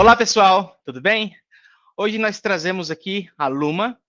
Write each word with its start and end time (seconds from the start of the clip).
Olá, 0.00 0.16
pessoal, 0.16 0.80
tudo 0.82 0.98
bem? 0.98 1.36
Hoje 1.94 2.16
nós 2.16 2.40
trazemos 2.40 2.90
aqui 2.90 3.28
a 3.36 3.48
Luma. 3.48 4.00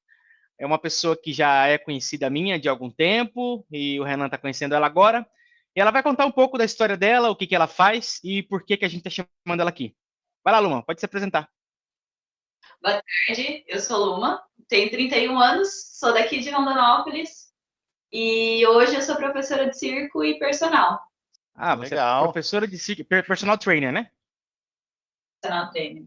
É 0.58 0.66
uma 0.66 0.80
pessoa 0.80 1.18
que 1.22 1.34
já 1.34 1.68
é 1.68 1.78
conhecida 1.78 2.30
minha 2.30 2.58
de 2.58 2.70
algum 2.70 2.90
tempo 2.90 3.68
e 3.70 4.00
o 4.00 4.04
Renan 4.06 4.28
está 4.28 4.38
conhecendo 4.38 4.74
ela 4.74 4.88
agora. 4.88 5.28
E 5.76 5.82
ela 5.82 5.92
vai 5.92 6.02
contar 6.02 6.26
um 6.26 6.32
pouco 6.32 6.58
da 6.58 6.64
história 6.64 6.96
dela, 6.96 7.30
o 7.30 7.36
que, 7.36 7.46
que 7.46 7.54
ela 7.54 7.68
faz 7.68 8.22
e 8.24 8.42
por 8.42 8.64
que, 8.64 8.78
que 8.78 8.86
a 8.86 8.88
gente 8.88 9.06
está 9.06 9.26
chamando 9.46 9.60
ela 9.60 9.70
aqui. 9.70 9.94
Vai 10.42 10.54
lá, 10.54 10.60
Luma, 10.60 10.82
pode 10.82 11.02
se 11.02 11.06
apresentar. 11.06 11.50
Boa 12.82 13.04
tarde, 13.28 13.66
eu 13.68 13.82
sou 13.82 13.98
Luma, 13.98 14.42
tenho 14.70 14.90
31 14.90 15.38
anos, 15.38 15.98
sou 16.00 16.14
daqui 16.14 16.40
de 16.40 16.52
Rondonópolis 16.52 17.52
e 18.14 18.66
hoje 18.66 18.96
eu 18.96 19.02
sou 19.02 19.18
professora 19.18 19.70
de 19.70 19.78
circo 19.78 20.24
e 20.24 20.40
personal. 20.40 21.02
Ah, 21.54 21.76
você 21.76 21.96
é 21.96 21.98
Legal. 21.98 22.22
é 22.22 22.24
professora 22.24 22.66
de 22.66 22.80
circo, 22.80 23.04
personal 23.04 23.58
trainer, 23.58 23.92
né? 23.92 24.10
Personal 25.42 25.72
trainer. 25.72 26.06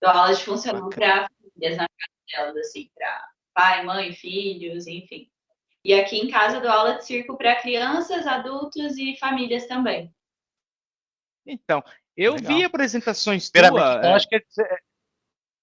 Dou 0.00 0.10
aula 0.10 0.34
de 0.34 0.44
funcional 0.44 0.88
para 0.88 1.28
famílias 1.28 1.76
na 1.76 1.86
casa 1.88 2.46
delas, 2.46 2.56
assim, 2.66 2.90
para 2.94 3.30
pai, 3.52 3.84
mãe, 3.84 4.12
filhos, 4.12 4.86
enfim. 4.86 5.30
E 5.84 5.94
aqui 5.94 6.18
em 6.18 6.30
casa 6.30 6.60
dou 6.60 6.70
aula 6.70 6.94
de 6.94 7.04
circo 7.04 7.36
para 7.36 7.60
crianças, 7.60 8.26
adultos 8.26 8.96
e 8.96 9.16
famílias 9.16 9.66
também. 9.66 10.14
Então, 11.44 11.82
eu 12.16 12.34
Legal. 12.34 12.56
vi 12.56 12.64
apresentações 12.64 13.50
tuas. 13.50 13.66
Então, 13.66 13.78
é... 13.78 14.12
acho 14.12 14.28
que 14.28 14.36
é 14.36 14.40
dizer, 14.40 14.84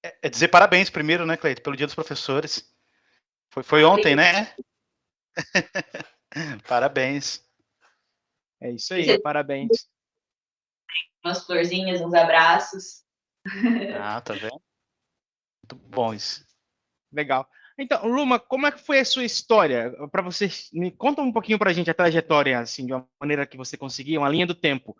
é, 0.04 0.18
é 0.24 0.30
dizer, 0.30 0.48
parabéns 0.50 0.90
primeiro, 0.90 1.26
né, 1.26 1.38
Cleito, 1.38 1.62
pelo 1.62 1.78
Dia 1.78 1.86
dos 1.86 1.96
Professores. 1.96 2.70
Foi, 3.50 3.64
foi 3.64 3.84
ontem, 3.84 4.16
né? 4.16 4.54
parabéns. 6.68 7.46
É 8.60 8.72
isso 8.72 8.94
aí, 8.94 9.22
parabéns. 9.22 9.88
Umas 11.24 11.46
florzinhas, 11.46 12.02
uns 12.02 12.14
abraços. 12.14 13.05
Ah, 14.02 14.22
tá 14.22 14.34
vendo? 14.34 14.62
Muito 15.64 15.76
bom 15.90 16.14
isso. 16.14 16.46
Legal. 17.12 17.48
Então, 17.78 18.06
Luma, 18.08 18.40
como 18.40 18.68
é 18.68 18.72
que 18.72 18.80
foi 18.80 19.00
a 19.00 19.06
sua 19.06 19.26
história? 19.26 19.92
Para 20.12 20.22
você, 20.22 20.50
me 20.72 20.92
conta 20.92 21.22
um 21.22 21.32
pouquinho 21.32 21.60
para 21.60 21.72
a 21.72 21.74
gente 21.74 21.90
a 21.90 21.94
trajetória, 21.94 22.60
assim, 22.60 22.86
de 22.86 22.94
uma 22.94 23.08
maneira 23.20 23.46
que 23.46 23.58
você 23.58 23.76
conseguiu, 23.76 24.22
uma 24.22 24.30
linha 24.30 24.48
do 24.48 24.56
tempo. 24.56 24.96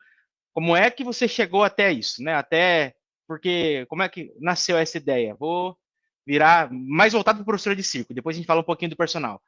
Como 0.54 0.76
é 0.76 0.90
que 0.92 1.04
você 1.04 1.28
chegou 1.28 1.64
até 1.64 1.92
isso, 1.92 2.22
né? 2.22 2.34
Até 2.36 2.96
porque 3.28 3.86
como 3.88 4.04
é 4.04 4.10
que 4.10 4.34
nasceu 4.40 4.78
essa 4.78 4.98
ideia? 4.98 5.36
Vou 5.36 5.78
virar 6.26 6.72
mais 6.72 7.14
voltado 7.14 7.38
para 7.38 7.46
professora 7.46 7.76
de 7.76 7.84
circo. 7.84 8.14
Depois 8.14 8.36
a 8.36 8.38
gente 8.38 8.48
fala 8.48 8.62
um 8.62 8.66
pouquinho 8.66 8.92
do 8.92 8.98
personal. 8.98 9.42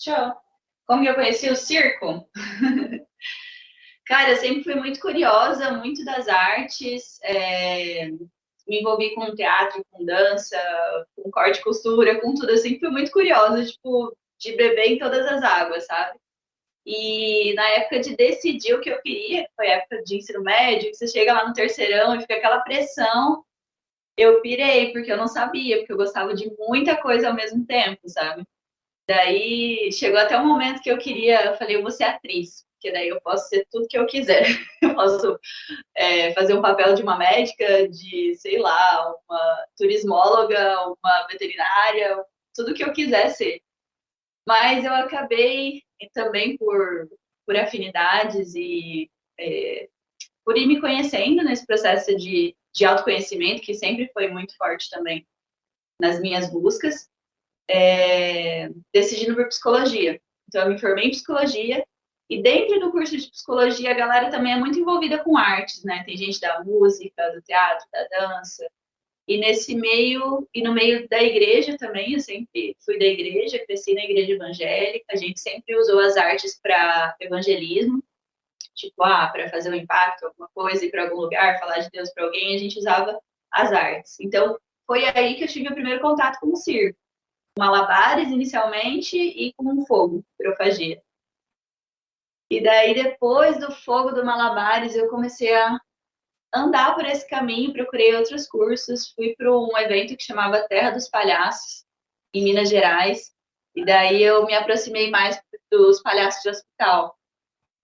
Show. 0.00 0.32
Como 0.86 1.04
eu 1.04 1.14
conheci 1.14 1.50
o 1.50 1.56
circo? 1.56 2.28
Cara, 4.06 4.30
eu 4.30 4.36
sempre 4.36 4.62
fui 4.62 4.74
muito 4.76 5.00
curiosa, 5.00 5.72
muito 5.72 6.04
das 6.04 6.28
artes. 6.28 7.18
É... 7.22 8.08
Me 8.66 8.80
envolvi 8.80 9.14
com 9.14 9.34
teatro, 9.34 9.84
com 9.90 10.04
dança, 10.04 10.56
com 11.14 11.30
corte 11.30 11.60
e 11.60 11.62
costura, 11.62 12.20
com 12.20 12.34
tudo. 12.34 12.50
Eu 12.50 12.58
sempre 12.58 12.80
fui 12.80 12.90
muito 12.90 13.12
curiosa, 13.12 13.64
tipo, 13.64 14.16
de 14.38 14.52
beber 14.56 14.92
em 14.92 14.98
todas 14.98 15.26
as 15.26 15.42
águas, 15.42 15.86
sabe? 15.86 16.18
E 16.84 17.52
na 17.54 17.68
época 17.70 18.00
de 18.00 18.16
decidir 18.16 18.74
o 18.74 18.80
que 18.80 18.90
eu 18.90 19.00
queria, 19.02 19.44
que 19.44 19.54
foi 19.56 19.68
a 19.68 19.76
época 19.76 20.02
de 20.04 20.16
ensino 20.16 20.42
médio, 20.42 20.90
que 20.90 20.96
você 20.96 21.08
chega 21.08 21.32
lá 21.32 21.48
no 21.48 21.54
terceirão 21.54 22.14
e 22.14 22.20
fica 22.20 22.34
aquela 22.36 22.60
pressão, 22.60 23.44
eu 24.16 24.40
pirei, 24.40 24.92
porque 24.92 25.10
eu 25.10 25.16
não 25.16 25.26
sabia, 25.28 25.78
porque 25.78 25.92
eu 25.92 25.96
gostava 25.96 26.32
de 26.32 26.48
muita 26.58 26.96
coisa 26.96 27.28
ao 27.28 27.34
mesmo 27.34 27.66
tempo, 27.66 28.08
sabe? 28.08 28.44
Daí 29.08 29.90
chegou 29.92 30.18
até 30.18 30.38
um 30.38 30.46
momento 30.46 30.80
que 30.80 30.90
eu 30.90 30.98
queria, 30.98 31.44
eu 31.46 31.56
falei, 31.56 31.76
eu 31.76 31.82
vou 31.82 31.90
ser 31.90 32.04
atriz, 32.04 32.64
porque 32.86 32.92
daí 32.92 33.08
eu 33.08 33.20
posso 33.20 33.48
ser 33.48 33.66
tudo 33.70 33.88
que 33.88 33.98
eu 33.98 34.06
quiser. 34.06 34.44
Eu 34.80 34.94
posso 34.94 35.38
é, 35.96 36.32
fazer 36.32 36.54
um 36.54 36.62
papel 36.62 36.94
de 36.94 37.02
uma 37.02 37.18
médica, 37.18 37.88
de, 37.88 38.34
sei 38.36 38.58
lá, 38.58 39.14
uma 39.28 39.66
turismóloga, 39.76 40.80
uma 40.82 41.26
veterinária, 41.26 42.24
tudo 42.54 42.74
que 42.74 42.84
eu 42.84 42.92
quiser 42.92 43.30
ser. 43.30 43.60
Mas 44.46 44.84
eu 44.84 44.92
acabei 44.94 45.82
também 46.14 46.56
por, 46.56 47.08
por 47.44 47.56
afinidades 47.56 48.54
e 48.54 49.10
é, 49.40 49.88
por 50.44 50.56
ir 50.56 50.66
me 50.66 50.80
conhecendo 50.80 51.42
nesse 51.42 51.66
processo 51.66 52.14
de, 52.16 52.54
de 52.72 52.84
autoconhecimento, 52.84 53.62
que 53.62 53.74
sempre 53.74 54.08
foi 54.12 54.28
muito 54.28 54.56
forte 54.56 54.88
também 54.88 55.26
nas 56.00 56.20
minhas 56.20 56.48
buscas, 56.50 57.08
é, 57.68 58.70
decidindo 58.94 59.34
por 59.34 59.48
psicologia. 59.48 60.20
Então, 60.48 60.62
eu 60.62 60.70
me 60.70 60.78
formei 60.78 61.06
em 61.06 61.10
psicologia, 61.10 61.84
e 62.28 62.42
dentro 62.42 62.80
do 62.80 62.90
curso 62.90 63.16
de 63.16 63.30
psicologia, 63.30 63.90
a 63.90 63.94
galera 63.94 64.30
também 64.30 64.52
é 64.52 64.58
muito 64.58 64.78
envolvida 64.78 65.18
com 65.22 65.36
artes, 65.36 65.84
né? 65.84 66.02
Tem 66.04 66.16
gente 66.16 66.40
da 66.40 66.62
música, 66.64 67.30
do 67.30 67.40
teatro, 67.42 67.86
da 67.92 68.04
dança, 68.08 68.66
e 69.28 69.38
nesse 69.38 69.74
meio, 69.74 70.48
e 70.54 70.62
no 70.62 70.72
meio 70.72 71.08
da 71.08 71.20
igreja 71.20 71.76
também, 71.76 72.12
eu 72.12 72.20
sempre 72.20 72.76
fui 72.84 72.96
da 72.96 73.04
igreja, 73.04 73.58
cresci 73.66 73.92
na 73.92 74.04
igreja 74.04 74.32
evangélica, 74.32 75.06
a 75.10 75.16
gente 75.16 75.40
sempre 75.40 75.76
usou 75.76 75.98
as 75.98 76.16
artes 76.16 76.58
para 76.62 77.16
evangelismo, 77.20 78.02
tipo, 78.72 79.02
ah, 79.02 79.26
para 79.26 79.50
fazer 79.50 79.70
um 79.70 79.74
impacto, 79.74 80.26
alguma 80.26 80.48
coisa, 80.54 80.84
ir 80.84 80.90
para 80.92 81.04
algum 81.04 81.16
lugar, 81.16 81.58
falar 81.58 81.78
de 81.78 81.90
Deus 81.90 82.10
para 82.10 82.24
alguém, 82.24 82.54
a 82.54 82.58
gente 82.58 82.78
usava 82.78 83.18
as 83.50 83.72
artes. 83.72 84.20
Então, 84.20 84.56
foi 84.86 85.04
aí 85.06 85.34
que 85.34 85.42
eu 85.42 85.48
tive 85.48 85.68
o 85.68 85.74
primeiro 85.74 86.00
contato 86.00 86.38
com 86.38 86.52
o 86.52 86.56
circo. 86.56 86.96
Malabares, 87.58 88.28
inicialmente, 88.28 89.16
e 89.18 89.52
com 89.54 89.84
fogo, 89.86 90.24
pirofagia. 90.38 91.02
E 92.50 92.62
daí, 92.62 92.94
depois 92.94 93.58
do 93.58 93.72
fogo 93.72 94.12
do 94.12 94.24
malabares, 94.24 94.94
eu 94.94 95.08
comecei 95.08 95.52
a 95.54 95.78
andar 96.54 96.94
por 96.94 97.04
esse 97.04 97.28
caminho, 97.28 97.72
procurei 97.72 98.14
outros 98.14 98.48
cursos, 98.48 99.12
fui 99.14 99.34
para 99.36 99.50
um 99.50 99.76
evento 99.78 100.16
que 100.16 100.24
chamava 100.24 100.66
Terra 100.68 100.90
dos 100.90 101.08
Palhaços, 101.08 101.84
em 102.32 102.44
Minas 102.44 102.68
Gerais, 102.68 103.32
e 103.74 103.84
daí 103.84 104.22
eu 104.22 104.46
me 104.46 104.54
aproximei 104.54 105.10
mais 105.10 105.40
dos 105.70 106.00
palhaços 106.02 106.42
de 106.42 106.50
hospital. 106.50 107.16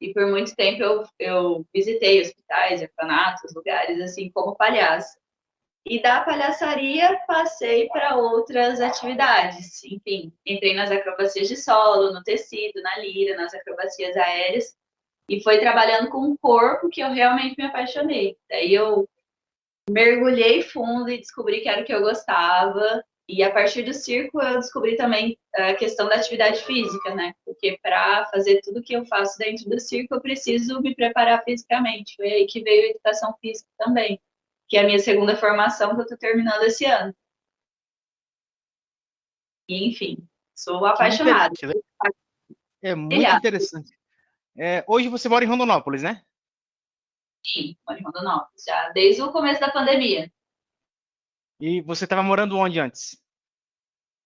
E 0.01 0.13
por 0.13 0.27
muito 0.27 0.55
tempo 0.57 0.83
eu, 0.83 1.05
eu 1.19 1.67
visitei 1.73 2.21
hospitais, 2.21 2.83
orfanatos, 2.83 3.55
lugares 3.55 4.01
assim, 4.01 4.31
como 4.33 4.57
palhaço. 4.57 5.17
E 5.85 6.01
da 6.01 6.21
palhaçaria 6.21 7.19
passei 7.27 7.89
para 7.89 8.17
outras 8.17 8.81
atividades. 8.81 9.83
Enfim, 9.85 10.33
entrei 10.47 10.75
nas 10.75 10.91
acrobacias 10.91 11.49
de 11.49 11.57
solo, 11.57 12.13
no 12.13 12.23
tecido, 12.23 12.81
na 12.83 12.99
lira, 12.99 13.37
nas 13.37 13.53
acrobacias 13.53 14.17
aéreas. 14.17 14.77
E 15.29 15.43
foi 15.43 15.59
trabalhando 15.59 16.09
com 16.09 16.31
o 16.31 16.39
corpo 16.39 16.89
que 16.89 17.01
eu 17.01 17.11
realmente 17.11 17.57
me 17.59 17.65
apaixonei. 17.65 18.37
Daí 18.49 18.73
eu 18.73 19.09
mergulhei 19.91 20.63
fundo 20.63 21.11
e 21.11 21.19
descobri 21.19 21.61
que 21.61 21.69
era 21.69 21.83
o 21.83 21.85
que 21.85 21.95
eu 21.95 22.01
gostava. 22.01 23.03
E 23.29 23.43
a 23.43 23.51
partir 23.51 23.83
do 23.83 23.95
circo 23.95 24.41
eu 24.43 24.59
descobri 24.59 24.97
também 24.97 25.39
a 25.55 25.75
questão 25.75 26.09
da 26.09 26.17
atividade 26.17 26.63
física, 26.65 27.15
né? 27.15 27.35
Porque 27.45 27.79
para 27.83 28.27
fazer 28.27 28.61
tudo 28.63 28.83
que 28.83 28.95
eu 28.95 29.05
faço 29.07 29.39
dentro 29.39 29.69
do 29.69 29.81
circo 29.81 30.15
eu 30.15 30.21
preciso 30.21 30.81
me 30.81 30.95
preparar 30.95 31.43
fisicamente. 31.45 32.15
Foi 32.17 32.31
aí 32.31 32.47
que 32.47 32.63
veio 32.63 32.87
a 32.87 32.91
educação 32.91 33.35
física 33.41 33.69
também, 33.79 34.21
que 34.73 34.79
é 34.79 34.81
a 34.81 34.87
minha 34.87 34.99
segunda 34.99 35.37
formação 35.37 35.91
que 35.91 36.01
eu 36.01 36.05
estou 36.05 36.17
terminando 36.17 36.63
esse 36.63 36.87
ano. 36.87 37.15
E, 39.69 39.87
enfim, 39.87 40.27
sou 40.55 40.87
apaixonada. 40.87 41.55
É 42.81 42.95
muito 42.95 43.23
interessante. 43.23 43.95
É, 44.57 44.83
hoje 44.89 45.11
você 45.11 45.29
mora 45.29 45.45
em 45.45 45.49
Rondonópolis, 45.49 46.03
né? 46.03 46.25
Sim, 47.45 47.77
moro 47.87 48.01
em 48.01 48.03
Rondonópolis, 48.03 48.65
já 48.67 48.89
desde 48.95 49.21
o 49.21 49.31
começo 49.31 49.61
da 49.61 49.71
pandemia. 49.71 50.33
E 51.61 51.83
você 51.83 52.05
estava 52.05 52.23
morando 52.23 52.57
onde 52.57 52.81
antes? 52.81 53.23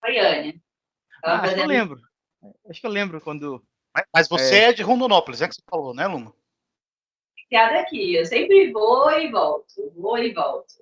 Goiânia. 0.00 0.62
Ah, 1.24 1.40
acho 1.40 1.56
que 1.56 1.60
eu 1.60 1.66
lembro. 1.66 2.00
Acho 2.70 2.80
que 2.80 2.86
eu 2.86 2.90
lembro 2.92 3.20
quando. 3.20 3.66
Mas 4.14 4.28
você 4.28 4.54
é, 4.54 4.68
é 4.68 4.72
de 4.72 4.84
Rondonópolis, 4.84 5.42
é 5.42 5.48
que 5.48 5.56
você 5.56 5.62
falou, 5.68 5.92
né, 5.92 6.06
Luma? 6.06 6.32
Piada 7.48 7.80
aqui, 7.80 8.14
eu 8.14 8.24
sempre 8.24 8.72
vou 8.72 9.10
e 9.10 9.30
volto, 9.30 9.92
vou 9.94 10.18
e 10.18 10.32
volto. 10.34 10.74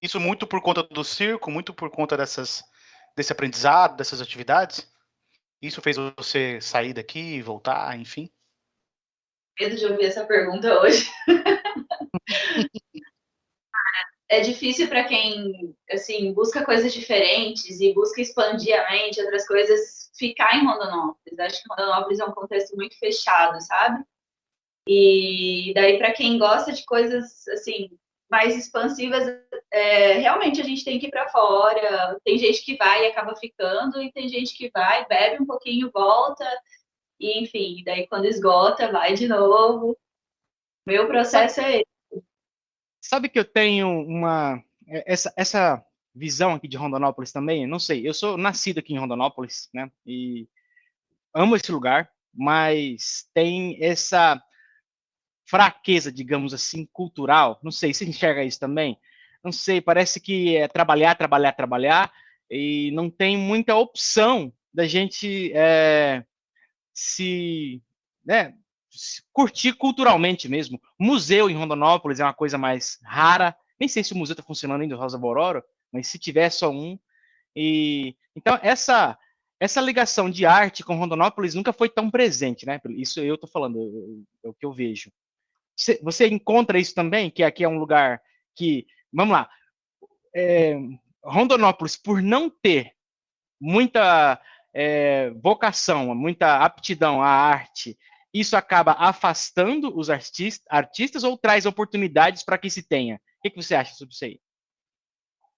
Isso 0.00 0.20
muito 0.20 0.46
por 0.46 0.62
conta 0.62 0.84
do 0.84 1.02
circo, 1.02 1.50
muito 1.50 1.74
por 1.74 1.90
conta 1.90 2.16
dessas, 2.16 2.62
desse 3.16 3.32
aprendizado, 3.32 3.96
dessas 3.96 4.20
atividades? 4.20 4.88
Isso 5.60 5.82
fez 5.82 5.96
você 6.16 6.60
sair 6.60 6.92
daqui 6.92 7.42
voltar, 7.42 7.98
enfim? 7.98 8.30
Medo 9.58 9.74
de 9.74 9.86
ouvir 9.86 10.04
essa 10.04 10.24
pergunta 10.24 10.80
hoje. 10.80 11.10
é 14.28 14.40
difícil 14.40 14.88
para 14.88 15.04
quem 15.04 15.74
assim 15.90 16.32
busca 16.34 16.64
coisas 16.64 16.92
diferentes 16.92 17.80
e 17.80 17.92
busca 17.94 18.20
expandir 18.20 18.78
a 18.78 18.90
mente, 18.90 19.20
outras 19.20 19.46
coisas, 19.46 20.10
ficar 20.16 20.56
em 20.56 20.66
Rondonópolis. 20.66 21.38
Acho 21.38 21.62
que 21.62 21.68
Rondonópolis 21.70 22.20
é 22.20 22.24
um 22.24 22.32
contexto 22.32 22.76
muito 22.76 22.98
fechado, 22.98 23.60
sabe? 23.62 24.04
E 24.88 25.72
daí 25.74 25.98
para 25.98 26.12
quem 26.12 26.38
gosta 26.38 26.72
de 26.72 26.84
coisas 26.84 27.46
assim 27.48 27.90
mais 28.30 28.56
expansivas, 28.56 29.24
é, 29.70 30.14
realmente 30.14 30.60
a 30.60 30.64
gente 30.64 30.84
tem 30.84 30.98
que 30.98 31.06
ir 31.06 31.10
para 31.10 31.28
fora. 31.28 32.18
Tem 32.24 32.38
gente 32.38 32.64
que 32.64 32.76
vai 32.76 33.04
e 33.04 33.06
acaba 33.08 33.36
ficando, 33.36 34.02
e 34.02 34.12
tem 34.12 34.28
gente 34.28 34.56
que 34.56 34.70
vai, 34.70 35.06
bebe 35.06 35.42
um 35.42 35.46
pouquinho, 35.46 35.90
volta, 35.92 36.44
e 37.20 37.40
enfim, 37.42 37.82
daí 37.84 38.06
quando 38.08 38.26
esgota, 38.26 38.90
vai 38.90 39.14
de 39.14 39.28
novo. 39.28 39.96
Meu 40.86 41.06
processo 41.06 41.60
é 41.60 41.76
esse. 41.76 42.24
sabe 43.00 43.28
que 43.28 43.38
eu 43.38 43.44
tenho 43.44 43.88
uma 43.88 44.62
é, 44.88 45.12
essa, 45.12 45.32
essa 45.36 45.84
visão 46.14 46.54
aqui 46.54 46.68
de 46.68 46.76
Rondonópolis 46.76 47.32
também, 47.32 47.66
não 47.66 47.78
sei, 47.78 48.08
eu 48.08 48.14
sou 48.14 48.36
nascido 48.36 48.78
aqui 48.78 48.94
em 48.94 48.98
Rondonópolis, 48.98 49.68
né? 49.74 49.90
E 50.06 50.48
amo 51.34 51.56
esse 51.56 51.70
lugar, 51.70 52.10
mas 52.32 53.28
tem 53.34 53.82
essa 53.82 54.42
fraqueza, 55.46 56.12
digamos 56.12 56.52
assim, 56.52 56.86
cultural. 56.92 57.58
Não 57.62 57.70
sei, 57.70 57.94
você 57.94 58.04
enxerga 58.04 58.44
isso 58.44 58.60
também? 58.60 58.98
Não 59.42 59.52
sei, 59.52 59.80
parece 59.80 60.20
que 60.20 60.56
é 60.56 60.66
trabalhar, 60.66 61.14
trabalhar, 61.14 61.52
trabalhar, 61.52 62.12
e 62.50 62.90
não 62.92 63.08
tem 63.08 63.36
muita 63.36 63.76
opção 63.76 64.52
da 64.72 64.86
gente 64.86 65.52
é, 65.54 66.24
se, 66.92 67.82
né, 68.24 68.54
se 68.90 69.22
curtir 69.32 69.74
culturalmente 69.74 70.48
mesmo. 70.48 70.80
Museu 70.98 71.48
em 71.48 71.54
Rondonópolis 71.54 72.20
é 72.20 72.24
uma 72.24 72.34
coisa 72.34 72.58
mais 72.58 72.98
rara. 73.04 73.56
Nem 73.78 73.88
sei 73.88 74.02
se 74.02 74.12
o 74.12 74.16
museu 74.16 74.32
está 74.34 74.42
funcionando 74.42 74.82
ainda, 74.82 74.96
Rosa 74.96 75.18
Bororo, 75.18 75.62
mas 75.92 76.08
se 76.08 76.18
tiver 76.18 76.50
só 76.50 76.70
um. 76.70 76.98
E 77.54 78.16
então 78.34 78.58
essa 78.62 79.18
essa 79.58 79.80
ligação 79.80 80.28
de 80.28 80.44
arte 80.44 80.84
com 80.84 80.96
Rondonópolis 80.96 81.54
nunca 81.54 81.72
foi 81.72 81.88
tão 81.88 82.10
presente, 82.10 82.66
né? 82.66 82.78
Isso 82.90 83.20
eu 83.20 83.36
estou 83.36 83.48
falando, 83.48 84.26
é 84.44 84.48
o 84.48 84.52
que 84.52 84.66
eu 84.66 84.72
vejo. 84.72 85.10
Você 86.02 86.26
encontra 86.28 86.78
isso 86.78 86.94
também, 86.94 87.30
que 87.30 87.42
aqui 87.42 87.64
é 87.64 87.68
um 87.68 87.78
lugar 87.78 88.20
que, 88.54 88.86
vamos 89.12 89.32
lá, 89.32 89.50
é, 90.34 90.76
Rondonópolis, 91.22 91.96
por 91.96 92.22
não 92.22 92.48
ter 92.48 92.92
muita 93.60 94.40
é, 94.74 95.30
vocação, 95.42 96.14
muita 96.14 96.58
aptidão 96.58 97.22
à 97.22 97.28
arte, 97.28 97.98
isso 98.32 98.56
acaba 98.56 98.92
afastando 98.92 99.98
os 99.98 100.10
artista, 100.10 100.64
artistas 100.68 101.24
ou 101.24 101.38
traz 101.38 101.64
oportunidades 101.64 102.42
para 102.42 102.58
que 102.58 102.68
se 102.68 102.82
tenha? 102.82 103.16
O 103.16 103.42
que, 103.42 103.50
que 103.50 103.62
você 103.62 103.74
acha 103.74 103.94
sobre 103.94 104.14
isso 104.14 104.24
aí? 104.24 104.40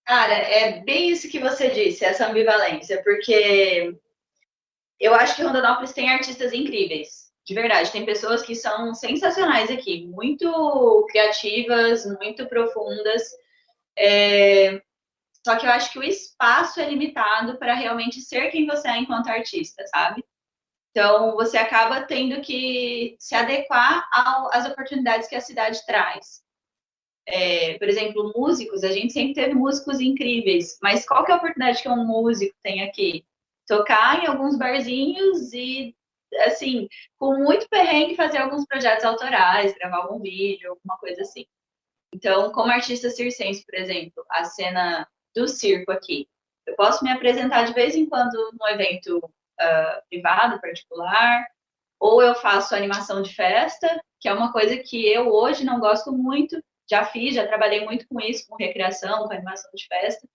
Cara, 0.05 0.33
é 0.33 0.81
bem 0.81 1.11
isso 1.11 1.29
que 1.29 1.41
você 1.41 1.71
disse, 1.71 2.05
essa 2.05 2.29
ambivalência, 2.29 3.03
porque 3.03 3.95
eu 4.99 5.15
acho 5.15 5.37
que 5.37 5.43
Rondonópolis 5.43 5.93
tem 5.93 6.09
artistas 6.09 6.53
incríveis, 6.53 7.28
de 7.49 7.55
verdade. 7.55 7.91
Tem 7.91 8.05
pessoas 8.05 8.43
que 8.43 8.55
são 8.55 8.95
sensacionais 8.95 9.71
aqui, 9.71 10.07
muito 10.07 11.07
criativas, 11.11 12.07
muito 12.07 12.47
profundas. 12.47 13.23
É... 13.99 14.81
Só 15.45 15.57
que 15.57 15.67
eu 15.67 15.71
acho 15.71 15.91
que 15.93 15.99
o 15.99 16.05
espaço 16.05 16.79
é 16.81 16.89
limitado 16.89 17.59
para 17.59 17.75
realmente 17.75 18.21
ser 18.21 18.51
quem 18.51 18.67
você 18.67 18.89
é 18.89 18.99
enquanto 18.99 19.29
artista, 19.29 19.85
sabe? 19.87 20.23
Então, 20.91 21.35
você 21.37 21.57
acaba 21.57 22.03
tendo 22.03 22.41
que 22.41 23.17
se 23.19 23.35
adequar 23.35 24.07
às 24.53 24.69
oportunidades 24.69 25.29
que 25.29 25.37
a 25.37 25.41
cidade 25.41 25.85
traz 25.87 26.43
é, 27.29 27.77
por 27.79 27.89
exemplo, 27.89 28.33
músicos, 28.35 28.83
a 28.83 28.91
gente 28.91 29.13
sempre 29.13 29.35
teve 29.35 29.55
músicos 29.55 30.01
incríveis, 30.01 30.79
mas 30.83 31.07
qual 31.07 31.25
que 31.25 31.31
é 31.31 31.35
a 31.35 31.37
oportunidade 31.37 31.83
que 31.83 31.89
um 31.89 32.07
músico 32.07 32.57
tem 32.63 32.83
aqui? 32.83 33.25
Tocar 33.67 34.23
em 34.23 34.27
alguns 34.27 34.57
barzinhos 34.57 35.53
e, 35.53 35.95
assim, 36.37 36.89
com 37.19 37.37
muito 37.37 37.69
perrengue, 37.69 38.17
fazer 38.17 38.39
alguns 38.39 38.67
projetos 38.67 39.05
autorais, 39.05 39.75
gravar 39.75 39.99
algum 39.99 40.21
vídeo, 40.21 40.71
alguma 40.71 40.99
coisa 40.99 41.23
assim. 41.23 41.47
Então, 42.15 42.51
como 42.53 42.73
artista 42.73 43.11
circense, 43.11 43.65
por 43.65 43.75
exemplo, 43.75 44.25
a 44.31 44.45
cena 44.45 45.07
do 45.35 45.47
circo 45.47 45.93
aqui, 45.93 46.29
eu 46.67 46.75
posso 46.75 47.05
me 47.05 47.11
apresentar 47.11 47.65
de 47.65 47.73
vez 47.73 47.95
em 47.95 48.07
quando 48.07 48.35
no 48.59 48.69
evento 48.69 49.19
uh, 49.19 50.03
privado, 50.09 50.61
particular, 50.61 51.47
ou 52.01 52.23
eu 52.23 52.35
faço 52.35 52.75
animação 52.75 53.23
de 53.23 53.35
festa, 53.35 54.01
que 54.21 54.29
é 54.29 54.33
uma 54.33 54.53
coisa 54.53 54.77
que 54.79 55.07
eu 55.07 55.33
hoje 55.33 55.65
não 55.65 55.81
gosto 55.81 56.13
muito, 56.13 56.63
já 56.91 57.05
fiz, 57.05 57.35
já 57.35 57.47
trabalhei 57.47 57.85
muito 57.85 58.07
com 58.09 58.21
isso, 58.21 58.47
com 58.47 58.57
recreação, 58.57 59.27
com 59.27 59.33
animação 59.33 59.71
de 59.75 59.87
festa. 59.87 60.27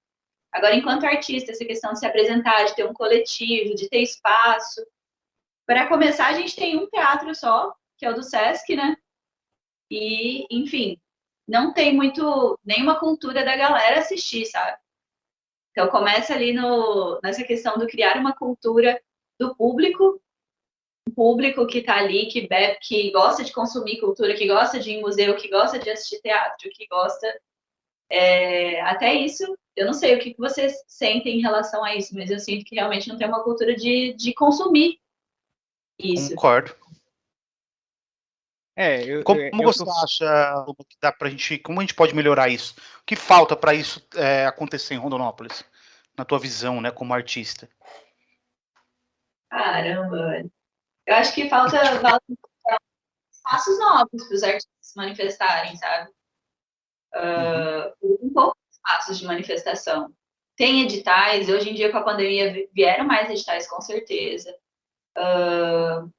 Agora, 0.52 0.76
enquanto 0.76 1.06
artista, 1.06 1.52
essa 1.52 1.66
questão 1.66 1.94
de 1.94 2.00
se 2.00 2.06
apresentar, 2.06 2.66
de 2.66 2.76
ter 2.76 2.86
um 2.86 2.94
coletivo, 2.94 3.74
de 3.74 3.90
ter 3.90 4.02
espaço. 4.02 4.86
Para 5.74 5.88
começar, 5.88 6.28
a 6.28 6.34
gente 6.34 6.56
tem 6.56 6.78
um 6.78 6.86
teatro 6.86 7.34
só, 7.34 7.74
que 7.98 8.06
é 8.06 8.12
o 8.12 8.14
do 8.14 8.22
Sesc, 8.22 8.76
né? 8.76 8.96
E, 9.90 10.46
enfim, 10.56 11.02
não 11.48 11.74
tem 11.74 11.96
muito 11.96 12.60
nenhuma 12.64 13.00
cultura 13.00 13.44
da 13.44 13.58
galera 13.58 13.98
assistir, 13.98 14.46
sabe? 14.46 14.78
Então 15.72 15.88
começa 15.88 16.32
ali 16.32 16.54
no, 16.54 17.20
nessa 17.24 17.44
questão 17.44 17.76
do 17.80 17.88
criar 17.88 18.20
uma 18.20 18.36
cultura 18.36 19.02
do 19.40 19.56
público 19.56 20.22
público 21.16 21.66
que 21.66 21.80
está 21.80 21.98
ali, 21.98 22.28
que 22.28 22.48
bebe, 22.48 22.78
que 22.80 23.12
gosta 23.12 23.44
de 23.44 23.52
consumir 23.52 24.00
cultura, 24.00 24.36
que 24.36 24.48
gosta 24.48 24.80
de 24.80 24.92
ir 24.92 24.94
em 24.98 25.02
museu, 25.02 25.36
que 25.36 25.50
gosta 25.50 25.80
de 25.80 25.90
assistir 25.90 26.22
teatro, 26.22 26.70
que 26.72 26.86
gosta. 26.86 27.42
É, 28.12 28.80
até 28.82 29.12
isso, 29.12 29.44
eu 29.76 29.88
não 29.88 29.94
sei 29.94 30.16
o 30.16 30.20
que, 30.20 30.36
vocês 30.38 30.84
sentem 30.88 31.40
em 31.40 31.42
relação 31.42 31.84
a 31.84 31.96
isso, 31.96 32.14
mas 32.14 32.30
eu 32.30 32.38
sinto 32.38 32.64
que 32.64 32.76
realmente 32.76 33.10
não 33.10 33.18
tem 33.18 33.28
uma 33.28 33.44
cultura 33.44 33.76
de, 33.76 34.14
de 34.14 34.36
consumir 34.36 35.02
isso. 36.04 36.30
Concordo. 36.36 36.76
É, 38.76 39.04
eu, 39.04 39.24
como, 39.24 39.40
eu, 39.40 39.52
você 39.64 39.84
eu... 39.84 39.92
acha 40.04 40.66
que 40.90 40.98
dá 41.00 41.12
pra 41.12 41.30
gente, 41.30 41.60
como 41.60 41.80
a 41.80 41.84
gente 41.84 41.94
pode 41.94 42.16
melhorar 42.16 42.50
isso? 42.50 42.76
O 43.02 43.06
que 43.06 43.16
falta 43.16 43.56
para 43.56 43.74
isso 43.74 44.06
é, 44.16 44.46
acontecer 44.48 44.96
em 44.96 44.98
Rondonópolis, 44.98 45.64
na 46.18 46.26
tua 46.26 46.40
visão, 46.40 46.82
né, 46.82 46.90
como 46.90 47.14
artista? 47.14 47.70
Caramba, 49.50 50.44
eu 51.06 51.16
acho 51.16 51.36
que 51.36 51.48
falta, 51.50 51.78
espaços 53.32 53.78
novos 53.78 54.28
para 54.28 54.36
os 54.36 54.44
artistas 54.44 54.74
se 54.82 54.98
manifestarem, 54.98 55.76
sabe? 55.76 56.10
Uh, 57.16 58.24
um 58.24 58.34
pouco 58.34 58.58
de 58.70 58.76
espaços 58.76 59.20
de 59.20 59.26
manifestação. 59.26 60.12
Tem 60.56 60.82
editais, 60.82 61.50
hoje 61.50 61.70
em 61.70 61.76
dia 61.76 61.92
com 61.92 61.98
a 61.98 62.04
pandemia 62.04 62.68
vieram 62.74 63.06
mais 63.06 63.30
editais, 63.30 63.68
com 63.68 63.82
certeza. 63.82 64.56
Uh, 65.18 66.12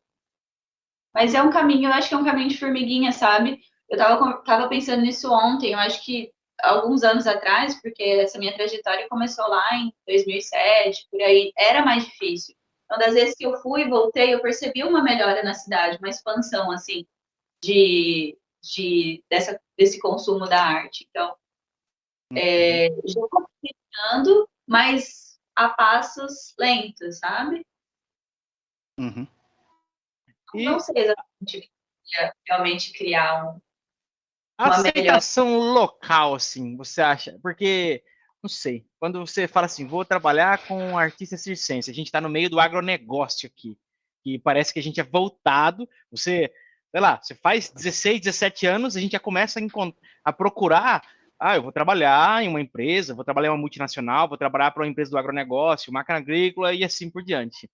mas 1.14 1.34
é 1.34 1.42
um 1.42 1.50
caminho, 1.50 1.88
eu 1.88 1.92
acho 1.92 2.08
que 2.08 2.14
é 2.14 2.18
um 2.18 2.24
caminho 2.24 2.48
de 2.48 2.58
formiguinha, 2.58 3.12
sabe? 3.12 3.60
Eu 3.88 3.96
tava, 3.96 4.42
tava 4.42 4.68
pensando 4.68 5.02
nisso 5.02 5.32
ontem, 5.32 5.72
eu 5.72 5.78
acho 5.78 6.04
que 6.04 6.32
alguns 6.60 7.02
anos 7.02 7.26
atrás, 7.26 7.80
porque 7.80 8.02
essa 8.02 8.38
minha 8.38 8.54
trajetória 8.54 9.08
começou 9.08 9.46
lá 9.48 9.76
em 9.76 9.92
2007, 10.06 11.06
por 11.10 11.20
aí, 11.20 11.52
era 11.56 11.84
mais 11.84 12.04
difícil. 12.04 12.54
Então, 12.84 12.98
das 12.98 13.14
vezes 13.14 13.36
que 13.36 13.46
eu 13.46 13.56
fui 13.56 13.82
e 13.82 13.88
voltei, 13.88 14.34
eu 14.34 14.40
percebi 14.40 14.82
uma 14.82 15.02
melhora 15.02 15.42
na 15.42 15.54
cidade, 15.54 15.98
uma 15.98 16.08
expansão, 16.08 16.70
assim, 16.70 17.06
de, 17.62 18.36
de 18.62 19.22
dessa, 19.30 19.60
desse 19.76 19.98
consumo 19.98 20.46
da 20.46 20.62
arte. 20.62 21.06
Então, 21.10 21.34
uhum. 22.32 22.38
é, 22.38 22.88
já 23.04 23.20
estou 23.20 24.48
mas 24.66 25.38
a 25.54 25.68
passos 25.68 26.54
lentos, 26.58 27.18
sabe? 27.18 27.64
Uhum. 28.98 29.26
E... 30.54 30.64
Não 30.64 30.78
sei 30.78 31.04
exatamente 31.04 31.70
realmente 32.46 32.92
criar 32.92 33.44
um. 33.44 33.60
A 34.56 34.68
aceitação 34.68 35.46
melhor... 35.46 35.72
local, 35.72 36.34
assim, 36.34 36.76
você 36.76 37.02
acha? 37.02 37.38
Porque 37.42 38.04
não 38.42 38.48
sei. 38.48 38.86
Quando 39.00 39.18
você 39.18 39.48
fala 39.48 39.66
assim, 39.66 39.86
vou 39.86 40.04
trabalhar 40.04 40.66
com 40.66 40.96
artista 40.96 41.36
circense, 41.36 41.90
a 41.90 41.94
gente 41.94 42.06
está 42.06 42.20
no 42.20 42.28
meio 42.28 42.50
do 42.50 42.60
agronegócio 42.60 43.48
aqui, 43.48 43.76
e 44.24 44.38
parece 44.38 44.72
que 44.72 44.78
a 44.78 44.82
gente 44.82 45.00
é 45.00 45.02
voltado. 45.02 45.88
Você, 46.10 46.52
sei 46.90 47.00
lá, 47.00 47.20
você 47.20 47.34
faz 47.34 47.70
16, 47.70 48.20
17 48.20 48.66
anos, 48.66 48.96
a 48.96 49.00
gente 49.00 49.12
já 49.12 49.18
começa 49.18 49.58
a, 49.58 49.92
a 50.24 50.32
procurar. 50.32 51.02
Ah, 51.40 51.56
eu 51.56 51.62
vou 51.62 51.72
trabalhar 51.72 52.44
em 52.44 52.48
uma 52.48 52.60
empresa, 52.60 53.14
vou 53.14 53.24
trabalhar 53.24 53.48
em 53.48 53.52
uma 53.52 53.58
multinacional, 53.58 54.28
vou 54.28 54.38
trabalhar 54.38 54.70
para 54.70 54.82
uma 54.82 54.88
empresa 54.88 55.10
do 55.10 55.18
agronegócio, 55.18 55.92
máquina 55.92 56.18
agrícola 56.18 56.72
e 56.72 56.84
assim 56.84 57.10
por 57.10 57.24
diante. 57.24 57.68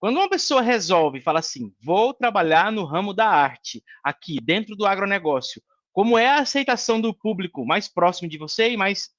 Quando 0.00 0.16
uma 0.16 0.30
pessoa 0.30 0.62
resolve 0.62 1.20
fala 1.20 1.40
assim, 1.40 1.74
vou 1.80 2.14
trabalhar 2.14 2.72
no 2.72 2.86
ramo 2.86 3.12
da 3.12 3.28
arte, 3.28 3.84
aqui, 4.02 4.40
dentro 4.40 4.74
do 4.74 4.86
agronegócio, 4.86 5.62
como 5.92 6.16
é 6.16 6.26
a 6.26 6.40
aceitação 6.40 6.98
do 6.98 7.14
público 7.14 7.66
mais 7.66 7.86
próximo 7.86 8.28
de 8.28 8.38
você 8.38 8.70
e 8.70 8.76
mais 8.78 9.10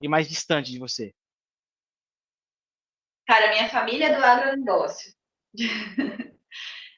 e 0.00 0.08
mais 0.08 0.28
distante 0.28 0.70
de 0.70 0.78
você? 0.78 1.14
Cara, 3.26 3.48
minha 3.48 3.68
família 3.70 4.08
é 4.08 4.16
do 4.16 4.22
agronegócio. 4.22 5.12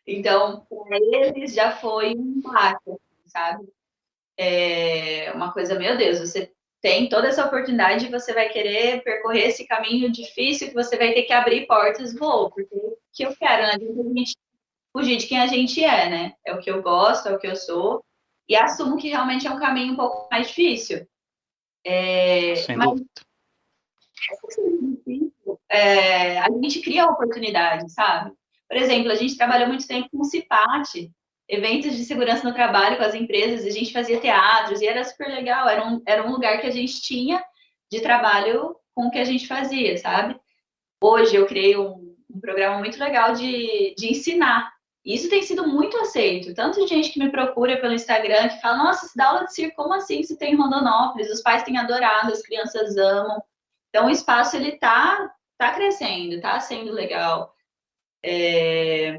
então, 0.04 0.66
por 0.68 0.92
eles 0.92 1.54
já 1.54 1.76
foi 1.76 2.16
um 2.16 2.38
impacto, 2.38 3.00
sabe? 3.26 3.68
É 4.37 5.33
uma 5.33 5.52
coisa, 5.52 5.78
meu 5.78 5.97
Deus, 5.97 6.18
você 6.18 6.52
tem 6.80 7.09
toda 7.09 7.28
essa 7.28 7.47
oportunidade, 7.47 8.11
você 8.11 8.33
vai 8.33 8.49
querer 8.49 9.02
percorrer 9.02 9.47
esse 9.47 9.66
caminho 9.66 10.11
difícil 10.11 10.68
que 10.68 10.75
você 10.75 10.97
vai 10.97 11.12
ter 11.12 11.23
que 11.23 11.33
abrir 11.33 11.66
portas, 11.66 12.14
vou, 12.14 12.50
porque 12.50 12.97
que 13.18 13.25
eu 13.25 13.37
quero, 13.37 13.62
né? 13.62 13.72
A 13.72 14.14
gente 14.16 14.37
fugir 14.92 15.16
de 15.16 15.26
quem 15.26 15.40
a 15.40 15.48
gente 15.48 15.82
é, 15.82 16.08
né? 16.08 16.34
É 16.46 16.54
o 16.54 16.60
que 16.60 16.70
eu 16.70 16.80
gosto, 16.80 17.28
é 17.28 17.34
o 17.34 17.38
que 17.38 17.48
eu 17.48 17.56
sou, 17.56 18.04
e 18.48 18.54
assumo 18.54 18.96
que 18.96 19.08
realmente 19.08 19.46
é 19.46 19.50
um 19.50 19.58
caminho 19.58 19.92
um 19.92 19.96
pouco 19.96 20.28
mais 20.30 20.46
difícil. 20.46 21.04
É, 21.84 22.54
Sem 22.54 22.76
mas, 22.76 22.88
dúvida. 22.88 23.06
É, 25.68 26.38
a 26.38 26.48
gente 26.62 26.80
cria 26.80 27.06
oportunidade, 27.06 27.90
sabe? 27.90 28.32
Por 28.68 28.76
exemplo, 28.76 29.10
a 29.10 29.16
gente 29.16 29.37
trabalhou 29.37 29.66
muito 29.66 29.87
tempo 29.87 30.08
com 30.10 30.20
o 30.20 30.25
CIPAT. 30.25 31.10
eventos 31.48 31.96
de 31.96 32.04
segurança 32.04 32.46
no 32.46 32.54
trabalho 32.54 32.98
com 32.98 33.02
as 33.02 33.14
empresas, 33.14 33.66
a 33.66 33.70
gente 33.70 33.92
fazia 33.92 34.20
teatros, 34.20 34.80
e 34.80 34.87
era 34.87 35.02
super 35.02 35.28
legal, 35.28 35.68
era 35.68 35.84
um, 35.84 36.00
era 36.06 36.25
um 36.25 36.30
lugar 36.30 36.60
que 36.60 36.66
a 36.66 36.70
gente 36.70 37.00
tinha 37.00 37.42
de 37.90 38.00
trabalho 38.00 38.76
com 38.94 39.06
o 39.06 39.10
que 39.10 39.18
a 39.18 39.25
gente 39.25 39.48
fazia, 39.48 39.96
sabe? 39.96 40.38
Hoje 41.00 41.37
eu 41.37 41.46
criei 41.46 41.76
um, 41.76 42.07
um 42.30 42.40
programa 42.40 42.78
muito 42.78 42.99
legal 42.99 43.32
de, 43.32 43.94
de 43.97 44.11
ensinar. 44.11 44.73
E 45.04 45.14
isso 45.14 45.30
tem 45.30 45.42
sido 45.42 45.66
muito 45.66 45.97
aceito. 45.99 46.54
Tanto 46.54 46.80
de 46.80 46.87
gente 46.87 47.11
que 47.11 47.18
me 47.18 47.30
procura 47.30 47.80
pelo 47.80 47.94
Instagram, 47.94 48.49
que 48.49 48.61
fala, 48.61 48.85
nossa, 48.85 49.06
se 49.06 49.16
dá 49.16 49.28
aula 49.28 49.44
de 49.44 49.54
circo, 49.54 49.76
como 49.76 49.94
assim 49.94 50.23
se 50.23 50.37
tem 50.37 50.52
em 50.52 50.56
Rondonópolis? 50.56 51.30
Os 51.30 51.40
pais 51.40 51.62
têm 51.62 51.78
adorado, 51.78 52.32
as 52.32 52.42
crianças 52.42 52.97
amam. 52.97 53.42
Então, 53.88 54.06
o 54.06 54.11
espaço, 54.11 54.56
ele 54.56 54.73
tá, 54.73 55.32
tá 55.56 55.73
crescendo, 55.73 56.40
tá 56.40 56.61
sendo 56.61 56.92
legal. 56.92 57.54
É... 58.23 59.18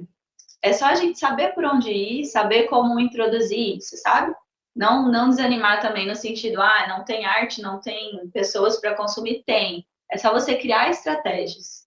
é 0.61 0.73
só 0.73 0.85
a 0.85 0.95
gente 0.95 1.17
saber 1.17 1.53
por 1.55 1.65
onde 1.65 1.89
ir, 1.89 2.25
saber 2.25 2.67
como 2.67 2.99
introduzir 2.99 3.77
isso, 3.77 3.97
sabe? 3.97 4.35
Não, 4.75 5.11
não 5.11 5.29
desanimar 5.29 5.81
também 5.81 6.07
no 6.07 6.15
sentido, 6.15 6.61
ah, 6.61 6.87
não 6.87 7.03
tem 7.03 7.25
arte, 7.25 7.61
não 7.61 7.81
tem 7.81 8.29
pessoas 8.29 8.79
para 8.79 8.95
consumir, 8.95 9.43
tem. 9.43 9.87
É 10.11 10.17
só 10.17 10.31
você 10.31 10.55
criar 10.55 10.89
estratégias. 10.89 11.78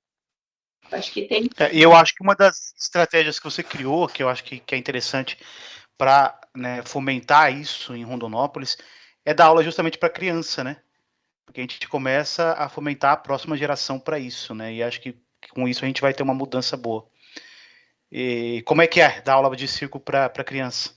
Eu 0.92 0.98
acho 0.98 1.10
que 1.10 1.22
tem. 1.22 1.48
É, 1.58 1.70
eu 1.74 1.94
acho 1.94 2.14
que 2.14 2.22
uma 2.22 2.34
das 2.34 2.74
estratégias 2.78 3.38
que 3.38 3.44
você 3.44 3.62
criou, 3.62 4.06
que 4.06 4.22
eu 4.22 4.28
acho 4.28 4.44
que, 4.44 4.60
que 4.60 4.74
é 4.74 4.78
interessante 4.78 5.38
para 5.96 6.38
né, 6.54 6.82
fomentar 6.82 7.52
isso 7.52 7.94
em 7.96 8.04
Rondonópolis, 8.04 8.76
é 9.24 9.32
dar 9.32 9.46
aula 9.46 9.64
justamente 9.64 9.98
para 9.98 10.10
criança, 10.10 10.62
né? 10.62 10.76
Porque 11.46 11.60
a 11.60 11.62
gente 11.62 11.88
começa 11.88 12.52
a 12.52 12.68
fomentar 12.68 13.12
a 13.12 13.16
próxima 13.16 13.56
geração 13.56 13.98
para 13.98 14.18
isso, 14.18 14.54
né? 14.54 14.72
E 14.74 14.82
acho 14.82 15.00
que 15.00 15.16
com 15.50 15.66
isso 15.66 15.84
a 15.84 15.88
gente 15.88 16.02
vai 16.02 16.12
ter 16.12 16.22
uma 16.22 16.34
mudança 16.34 16.76
boa. 16.76 17.08
E 18.10 18.62
como 18.66 18.82
é 18.82 18.86
que 18.86 19.00
é 19.00 19.22
dar 19.22 19.34
aula 19.34 19.56
de 19.56 19.66
circo 19.66 19.98
para 19.98 20.28
criança? 20.44 20.94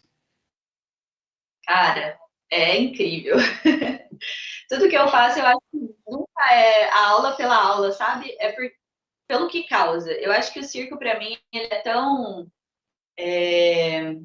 Cara, 1.65 2.17
é 2.51 2.77
incrível. 2.77 3.37
Tudo 4.69 4.89
que 4.89 4.97
eu 4.97 5.07
faço, 5.07 5.39
eu 5.39 5.45
acho 5.45 5.61
que 5.71 5.77
nunca 6.05 6.53
é 6.53 6.89
a 6.89 7.07
aula 7.07 7.35
pela 7.35 7.55
aula, 7.55 7.91
sabe? 7.91 8.35
É 8.39 8.51
por, 8.51 8.69
pelo 9.27 9.47
que 9.47 9.63
causa. 9.63 10.11
Eu 10.13 10.31
acho 10.31 10.51
que 10.53 10.59
o 10.59 10.63
circo, 10.63 10.97
para 10.97 11.19
mim, 11.19 11.37
ele 11.51 11.67
é 11.71 11.81
tão. 11.81 12.47
É, 13.17 14.15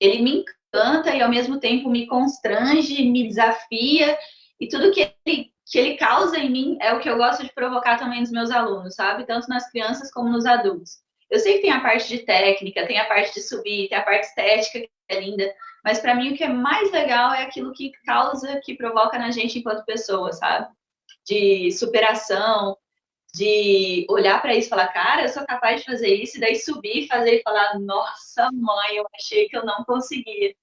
ele 0.00 0.22
me 0.22 0.44
encanta 0.44 1.14
e, 1.14 1.22
ao 1.22 1.30
mesmo 1.30 1.58
tempo, 1.60 1.88
me 1.88 2.06
constrange, 2.06 3.04
me 3.04 3.28
desafia. 3.28 4.18
E 4.60 4.68
tudo 4.68 4.92
que 4.92 5.12
ele, 5.26 5.52
que 5.66 5.78
ele 5.78 5.96
causa 5.96 6.38
em 6.38 6.50
mim 6.50 6.78
é 6.80 6.92
o 6.92 7.00
que 7.00 7.08
eu 7.08 7.16
gosto 7.16 7.44
de 7.44 7.52
provocar 7.52 7.98
também 7.98 8.20
nos 8.20 8.30
meus 8.30 8.50
alunos, 8.50 8.94
sabe? 8.94 9.26
Tanto 9.26 9.48
nas 9.48 9.70
crianças 9.70 10.10
como 10.10 10.28
nos 10.28 10.46
adultos. 10.46 10.98
Eu 11.30 11.38
sei 11.38 11.56
que 11.56 11.62
tem 11.62 11.70
a 11.70 11.80
parte 11.80 12.08
de 12.08 12.20
técnica, 12.20 12.86
tem 12.86 12.98
a 12.98 13.04
parte 13.04 13.34
de 13.34 13.42
subir, 13.42 13.88
tem 13.88 13.98
a 13.98 14.02
parte 14.02 14.24
estética, 14.24 14.80
que 14.80 14.90
é 15.08 15.20
linda, 15.20 15.54
mas 15.84 16.00
para 16.00 16.14
mim 16.14 16.32
o 16.32 16.36
que 16.36 16.44
é 16.44 16.48
mais 16.48 16.90
legal 16.90 17.32
é 17.32 17.42
aquilo 17.42 17.72
que 17.72 17.92
causa, 18.04 18.60
que 18.64 18.74
provoca 18.74 19.18
na 19.18 19.30
gente 19.30 19.58
enquanto 19.58 19.84
pessoa, 19.84 20.32
sabe? 20.32 20.68
De 21.26 21.70
superação, 21.72 22.76
de 23.34 24.06
olhar 24.08 24.40
para 24.40 24.54
isso 24.54 24.68
e 24.68 24.70
falar, 24.70 24.88
cara, 24.88 25.22
eu 25.22 25.28
sou 25.28 25.44
capaz 25.46 25.80
de 25.80 25.86
fazer 25.86 26.14
isso, 26.14 26.36
e 26.36 26.40
daí 26.40 26.56
subir, 26.56 27.06
fazer 27.06 27.36
e 27.36 27.42
falar, 27.42 27.78
nossa 27.78 28.50
mãe, 28.52 28.96
eu 28.96 29.06
achei 29.14 29.48
que 29.48 29.56
eu 29.56 29.64
não 29.64 29.84
conseguia. 29.84 30.54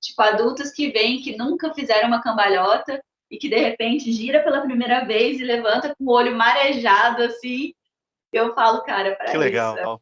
Tipo, 0.00 0.22
adultos 0.22 0.70
que 0.70 0.90
vêm, 0.90 1.20
que 1.20 1.36
nunca 1.36 1.74
fizeram 1.74 2.08
uma 2.08 2.22
cambalhota 2.22 3.02
e 3.30 3.38
que 3.38 3.48
de 3.48 3.56
repente 3.56 4.12
gira 4.12 4.42
pela 4.42 4.60
primeira 4.60 5.04
vez 5.04 5.40
e 5.40 5.44
levanta 5.44 5.94
com 5.94 6.04
o 6.04 6.12
olho 6.12 6.36
marejado 6.36 7.22
assim. 7.22 7.74
Eu 8.32 8.54
falo, 8.54 8.82
cara, 8.82 9.16
para 9.16 9.30
Que 9.30 9.38
legal. 9.38 10.00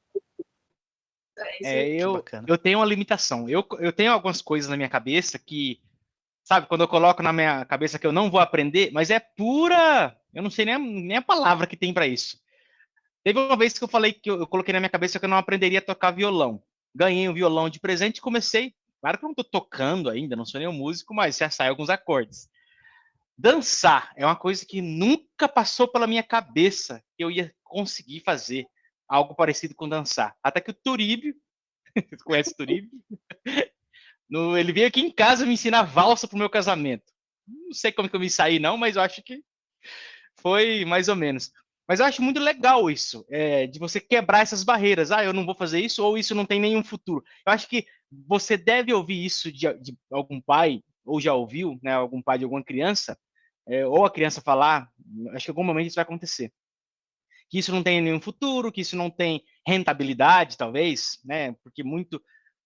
É, 1.62 1.88
eu, 1.88 2.23
eu 2.47 2.59
tenho 2.59 2.78
uma 2.78 2.87
limitação. 2.87 3.49
Eu, 3.49 3.66
eu 3.80 3.92
tenho 3.92 4.12
algumas 4.12 4.40
coisas 4.40 4.68
na 4.71 4.76
minha 4.76 4.88
cabeça 4.88 5.38
que, 5.38 5.80
sabe, 6.44 6.66
quando 6.66 6.82
eu 6.82 6.88
coloco 6.88 7.22
na 7.22 7.32
minha 7.32 7.64
cabeça 7.64 7.98
que 7.98 8.06
eu 8.06 8.12
não 8.12 8.30
vou 8.30 8.38
aprender, 8.38 8.90
mas 8.92 9.10
é 9.10 9.18
pura. 9.18 10.16
Eu 10.32 10.42
não 10.42 10.50
sei 10.50 10.66
nem 10.66 10.74
a, 10.74 10.78
nem 10.78 11.16
a 11.16 11.22
palavra 11.22 11.66
que 11.66 11.76
tem 11.76 11.92
para 11.92 12.06
isso. 12.06 12.38
Teve 13.24 13.38
uma 13.38 13.56
vez 13.56 13.78
que 13.78 13.82
eu 13.82 13.88
falei 13.88 14.12
que 14.12 14.30
eu, 14.30 14.38
eu, 14.38 14.46
coloquei 14.46 14.72
na 14.72 14.80
minha 14.80 14.90
cabeça 14.90 15.18
que 15.18 15.24
eu 15.24 15.28
não 15.28 15.38
aprenderia 15.38 15.78
a 15.78 15.82
tocar 15.82 16.10
violão. 16.10 16.62
Ganhei 16.94 17.28
um 17.28 17.34
violão 17.34 17.70
de 17.70 17.80
presente 17.80 18.18
e 18.18 18.20
comecei. 18.20 18.74
Claro 19.00 19.18
que 19.18 19.24
eu 19.24 19.28
não 19.28 19.32
estou 19.32 19.44
tocando 19.44 20.10
ainda, 20.10 20.36
não 20.36 20.44
sou 20.44 20.58
nenhum 20.60 20.72
músico, 20.72 21.14
mas 21.14 21.38
já 21.38 21.48
sai 21.48 21.68
alguns 21.68 21.88
acordes. 21.88 22.48
Dançar 23.36 24.12
é 24.16 24.24
uma 24.24 24.36
coisa 24.36 24.64
que 24.64 24.80
nunca 24.80 25.48
passou 25.48 25.88
pela 25.88 26.06
minha 26.06 26.22
cabeça 26.22 27.02
que 27.16 27.24
eu 27.24 27.30
ia 27.30 27.52
conseguir 27.62 28.20
fazer 28.20 28.66
algo 29.08 29.34
parecido 29.34 29.74
com 29.74 29.88
dançar. 29.88 30.36
Até 30.42 30.60
que 30.60 30.70
o 30.70 30.74
Turíbio, 30.74 31.34
conhece 32.24 32.52
o 32.52 32.56
Turíbio? 32.56 32.90
No, 34.28 34.57
ele 34.57 34.73
veio 34.73 34.87
aqui 34.87 35.00
em 35.00 35.11
casa 35.11 35.47
me 35.47 35.54
ensinar 35.54 35.83
valsa 35.83 36.26
pro 36.26 36.38
meu 36.38 36.50
casamento. 36.50 37.12
Não 37.47 37.73
sei 37.73 37.93
como 37.93 38.09
que 38.09 38.16
eu 38.16 38.21
me 38.21 38.31
saí, 38.31 38.59
não, 38.59 38.76
mas 38.76 38.97
eu 38.97 39.02
acho 39.02 39.23
que 39.23 39.43
foi 40.40 40.85
mais 40.85 41.09
ou 41.09 41.16
menos. 41.16 41.50
Mas 41.87 42.00
eu 42.00 42.07
acho 42.07 42.23
muito 42.23 42.40
legal 42.40 42.90
isso, 42.90 43.26
é, 43.31 43.66
de 43.66 43.78
você 43.78 44.00
quebrar 44.00 44.40
essas 44.40 44.64
barreiras. 44.64 45.11
Ah, 45.11 45.23
eu 45.23 45.35
não 45.35 45.45
vou 45.45 45.54
fazer 45.54 45.81
isso, 45.81 46.02
ou 46.02 46.16
isso 46.16 46.35
não 46.35 46.47
tem 46.47 46.59
nenhum 46.59 46.83
futuro. 46.83 47.23
Eu 47.47 47.52
acho 47.52 47.69
que 47.69 47.87
você 48.26 48.57
deve 48.57 48.93
ouvir 48.93 49.23
isso 49.23 49.52
de, 49.52 49.73
de 49.75 49.97
algum 50.11 50.40
pai, 50.40 50.83
ou 51.04 51.21
já 51.21 51.35
ouviu, 51.35 51.78
né, 51.83 51.93
algum 51.93 52.23
pai 52.23 52.38
de 52.38 52.45
alguma 52.45 52.64
criança, 52.64 53.19
é, 53.69 53.87
ou 53.87 54.07
a 54.07 54.11
criança 54.11 54.40
falar, 54.40 54.88
acho 55.33 55.45
que 55.45 55.50
em 55.50 55.52
algum 55.52 55.64
momento 55.64 55.88
isso 55.88 55.97
vai 55.97 56.04
acontecer 56.04 56.50
que 57.54 57.59
isso 57.59 57.73
não 57.73 57.85
tem 57.85 58.00
nenhum 58.00 58.21
futuro, 58.21 58.73
que 58.73 58.81
isso 58.81 58.97
não 58.97 59.09
tem 59.09 59.45
rentabilidade, 59.64 60.57
talvez, 60.57 61.21
né? 61.25 61.52
Porque 61.62 61.85
muito, 61.85 62.21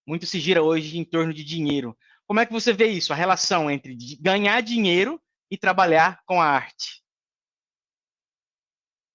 muito 0.09 0.25
se 0.25 0.39
gira 0.39 0.63
hoje 0.63 0.97
em 0.97 1.05
torno 1.05 1.31
de 1.31 1.43
dinheiro. 1.43 1.95
Como 2.25 2.39
é 2.39 2.45
que 2.45 2.51
você 2.51 2.73
vê 2.73 2.87
isso, 2.87 3.13
a 3.13 3.15
relação 3.15 3.69
entre 3.69 3.95
ganhar 4.19 4.59
dinheiro 4.61 5.21
e 5.51 5.55
trabalhar 5.57 6.23
com 6.25 6.41
a 6.41 6.45
arte? 6.45 7.03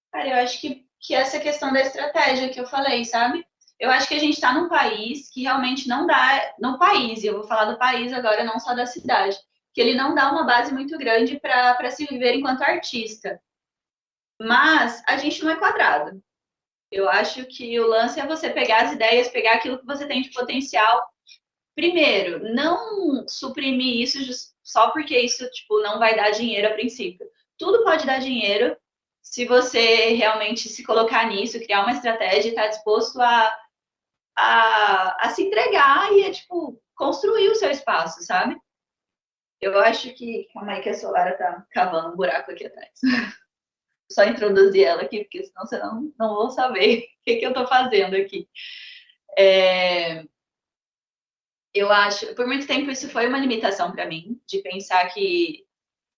Cara, 0.09 0.29
eu 0.29 0.35
acho 0.35 0.61
que, 0.61 0.87
que 1.01 1.13
essa 1.13 1.37
questão 1.37 1.73
da 1.73 1.81
estratégia 1.81 2.47
que 2.47 2.59
eu 2.59 2.65
falei, 2.65 3.03
sabe? 3.03 3.45
Eu 3.77 3.91
acho 3.91 4.07
que 4.07 4.13
a 4.13 4.19
gente 4.19 4.35
está 4.35 4.53
num 4.53 4.69
país 4.69 5.29
que 5.29 5.41
realmente 5.41 5.85
não 5.85 6.07
dá, 6.07 6.55
no 6.59 6.79
país, 6.79 7.25
eu 7.25 7.33
vou 7.33 7.43
falar 7.43 7.65
do 7.65 7.77
país 7.77 8.13
agora, 8.13 8.45
não 8.45 8.57
só 8.57 8.73
da 8.73 8.85
cidade, 8.85 9.37
que 9.73 9.81
ele 9.81 9.95
não 9.95 10.15
dá 10.15 10.31
uma 10.31 10.45
base 10.45 10.73
muito 10.73 10.97
grande 10.97 11.37
para 11.41 11.91
se 11.91 12.05
viver 12.05 12.35
enquanto 12.35 12.61
artista. 12.61 13.41
Mas 14.39 15.03
a 15.05 15.17
gente 15.17 15.43
não 15.43 15.51
é 15.51 15.57
quadrado. 15.57 16.23
Eu 16.91 17.09
acho 17.09 17.45
que 17.45 17.79
o 17.79 17.87
lance 17.87 18.19
é 18.19 18.25
você 18.25 18.49
pegar 18.49 18.83
as 18.83 18.93
ideias, 18.93 19.27
pegar 19.27 19.53
aquilo 19.53 19.79
que 19.79 19.85
você 19.85 20.05
tem 20.07 20.21
de 20.21 20.31
potencial. 20.31 21.03
Primeiro, 21.75 22.53
não 22.53 23.27
suprimir 23.27 24.01
isso 24.01 24.19
só 24.63 24.91
porque 24.91 25.17
isso 25.17 25.49
tipo 25.51 25.81
não 25.81 25.99
vai 25.99 26.15
dar 26.15 26.31
dinheiro 26.31 26.67
a 26.67 26.73
princípio. 26.73 27.27
Tudo 27.57 27.83
pode 27.83 28.05
dar 28.05 28.19
dinheiro 28.19 28.77
se 29.21 29.45
você 29.45 30.13
realmente 30.13 30.69
se 30.69 30.83
colocar 30.83 31.27
nisso, 31.27 31.59
criar 31.59 31.81
uma 31.81 31.91
estratégia 31.91 32.49
e 32.49 32.49
estar 32.49 32.63
tá 32.63 32.69
disposto 32.69 33.19
a, 33.19 33.57
a, 34.37 35.25
a 35.25 35.29
se 35.29 35.43
entregar 35.43 36.13
e 36.13 36.25
a, 36.25 36.31
tipo, 36.31 36.81
construir 36.95 37.49
o 37.49 37.55
seu 37.55 37.71
espaço, 37.71 38.23
sabe? 38.23 38.55
Eu 39.59 39.79
acho 39.79 40.13
que. 40.13 40.47
Calma 40.53 40.73
aí 40.73 40.81
que 40.81 40.89
a 40.89 40.93
Solara 40.93 41.37
tá 41.37 41.65
cavando 41.71 42.09
um 42.09 42.15
buraco 42.15 42.51
aqui 42.51 42.65
atrás. 42.65 42.91
só 44.09 44.23
introduzir 44.25 44.83
ela 44.83 45.03
aqui, 45.03 45.23
porque 45.23 45.45
senão 45.45 45.65
você 45.65 45.77
não, 45.79 46.13
não 46.17 46.35
vou 46.35 46.49
saber 46.49 46.99
o 47.21 47.23
que, 47.25 47.37
que 47.37 47.45
eu 47.45 47.49
estou 47.49 47.67
fazendo 47.67 48.15
aqui. 48.15 48.47
É, 49.37 50.23
eu 51.73 51.91
acho, 51.91 52.33
por 52.35 52.47
muito 52.47 52.65
tempo 52.65 52.89
isso 52.89 53.09
foi 53.09 53.27
uma 53.27 53.37
limitação 53.37 53.91
para 53.91 54.07
mim, 54.07 54.39
de 54.47 54.59
pensar 54.59 55.13
que 55.13 55.65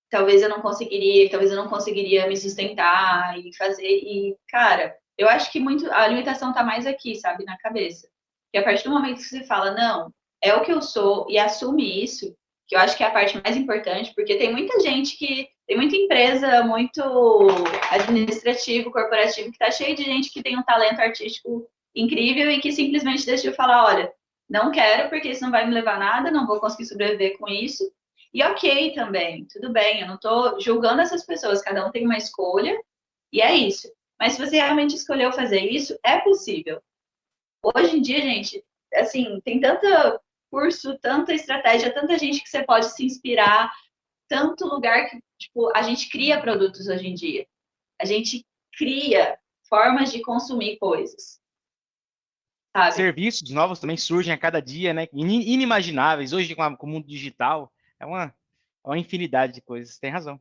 talvez 0.09 0.41
eu 0.41 0.49
não 0.49 0.61
conseguiria, 0.61 1.29
talvez 1.29 1.51
eu 1.51 1.57
não 1.57 1.67
conseguiria 1.67 2.27
me 2.27 2.37
sustentar 2.37 3.37
e 3.39 3.55
fazer. 3.55 3.87
E, 3.87 4.37
cara, 4.47 4.95
eu 5.17 5.27
acho 5.27 5.51
que 5.51 5.59
muito 5.59 5.91
a 5.91 6.07
limitação 6.07 6.49
está 6.49 6.63
mais 6.63 6.85
aqui, 6.85 7.15
sabe, 7.15 7.43
na 7.43 7.57
cabeça. 7.57 8.07
Que 8.51 8.59
a 8.59 8.63
partir 8.63 8.83
do 8.83 8.91
momento 8.91 9.17
que 9.17 9.23
você 9.23 9.43
fala, 9.43 9.71
não, 9.71 10.13
é 10.41 10.53
o 10.53 10.61
que 10.61 10.71
eu 10.71 10.81
sou 10.81 11.25
e 11.27 11.39
assume 11.39 12.03
isso, 12.03 12.36
que 12.67 12.75
eu 12.75 12.79
acho 12.79 12.97
que 12.97 13.03
é 13.03 13.07
a 13.07 13.11
parte 13.11 13.41
mais 13.41 13.55
importante, 13.55 14.13
porque 14.13 14.35
tem 14.35 14.51
muita 14.51 14.79
gente 14.81 15.17
que 15.17 15.47
tem 15.65 15.77
muita 15.77 15.95
empresa, 15.95 16.63
muito 16.63 17.01
administrativo, 17.91 18.91
corporativo, 18.91 19.49
que 19.49 19.55
está 19.55 19.71
cheio 19.71 19.95
de 19.95 20.03
gente 20.03 20.31
que 20.31 20.43
tem 20.43 20.57
um 20.57 20.63
talento 20.63 20.99
artístico 20.99 21.67
incrível 21.95 22.51
e 22.51 22.59
que 22.59 22.71
simplesmente 22.71 23.25
deixou 23.25 23.53
falar, 23.53 23.85
olha, 23.85 24.13
não 24.49 24.71
quero 24.71 25.09
porque 25.09 25.29
isso 25.29 25.43
não 25.43 25.51
vai 25.51 25.65
me 25.65 25.73
levar 25.73 25.95
a 25.95 25.99
nada, 25.99 26.31
não 26.31 26.47
vou 26.47 26.59
conseguir 26.59 26.85
sobreviver 26.85 27.37
com 27.37 27.47
isso. 27.47 27.83
E 28.33 28.43
ok 28.43 28.93
também, 28.93 29.45
tudo 29.51 29.71
bem, 29.71 30.01
eu 30.01 30.07
não 30.07 30.15
estou 30.15 30.59
julgando 30.59 31.01
essas 31.01 31.25
pessoas, 31.25 31.61
cada 31.61 31.85
um 31.85 31.91
tem 31.91 32.05
uma 32.05 32.17
escolha 32.17 32.77
e 33.31 33.41
é 33.41 33.53
isso. 33.53 33.89
Mas 34.19 34.33
se 34.33 34.45
você 34.45 34.57
realmente 34.57 34.95
escolheu 34.95 35.31
fazer 35.31 35.61
isso, 35.61 35.97
é 36.03 36.19
possível. 36.19 36.81
Hoje 37.63 37.97
em 37.97 38.01
dia, 38.01 38.21
gente, 38.21 38.63
assim, 38.93 39.39
tem 39.43 39.59
tanta 39.59 40.19
curso, 40.49 40.97
tanta 40.99 41.33
estratégia, 41.33 41.93
tanta 41.93 42.17
gente 42.17 42.41
que 42.41 42.49
você 42.49 42.63
pode 42.63 42.87
se 42.93 43.05
inspirar, 43.05 43.71
tanto 44.27 44.65
lugar 44.65 45.09
que, 45.09 45.19
tipo, 45.37 45.71
a 45.75 45.81
gente 45.81 46.09
cria 46.09 46.41
produtos 46.41 46.87
hoje 46.87 47.07
em 47.07 47.13
dia. 47.13 47.47
A 47.99 48.05
gente 48.05 48.45
cria 48.77 49.37
formas 49.67 50.11
de 50.11 50.21
consumir 50.21 50.77
coisas. 50.77 51.39
sabe? 52.75 52.95
Serviços 52.95 53.49
novos 53.49 53.79
também 53.79 53.97
surgem 53.97 54.33
a 54.33 54.37
cada 54.37 54.61
dia, 54.61 54.93
né? 54.93 55.07
Inimagináveis. 55.13 56.33
Hoje, 56.33 56.55
com, 56.55 56.63
a, 56.63 56.75
com 56.75 56.85
o 56.85 56.89
mundo 56.89 57.07
digital, 57.07 57.71
é 57.99 58.05
uma, 58.05 58.25
é 58.25 58.33
uma 58.87 58.97
infinidade 58.97 59.53
de 59.53 59.61
coisas. 59.61 59.97
Tem 59.97 60.11
razão. 60.11 60.39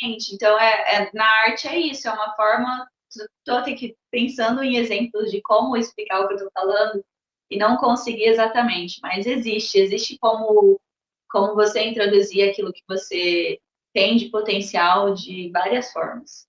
Gente, 0.00 0.34
então 0.34 0.58
é, 0.58 0.94
é, 0.96 1.10
na 1.12 1.26
arte 1.44 1.68
é 1.68 1.76
isso, 1.76 2.08
é 2.08 2.12
uma 2.12 2.34
forma. 2.34 2.88
Estou 3.10 3.58
aqui 3.58 3.94
pensando 4.10 4.62
em 4.62 4.76
exemplos 4.76 5.30
de 5.30 5.42
como 5.42 5.76
explicar 5.76 6.20
o 6.20 6.28
que 6.28 6.34
eu 6.34 6.36
estou 6.36 6.50
falando 6.54 7.04
e 7.52 7.58
não 7.58 7.76
consegui 7.76 8.24
exatamente, 8.24 8.98
mas 9.02 9.26
existe, 9.26 9.78
existe 9.78 10.18
como, 10.18 10.80
como 11.30 11.54
você 11.54 11.84
introduzir 11.84 12.48
aquilo 12.48 12.72
que 12.72 12.82
você 12.88 13.60
tem 13.92 14.16
de 14.16 14.30
potencial 14.30 15.12
de 15.12 15.50
várias 15.50 15.92
formas. 15.92 16.48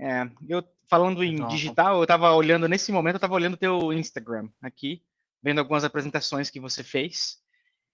É, 0.00 0.28
eu 0.48 0.62
falando 0.88 1.22
em 1.22 1.36
Nossa. 1.36 1.54
digital, 1.54 1.98
eu 1.98 2.02
estava 2.02 2.32
olhando 2.32 2.66
nesse 2.66 2.90
momento, 2.90 3.14
eu 3.14 3.18
estava 3.18 3.34
olhando 3.34 3.56
teu 3.56 3.92
Instagram 3.92 4.48
aqui, 4.60 5.02
vendo 5.42 5.60
algumas 5.60 5.84
apresentações 5.84 6.50
que 6.50 6.58
você 6.58 6.82
fez. 6.82 7.36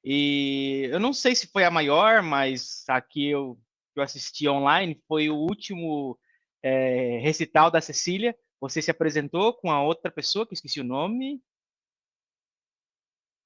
E 0.03 0.89
eu 0.91 1.01
não 1.01 1.13
sei 1.13 1.35
se 1.35 1.49
foi 1.49 1.65
a 1.65 1.71
maior, 1.71 2.23
mas 2.23 2.85
aqui 2.89 3.29
eu, 3.29 3.59
eu 3.95 4.03
assisti 4.03 4.49
online 4.49 5.03
foi 5.07 5.29
o 5.29 5.37
último 5.37 6.19
é, 6.63 7.19
recital 7.19 7.71
da 7.71 7.81
Cecília. 7.81 8.35
Você 8.65 8.81
se 8.81 8.91
apresentou 8.91 9.53
com 9.53 9.71
a 9.71 9.83
outra 9.83 10.11
pessoa, 10.11 10.47
que 10.47 10.55
esqueci 10.55 10.81
o 10.81 10.85
nome. 10.85 11.39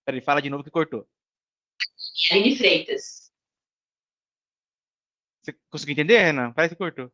Peraí, 0.05 0.21
fala 0.21 0.41
de 0.41 0.49
novo 0.49 0.63
que 0.63 0.71
cortou. 0.71 1.09
Aline 2.31 2.57
Freitas. 2.57 3.33
Você 5.43 5.53
conseguiu 5.69 5.95
entender, 5.95 6.19
Renan? 6.19 6.53
Parece 6.53 6.77
que 6.77 6.79
cortou. 6.79 7.13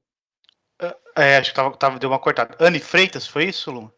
É, 1.17 1.39
acho 1.39 1.49
que 1.49 1.57
tava, 1.57 1.75
tava, 1.79 1.99
deu 1.99 2.11
uma 2.11 2.19
cortada. 2.19 2.55
Anne 2.61 2.79
Freitas, 2.79 3.27
foi 3.27 3.47
isso, 3.47 3.71
Lu? 3.71 3.91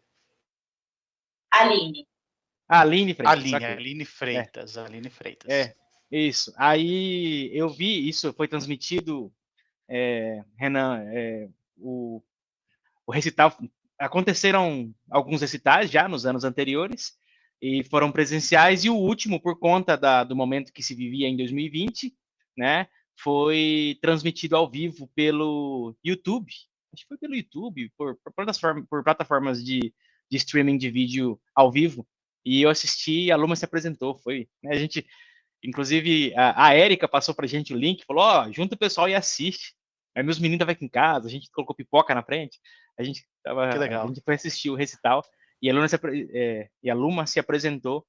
Aline. 1.51 2.07
Aline 2.65 3.13
Freitas. 3.13 3.37
Aline, 3.37 3.65
Aline 3.65 4.05
Freitas, 4.05 4.77
é. 4.77 4.85
Aline 4.85 5.09
Freitas. 5.09 5.49
É, 5.49 5.75
isso. 6.09 6.53
Aí 6.55 7.51
eu 7.53 7.67
vi, 7.67 8.07
isso 8.07 8.31
foi 8.31 8.47
transmitido, 8.47 9.33
é, 9.85 10.45
Renan, 10.55 11.03
é, 11.11 11.49
o, 11.75 12.23
o 13.05 13.11
recital, 13.11 13.51
aconteceram 13.99 14.93
alguns 15.09 15.41
recitais 15.41 15.89
já 15.89 16.07
nos 16.07 16.25
anos 16.25 16.43
anteriores, 16.43 17.13
e 17.61 17.83
foram 17.83 18.11
presenciais, 18.11 18.85
e 18.85 18.89
o 18.89 18.95
último, 18.95 19.41
por 19.41 19.57
conta 19.57 19.97
da, 19.97 20.23
do 20.23 20.35
momento 20.35 20.71
que 20.71 20.83
se 20.83 20.93
vivia 20.93 21.27
em 21.27 21.35
2020, 21.35 22.13
né, 22.55 22.87
foi 23.19 23.97
transmitido 24.01 24.55
ao 24.55 24.69
vivo 24.69 25.09
pelo 25.15 25.95
YouTube, 26.05 26.51
acho 26.93 27.03
que 27.03 27.07
foi 27.07 27.17
pelo 27.17 27.35
YouTube, 27.35 27.91
por, 27.97 28.15
por, 28.23 28.85
por 28.87 29.03
plataformas 29.03 29.63
de, 29.63 29.93
de, 30.29 30.37
streaming 30.37 30.77
de 30.77 30.91
vídeo 30.91 31.39
ao 31.55 31.71
vivo, 31.71 32.07
e 32.45 32.61
eu 32.61 32.69
assisti 32.69 33.25
e 33.25 33.31
a 33.31 33.35
Luma 33.35 33.55
se 33.55 33.65
apresentou, 33.65 34.19
foi, 34.19 34.47
né, 34.61 34.71
a 34.71 34.79
gente, 34.79 35.05
inclusive, 35.63 36.33
a, 36.35 36.67
a 36.67 36.73
Érica 36.75 37.07
passou 37.07 37.33
pra 37.33 37.47
gente 37.47 37.73
o 37.73 37.77
link, 37.77 38.05
falou, 38.05 38.23
ó, 38.23 38.45
oh, 38.45 38.53
junta 38.53 38.75
o 38.75 38.79
pessoal 38.79 39.09
e 39.09 39.15
assiste, 39.15 39.73
aí 40.15 40.21
meus 40.21 40.37
meninos 40.37 40.57
estavam 40.57 40.73
aqui 40.73 40.85
em 40.85 40.89
casa, 40.89 41.27
a 41.27 41.31
gente 41.31 41.49
colocou 41.49 41.75
pipoca 41.75 42.13
na 42.13 42.21
frente, 42.21 42.59
a 42.97 43.03
gente, 43.03 43.27
tava, 43.43 43.69
que 43.69 43.77
legal. 43.77 44.03
A 44.03 44.07
gente 44.07 44.21
foi 44.21 44.35
assistir 44.35 44.69
o 44.69 44.75
recital, 44.75 45.23
e 45.61 45.69
a, 45.69 45.73
Luna 45.73 45.87
se, 45.87 45.97
é, 46.33 46.69
e 46.83 46.89
a 46.89 46.95
Luma 46.95 47.25
se 47.25 47.39
apresentou, 47.39 48.05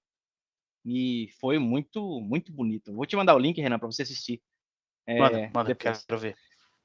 e 0.84 1.28
foi 1.40 1.58
muito, 1.58 2.20
muito 2.20 2.52
bonito. 2.52 2.92
Vou 2.94 3.04
te 3.06 3.16
mandar 3.16 3.34
o 3.34 3.38
link, 3.38 3.60
Renan, 3.60 3.78
para 3.78 3.90
você 3.90 4.02
assistir. 4.02 4.40
É, 5.06 5.18
manda, 5.18 5.50
manda, 5.54 5.68
depois. 5.68 6.04
quero 6.04 6.20
ver. 6.20 6.36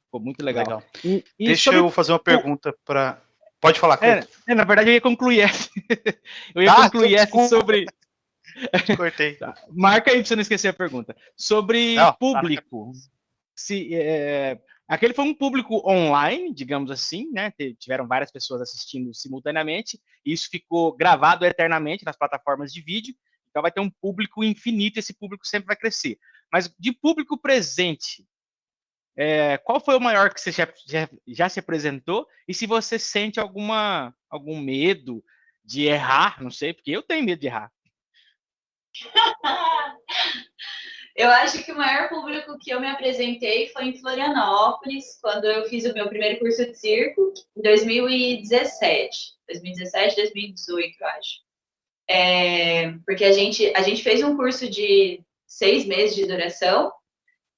Ficou 0.05 0.19
muito 0.19 0.43
legal. 0.43 0.63
legal. 0.63 0.83
E, 1.03 1.23
e 1.39 1.47
Deixa 1.47 1.71
sobre... 1.71 1.79
eu 1.79 1.89
fazer 1.89 2.11
uma 2.11 2.19
pergunta 2.19 2.75
para. 2.85 3.21
Pode 3.59 3.79
falar, 3.79 3.97
é, 4.03 4.27
é, 4.47 4.53
na 4.53 4.65
verdade, 4.65 4.89
eu 4.89 4.93
ia 4.93 5.01
concluir 5.01 5.39
essa. 5.39 5.69
eu 6.53 6.61
ia 6.61 6.71
ah, 6.71 6.83
concluir 6.83 7.15
essa 7.15 7.47
sobre. 7.47 7.85
Cortei. 8.97 9.35
tá. 9.39 9.53
Marca 9.71 10.11
aí 10.11 10.17
para 10.17 10.25
você 10.25 10.35
não 10.35 10.41
esquecer 10.41 10.67
a 10.67 10.73
pergunta. 10.73 11.15
Sobre 11.35 11.95
não, 11.95 12.13
público. 12.13 12.91
Tá. 12.93 12.99
Se, 13.55 13.95
é, 13.95 14.59
aquele 14.87 15.13
foi 15.13 15.25
um 15.25 15.33
público 15.33 15.81
online, 15.89 16.53
digamos 16.53 16.91
assim, 16.91 17.29
né? 17.31 17.51
Tiveram 17.79 18.07
várias 18.07 18.31
pessoas 18.31 18.61
assistindo 18.61 19.13
simultaneamente. 19.13 19.99
E 20.25 20.33
isso 20.33 20.49
ficou 20.49 20.95
gravado 20.95 21.45
eternamente 21.45 22.05
nas 22.05 22.17
plataformas 22.17 22.71
de 22.71 22.81
vídeo. 22.81 23.15
Então 23.49 23.61
vai 23.61 23.71
ter 23.71 23.81
um 23.81 23.89
público 23.89 24.43
infinito, 24.43 24.97
esse 24.97 25.13
público 25.13 25.45
sempre 25.45 25.67
vai 25.67 25.75
crescer. 25.75 26.17
Mas 26.51 26.73
de 26.79 26.91
público 26.91 27.37
presente, 27.37 28.25
é, 29.15 29.57
qual 29.59 29.79
foi 29.79 29.95
o 29.95 30.01
maior 30.01 30.33
que 30.33 30.41
você 30.41 30.51
já, 30.51 30.67
já, 30.87 31.09
já, 31.27 31.49
se 31.49 31.59
apresentou? 31.59 32.27
E 32.47 32.53
se 32.53 32.65
você 32.65 32.97
sente 32.97 33.39
alguma, 33.39 34.13
algum 34.29 34.59
medo 34.59 35.23
de 35.63 35.83
errar, 35.83 36.41
não 36.41 36.49
sei, 36.49 36.73
porque 36.73 36.91
eu 36.91 37.03
tenho 37.03 37.23
medo 37.23 37.39
de 37.39 37.47
errar. 37.47 37.71
eu 41.15 41.29
acho 41.29 41.63
que 41.63 41.71
o 41.71 41.77
maior 41.77 42.09
público 42.09 42.57
que 42.57 42.71
eu 42.71 42.79
me 42.79 42.87
apresentei 42.87 43.67
foi 43.69 43.85
em 43.85 43.97
Florianópolis, 43.97 45.19
quando 45.21 45.45
eu 45.45 45.65
fiz 45.65 45.85
o 45.85 45.93
meu 45.93 46.07
primeiro 46.09 46.39
curso 46.39 46.65
de 46.65 46.75
circo, 46.75 47.33
em 47.55 47.61
2017. 47.61 49.33
2017, 49.47 50.15
2018, 50.15 50.97
eu 50.99 51.07
acho. 51.07 51.43
É, 52.09 52.91
porque 53.05 53.23
a 53.25 53.31
gente, 53.31 53.71
a 53.75 53.81
gente 53.81 54.03
fez 54.03 54.23
um 54.23 54.35
curso 54.35 54.67
de 54.67 55.21
seis 55.45 55.85
meses 55.85 56.15
de 56.15 56.25
duração, 56.25 56.91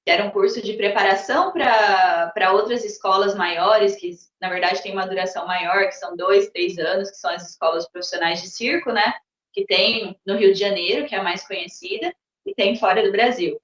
que 0.04 0.10
era 0.10 0.24
um 0.24 0.30
curso 0.30 0.60
de 0.60 0.74
preparação 0.74 1.50
para 1.50 2.52
outras 2.52 2.84
escolas 2.84 3.34
maiores, 3.34 3.96
que 3.96 4.10
na 4.40 4.50
verdade 4.50 4.82
tem 4.82 4.92
uma 4.92 5.06
duração 5.06 5.46
maior, 5.46 5.86
que 5.86 5.92
são 5.92 6.14
dois, 6.14 6.50
três 6.50 6.78
anos, 6.78 7.10
que 7.10 7.16
são 7.16 7.30
as 7.30 7.50
escolas 7.50 7.88
profissionais 7.88 8.42
de 8.42 8.48
circo, 8.48 8.92
né? 8.92 9.14
Que 9.52 9.64
tem 9.64 10.16
no 10.26 10.36
Rio 10.36 10.52
de 10.52 10.60
Janeiro, 10.60 11.06
que 11.06 11.14
é 11.14 11.18
a 11.18 11.22
mais 11.22 11.46
conhecida, 11.46 12.14
e 12.46 12.54
tem 12.54 12.76
fora 12.76 13.02
do 13.02 13.12
Brasil. 13.12 13.60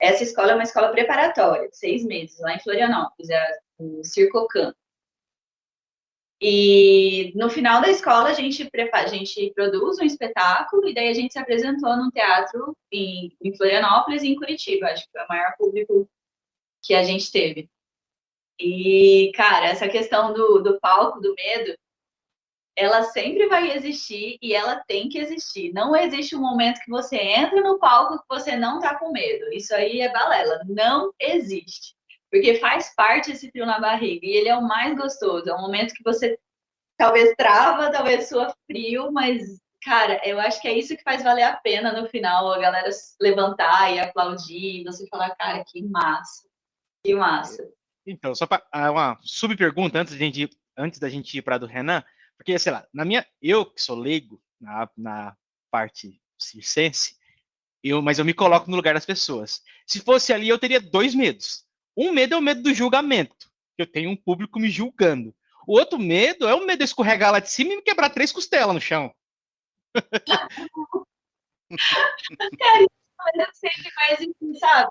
Essa 0.00 0.22
escola 0.22 0.52
é 0.52 0.54
uma 0.54 0.64
escola 0.64 0.88
preparatória, 0.90 1.68
de 1.68 1.76
seis 1.76 2.04
meses, 2.04 2.38
lá 2.40 2.54
em 2.54 2.60
Florianópolis, 2.60 3.28
é 3.28 3.58
o 3.78 4.02
Circocan. 4.02 4.72
E 6.40 7.32
no 7.34 7.50
final 7.50 7.82
da 7.82 7.90
escola 7.90 8.30
a 8.30 8.32
gente 8.32 8.70
prepara, 8.70 9.04
a 9.04 9.08
gente 9.08 9.52
produz 9.54 9.98
um 9.98 10.04
espetáculo 10.04 10.88
e 10.88 10.94
daí 10.94 11.08
a 11.08 11.12
gente 11.12 11.34
se 11.34 11.38
apresentou 11.38 11.94
no 11.98 12.10
teatro 12.10 12.74
em, 12.90 13.36
em 13.42 13.54
Florianópolis 13.54 14.22
e 14.22 14.28
em 14.28 14.36
Curitiba, 14.36 14.86
acho 14.86 15.04
que 15.04 15.12
foi 15.12 15.22
o 15.22 15.28
maior 15.28 15.54
público 15.58 16.08
que 16.82 16.94
a 16.94 17.02
gente 17.02 17.30
teve. 17.30 17.68
E, 18.58 19.32
cara, 19.34 19.66
essa 19.66 19.88
questão 19.88 20.32
do, 20.32 20.60
do 20.60 20.80
palco, 20.80 21.20
do 21.20 21.34
medo, 21.34 21.76
ela 22.80 23.02
sempre 23.04 23.46
vai 23.48 23.76
existir 23.76 24.38
e 24.40 24.54
ela 24.54 24.76
tem 24.86 25.08
que 25.08 25.18
existir. 25.18 25.72
Não 25.72 25.94
existe 25.94 26.34
um 26.34 26.40
momento 26.40 26.80
que 26.80 26.90
você 26.90 27.16
entra 27.16 27.60
no 27.60 27.78
palco 27.78 28.18
que 28.18 28.24
você 28.28 28.56
não 28.56 28.80
tá 28.80 28.98
com 28.98 29.12
medo. 29.12 29.52
Isso 29.52 29.74
aí 29.74 30.00
é 30.00 30.12
balela. 30.12 30.62
Não 30.66 31.12
existe 31.20 31.94
porque 32.30 32.54
faz 32.60 32.94
parte 32.94 33.32
esse 33.32 33.50
frio 33.50 33.66
na 33.66 33.80
barriga 33.80 34.24
e 34.24 34.36
ele 34.36 34.48
é 34.48 34.56
o 34.56 34.66
mais 34.66 34.96
gostoso. 34.96 35.50
É 35.50 35.54
um 35.54 35.60
momento 35.60 35.92
que 35.94 36.04
você 36.04 36.38
talvez 36.96 37.34
trava, 37.36 37.90
talvez 37.90 38.28
sua 38.28 38.54
frio, 38.66 39.10
mas 39.10 39.60
cara, 39.82 40.20
eu 40.24 40.38
acho 40.38 40.60
que 40.60 40.68
é 40.68 40.78
isso 40.78 40.96
que 40.96 41.02
faz 41.02 41.22
valer 41.22 41.42
a 41.42 41.56
pena 41.56 41.92
no 41.92 42.08
final, 42.08 42.52
a 42.52 42.58
galera 42.58 42.90
levantar 43.20 43.92
e 43.92 43.98
aplaudir, 43.98 44.80
e 44.80 44.84
você 44.84 45.06
falar, 45.08 45.34
cara, 45.36 45.64
que 45.66 45.82
massa, 45.82 46.46
que 47.04 47.14
massa. 47.14 47.66
Então, 48.06 48.34
só 48.34 48.46
para 48.46 48.62
ah, 48.70 48.90
uma 48.90 49.18
subpergunta 49.22 49.98
antes, 49.98 50.14
antes 50.76 50.98
da 50.98 51.08
gente 51.08 51.36
ir 51.36 51.42
para 51.42 51.58
do 51.58 51.66
Renan, 51.66 52.04
porque, 52.40 52.58
sei 52.58 52.72
lá, 52.72 52.86
na 52.90 53.04
minha, 53.04 53.26
eu 53.42 53.66
que 53.66 53.82
sou 53.82 53.94
leigo 53.94 54.42
na, 54.58 54.88
na 54.96 55.36
parte 55.70 56.18
circense, 56.38 57.14
eu, 57.84 58.00
mas 58.00 58.18
eu 58.18 58.24
me 58.24 58.32
coloco 58.32 58.70
no 58.70 58.76
lugar 58.76 58.94
das 58.94 59.04
pessoas. 59.04 59.60
Se 59.86 60.00
fosse 60.00 60.32
ali, 60.32 60.48
eu 60.48 60.58
teria 60.58 60.80
dois 60.80 61.14
medos. 61.14 61.66
Um 61.94 62.12
medo 62.12 62.34
é 62.34 62.38
o 62.38 62.40
medo 62.40 62.62
do 62.62 62.72
julgamento, 62.72 63.52
eu 63.76 63.86
tenho 63.86 64.08
um 64.08 64.16
público 64.16 64.58
me 64.58 64.70
julgando. 64.70 65.36
O 65.66 65.74
outro 65.74 65.98
medo 65.98 66.48
é 66.48 66.54
o 66.54 66.64
medo 66.64 66.78
de 66.78 66.84
escorregar 66.84 67.30
lá 67.30 67.40
de 67.40 67.50
cima 67.50 67.74
e 67.74 67.76
me 67.76 67.82
quebrar 67.82 68.08
três 68.08 68.32
costelas 68.32 68.74
no 68.74 68.80
chão. 68.80 69.14
Cara, 72.58 72.86
mas 73.18 73.34
eu 73.34 73.52
sempre 73.52 73.92
mais 73.96 74.18
enfim, 74.18 74.54
sabe? 74.58 74.90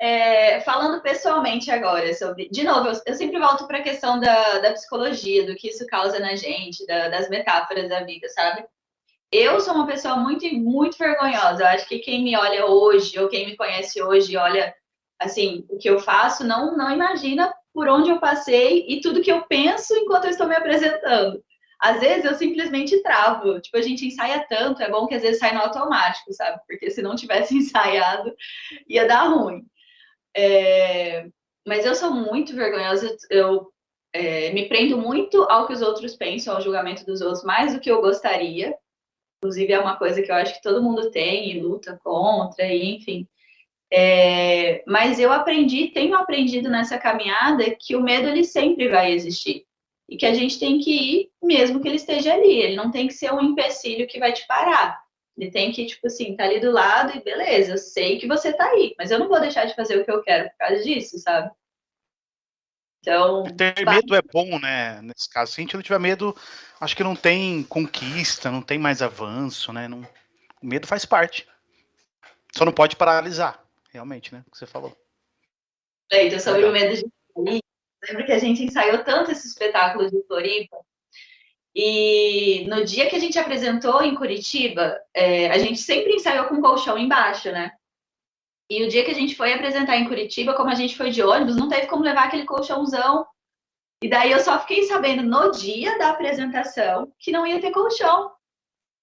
É, 0.00 0.60
falando 0.62 1.02
pessoalmente 1.02 1.70
agora 1.70 2.14
sobre. 2.14 2.48
De 2.48 2.64
novo, 2.64 2.88
eu, 2.88 2.94
eu 3.04 3.14
sempre 3.14 3.38
volto 3.38 3.66
para 3.66 3.78
a 3.78 3.82
questão 3.82 4.18
da, 4.18 4.58
da 4.58 4.72
psicologia, 4.72 5.44
do 5.44 5.54
que 5.54 5.68
isso 5.68 5.86
causa 5.86 6.18
na 6.18 6.34
gente, 6.34 6.86
da, 6.86 7.08
das 7.08 7.28
metáforas 7.28 7.88
da 7.88 8.02
vida, 8.02 8.26
sabe? 8.30 8.64
Eu 9.30 9.60
sou 9.60 9.74
uma 9.74 9.86
pessoa 9.86 10.16
muito, 10.16 10.46
muito 10.54 10.96
vergonhosa. 10.96 11.62
Eu 11.62 11.66
acho 11.66 11.86
que 11.86 11.98
quem 11.98 12.24
me 12.24 12.34
olha 12.34 12.66
hoje, 12.66 13.18
ou 13.18 13.28
quem 13.28 13.46
me 13.46 13.56
conhece 13.56 14.02
hoje, 14.02 14.36
olha 14.36 14.74
assim, 15.20 15.66
o 15.68 15.76
que 15.76 15.90
eu 15.90 16.00
faço, 16.00 16.44
não, 16.44 16.74
não 16.76 16.90
imagina 16.90 17.52
por 17.72 17.86
onde 17.86 18.10
eu 18.10 18.18
passei 18.18 18.86
e 18.88 19.02
tudo 19.02 19.20
que 19.20 19.30
eu 19.30 19.42
penso 19.42 19.94
enquanto 19.94 20.24
eu 20.24 20.30
estou 20.30 20.48
me 20.48 20.56
apresentando. 20.56 21.42
Às 21.78 22.00
vezes 22.00 22.24
eu 22.24 22.34
simplesmente 22.34 23.02
travo, 23.02 23.60
tipo, 23.60 23.76
a 23.76 23.82
gente 23.82 24.06
ensaia 24.06 24.44
tanto, 24.48 24.82
é 24.82 24.90
bom 24.90 25.06
que 25.06 25.14
às 25.14 25.22
vezes 25.22 25.38
sai 25.38 25.54
no 25.54 25.60
automático, 25.60 26.32
sabe? 26.32 26.58
Porque 26.66 26.90
se 26.90 27.02
não 27.02 27.14
tivesse 27.14 27.54
ensaiado, 27.56 28.34
ia 28.88 29.06
dar 29.06 29.28
ruim. 29.28 29.62
É... 30.36 31.28
Mas 31.66 31.84
eu 31.84 31.94
sou 31.94 32.12
muito 32.12 32.54
vergonhosa, 32.54 33.16
eu 33.30 33.70
é, 34.12 34.52
me 34.52 34.68
prendo 34.68 34.98
muito 34.98 35.42
ao 35.44 35.66
que 35.66 35.72
os 35.72 35.82
outros 35.82 36.16
pensam, 36.16 36.54
ao 36.54 36.62
julgamento 36.62 37.04
dos 37.04 37.20
outros, 37.20 37.44
mais 37.44 37.74
do 37.74 37.80
que 37.80 37.90
eu 37.90 38.00
gostaria. 38.00 38.74
Inclusive, 39.38 39.72
é 39.72 39.80
uma 39.80 39.96
coisa 39.96 40.22
que 40.22 40.30
eu 40.30 40.34
acho 40.34 40.54
que 40.54 40.62
todo 40.62 40.82
mundo 40.82 41.10
tem 41.10 41.50
e 41.50 41.60
luta 41.60 41.98
contra, 42.02 42.66
e 42.66 42.96
enfim. 42.96 43.26
É, 43.92 44.84
mas 44.86 45.18
eu 45.18 45.32
aprendi, 45.32 45.88
tenho 45.88 46.14
aprendido 46.14 46.68
nessa 46.70 46.98
caminhada 46.98 47.74
que 47.78 47.96
o 47.96 48.02
medo 48.02 48.28
ele 48.28 48.44
sempre 48.44 48.88
vai 48.88 49.12
existir 49.12 49.64
e 50.08 50.16
que 50.16 50.26
a 50.26 50.34
gente 50.34 50.60
tem 50.60 50.78
que 50.78 50.90
ir 50.90 51.30
mesmo 51.42 51.80
que 51.80 51.88
ele 51.88 51.96
esteja 51.96 52.34
ali. 52.34 52.52
Ele 52.60 52.76
não 52.76 52.90
tem 52.90 53.06
que 53.08 53.14
ser 53.14 53.32
um 53.32 53.40
empecilho 53.40 54.06
que 54.06 54.18
vai 54.18 54.32
te 54.32 54.46
parar. 54.46 55.00
Ele 55.40 55.50
tem 55.50 55.72
que, 55.72 55.86
tipo 55.86 56.06
assim, 56.06 56.36
tá 56.36 56.44
ali 56.44 56.60
do 56.60 56.70
lado 56.70 57.16
e 57.16 57.24
beleza, 57.24 57.72
eu 57.72 57.78
sei 57.78 58.18
que 58.18 58.28
você 58.28 58.52
tá 58.52 58.68
aí, 58.68 58.94
mas 58.98 59.10
eu 59.10 59.18
não 59.18 59.26
vou 59.26 59.40
deixar 59.40 59.64
de 59.64 59.74
fazer 59.74 59.98
o 59.98 60.04
que 60.04 60.10
eu 60.10 60.22
quero 60.22 60.50
por 60.50 60.56
causa 60.58 60.82
disso, 60.82 61.18
sabe? 61.18 61.50
Então. 63.00 63.44
Ter 63.44 63.74
medo 63.86 64.14
é 64.14 64.20
bom, 64.20 64.58
né? 64.58 65.00
Nesse 65.00 65.30
caso. 65.30 65.52
Se 65.52 65.60
a 65.60 65.62
gente 65.62 65.74
não 65.74 65.82
tiver 65.82 65.98
medo, 65.98 66.36
acho 66.78 66.94
que 66.94 67.02
não 67.02 67.16
tem 67.16 67.62
conquista, 67.62 68.50
não 68.50 68.60
tem 68.60 68.78
mais 68.78 69.00
avanço, 69.00 69.72
né? 69.72 69.88
Não... 69.88 70.06
O 70.62 70.66
medo 70.66 70.86
faz 70.86 71.06
parte. 71.06 71.48
Só 72.54 72.66
não 72.66 72.72
pode 72.72 72.96
paralisar, 72.96 73.64
realmente, 73.90 74.34
né? 74.34 74.44
O 74.46 74.50
que 74.50 74.58
você 74.58 74.66
falou. 74.66 74.94
Então, 76.12 76.38
sobre 76.38 76.66
Legal. 76.66 76.70
o 76.70 76.74
medo 76.74 76.96
de 76.96 77.10
Floripa, 77.32 77.66
lembro 78.06 78.26
que 78.26 78.32
a 78.32 78.38
gente 78.38 78.62
ensaiou 78.62 79.02
tanto 79.04 79.30
esse 79.30 79.48
espetáculo 79.48 80.10
de 80.10 80.22
Floripa. 80.26 80.76
E 81.74 82.66
no 82.68 82.84
dia 82.84 83.08
que 83.08 83.16
a 83.16 83.18
gente 83.18 83.38
apresentou 83.38 84.02
em 84.02 84.14
Curitiba, 84.14 84.98
é, 85.14 85.50
a 85.50 85.58
gente 85.58 85.78
sempre 85.78 86.14
ensaiou 86.14 86.46
com 86.46 86.60
colchão 86.60 86.98
embaixo, 86.98 87.50
né? 87.52 87.72
E 88.68 88.84
o 88.84 88.88
dia 88.88 89.04
que 89.04 89.10
a 89.10 89.14
gente 89.14 89.34
foi 89.34 89.52
apresentar 89.52 89.96
em 89.96 90.06
Curitiba, 90.06 90.54
como 90.54 90.70
a 90.70 90.74
gente 90.74 90.96
foi 90.96 91.10
de 91.10 91.22
ônibus, 91.22 91.56
não 91.56 91.68
teve 91.68 91.86
como 91.86 92.04
levar 92.04 92.24
aquele 92.24 92.44
colchãozão. 92.44 93.26
E 94.02 94.08
daí 94.08 94.30
eu 94.30 94.40
só 94.40 94.58
fiquei 94.60 94.84
sabendo 94.84 95.22
no 95.22 95.50
dia 95.50 95.98
da 95.98 96.10
apresentação 96.10 97.12
que 97.18 97.32
não 97.32 97.46
ia 97.46 97.60
ter 97.60 97.72
colchão. 97.72 98.32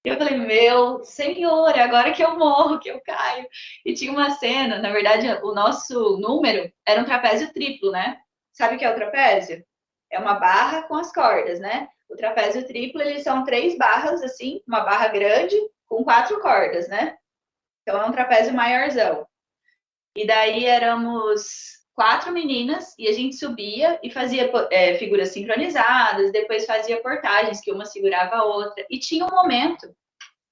Eu 0.04 0.18
falei, 0.18 0.38
meu 0.38 1.04
senhor, 1.04 1.70
é 1.76 1.82
agora 1.82 2.14
que 2.14 2.24
eu 2.24 2.38
morro, 2.38 2.80
que 2.80 2.90
eu 2.90 3.02
caio. 3.02 3.46
E 3.86 3.94
tinha 3.94 4.12
uma 4.12 4.32
cena, 4.32 4.80
na 4.80 4.92
verdade, 4.92 5.28
o 5.44 5.54
nosso 5.54 6.18
número 6.18 6.72
era 6.86 7.02
um 7.02 7.06
trapézio 7.06 7.52
triplo, 7.52 7.92
né? 7.92 8.18
Sabe 8.54 8.76
o 8.76 8.80
que 8.80 8.86
é 8.86 8.90
o 8.90 8.96
trapézio? 8.96 9.64
É 10.10 10.18
uma 10.18 10.36
barra 10.36 10.84
com 10.84 10.96
as 10.96 11.12
cordas, 11.12 11.60
né? 11.60 11.90
O 12.10 12.16
trapézio 12.16 12.66
triplo, 12.66 13.02
eles 13.02 13.24
são 13.24 13.44
três 13.44 13.78
barras, 13.78 14.24
assim, 14.24 14.62
uma 14.68 14.82
barra 14.82 15.10
grande 15.10 15.56
com 15.86 16.04
quatro 16.04 16.40
cordas, 16.42 16.88
né? 16.88 17.18
Então 17.82 18.02
é 18.02 18.06
um 18.06 18.12
trapézio 18.12 18.54
maiorzão. 18.54 19.26
E 20.16 20.26
daí 20.26 20.66
éramos 20.66 21.78
quatro 21.94 22.32
meninas 22.32 22.94
e 22.98 23.08
a 23.08 23.12
gente 23.12 23.36
subia 23.36 24.00
e 24.04 24.12
fazia 24.12 24.52
é, 24.70 24.96
figuras 24.98 25.30
sincronizadas, 25.30 26.32
depois 26.32 26.66
fazia 26.66 27.02
portagens 27.02 27.60
que 27.60 27.72
uma 27.72 27.86
segurava 27.86 28.36
a 28.36 28.44
outra. 28.44 28.86
E 28.90 29.00
tinha 29.00 29.26
um 29.26 29.32
momento 29.32 29.88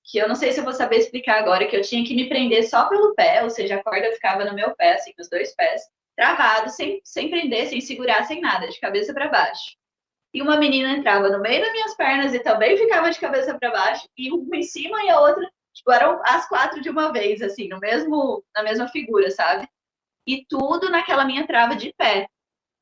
que 0.03 0.17
eu 0.17 0.27
não 0.27 0.35
sei 0.35 0.51
se 0.51 0.59
eu 0.59 0.63
vou 0.63 0.73
saber 0.73 0.97
explicar 0.97 1.39
agora, 1.39 1.67
que 1.67 1.75
eu 1.75 1.81
tinha 1.81 2.05
que 2.05 2.15
me 2.15 2.29
prender 2.29 2.67
só 2.67 2.87
pelo 2.87 3.13
pé, 3.15 3.43
ou 3.43 3.49
seja, 3.49 3.75
a 3.75 3.83
corda 3.83 4.11
ficava 4.11 4.45
no 4.45 4.53
meu 4.53 4.75
pé, 4.75 4.93
assim, 4.93 5.11
nos 5.17 5.29
dois 5.29 5.53
pés, 5.55 5.81
travado, 6.15 6.69
sem, 6.69 7.01
sem 7.03 7.29
prender, 7.29 7.67
sem 7.67 7.81
segurar, 7.81 8.23
sem 8.25 8.39
nada, 8.39 8.67
de 8.67 8.79
cabeça 8.79 9.13
para 9.13 9.29
baixo. 9.29 9.75
E 10.35 10.41
uma 10.41 10.57
menina 10.57 10.91
entrava 10.91 11.29
no 11.29 11.39
meio 11.39 11.61
das 11.63 11.71
minhas 11.71 11.95
pernas 11.95 12.33
e 12.33 12.39
também 12.39 12.77
ficava 12.77 13.09
de 13.09 13.19
cabeça 13.19 13.57
para 13.57 13.71
baixo, 13.71 14.07
e 14.17 14.31
uma 14.31 14.57
em 14.57 14.63
cima 14.63 15.03
e 15.03 15.09
a 15.09 15.19
outra 15.19 15.49
Tipo, 15.75 15.91
eram 15.91 16.21
as 16.25 16.47
quatro 16.47 16.81
de 16.81 16.89
uma 16.89 17.11
vez, 17.11 17.41
assim, 17.41 17.67
no 17.67 17.79
mesmo, 17.79 18.43
na 18.55 18.63
mesma 18.63 18.87
figura, 18.87 19.29
sabe? 19.29 19.67
E 20.25 20.45
tudo 20.47 20.89
naquela 20.89 21.25
minha 21.25 21.45
trava 21.45 21.75
de 21.75 21.93
pé. 21.97 22.27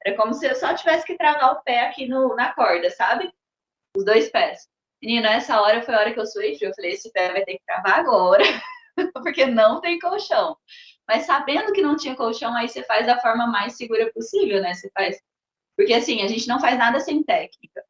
Era 0.05 0.15
como 0.15 0.33
se 0.33 0.45
eu 0.45 0.55
só 0.55 0.75
tivesse 0.75 1.05
que 1.05 1.17
travar 1.17 1.53
o 1.53 1.63
pé 1.63 1.87
aqui 1.87 2.07
no, 2.07 2.35
na 2.35 2.53
corda, 2.53 2.89
sabe? 2.91 3.33
Os 3.97 4.05
dois 4.05 4.29
pés. 4.29 4.67
Menina, 5.01 5.31
essa 5.31 5.59
hora 5.59 5.81
foi 5.81 5.95
a 5.95 5.99
hora 5.99 6.13
que 6.13 6.19
eu 6.19 6.25
suei. 6.27 6.55
Eu 6.61 6.73
falei, 6.75 6.91
esse 6.91 7.11
pé 7.11 7.31
vai 7.31 7.43
ter 7.43 7.53
que 7.53 7.65
travar 7.65 7.99
agora, 7.99 8.43
porque 9.23 9.45
não 9.47 9.81
tem 9.81 9.97
colchão. 9.97 10.55
Mas 11.07 11.25
sabendo 11.25 11.73
que 11.73 11.81
não 11.81 11.97
tinha 11.97 12.15
colchão, 12.15 12.55
aí 12.55 12.69
você 12.69 12.83
faz 12.83 13.07
da 13.07 13.19
forma 13.19 13.47
mais 13.47 13.75
segura 13.75 14.11
possível, 14.13 14.61
né? 14.61 14.73
Você 14.75 14.89
faz. 14.93 15.19
Porque 15.75 15.93
assim, 15.93 16.21
a 16.21 16.27
gente 16.27 16.47
não 16.47 16.59
faz 16.59 16.77
nada 16.77 16.99
sem 16.99 17.23
técnica. 17.23 17.83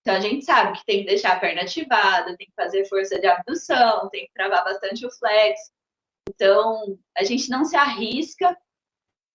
Então, 0.00 0.16
a 0.16 0.20
gente 0.20 0.44
sabe 0.44 0.78
que 0.78 0.86
tem 0.86 1.00
que 1.00 1.06
deixar 1.06 1.36
a 1.36 1.40
perna 1.40 1.62
ativada, 1.62 2.36
tem 2.36 2.46
que 2.46 2.54
fazer 2.54 2.86
força 2.86 3.20
de 3.20 3.26
abdução, 3.26 4.08
tem 4.08 4.26
que 4.26 4.32
travar 4.32 4.64
bastante 4.64 5.04
o 5.04 5.10
flex. 5.10 5.60
Então, 6.28 6.98
a 7.16 7.24
gente 7.24 7.50
não 7.50 7.64
se 7.64 7.76
arrisca 7.76 8.56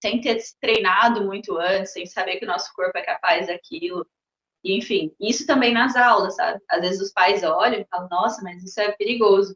sem 0.01 0.19
ter 0.19 0.41
treinado 0.59 1.23
muito 1.23 1.57
antes, 1.57 1.93
sem 1.93 2.05
saber 2.05 2.37
que 2.37 2.45
o 2.45 2.47
nosso 2.47 2.73
corpo 2.73 2.97
é 2.97 3.03
capaz 3.03 3.47
daquilo. 3.47 4.05
Enfim, 4.63 5.13
isso 5.19 5.45
também 5.45 5.73
nas 5.73 5.95
aulas, 5.95 6.35
sabe? 6.35 6.59
Às 6.69 6.81
vezes 6.81 7.01
os 7.01 7.13
pais 7.13 7.43
olham 7.43 7.81
e 7.81 7.85
falam, 7.85 8.09
nossa, 8.09 8.41
mas 8.41 8.63
isso 8.63 8.79
é 8.79 8.91
perigoso. 8.93 9.55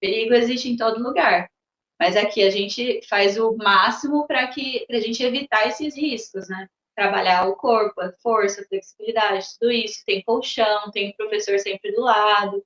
Perigo 0.00 0.34
existe 0.34 0.68
em 0.68 0.76
todo 0.76 1.02
lugar. 1.02 1.50
Mas 1.98 2.16
aqui 2.16 2.42
a 2.42 2.50
gente 2.50 3.00
faz 3.08 3.38
o 3.38 3.56
máximo 3.56 4.26
para 4.26 4.46
que 4.48 4.84
a 4.90 5.00
gente 5.00 5.22
evitar 5.22 5.66
esses 5.66 5.96
riscos, 5.96 6.48
né? 6.48 6.68
Trabalhar 6.94 7.48
o 7.48 7.56
corpo, 7.56 8.00
a 8.00 8.12
força, 8.22 8.62
a 8.62 8.64
flexibilidade, 8.64 9.46
tudo 9.58 9.70
isso. 9.72 10.04
Tem 10.04 10.22
colchão, 10.22 10.90
tem 10.90 11.14
professor 11.16 11.58
sempre 11.58 11.92
do 11.92 12.02
lado. 12.02 12.64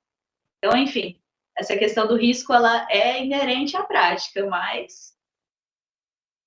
Então, 0.59 0.77
enfim, 0.77 1.21
essa 1.57 1.77
questão 1.77 2.07
do 2.07 2.17
risco 2.17 2.53
ela 2.53 2.87
é 2.91 3.23
inerente 3.23 3.77
à 3.77 3.83
prática, 3.83 4.47
mas 4.47 5.15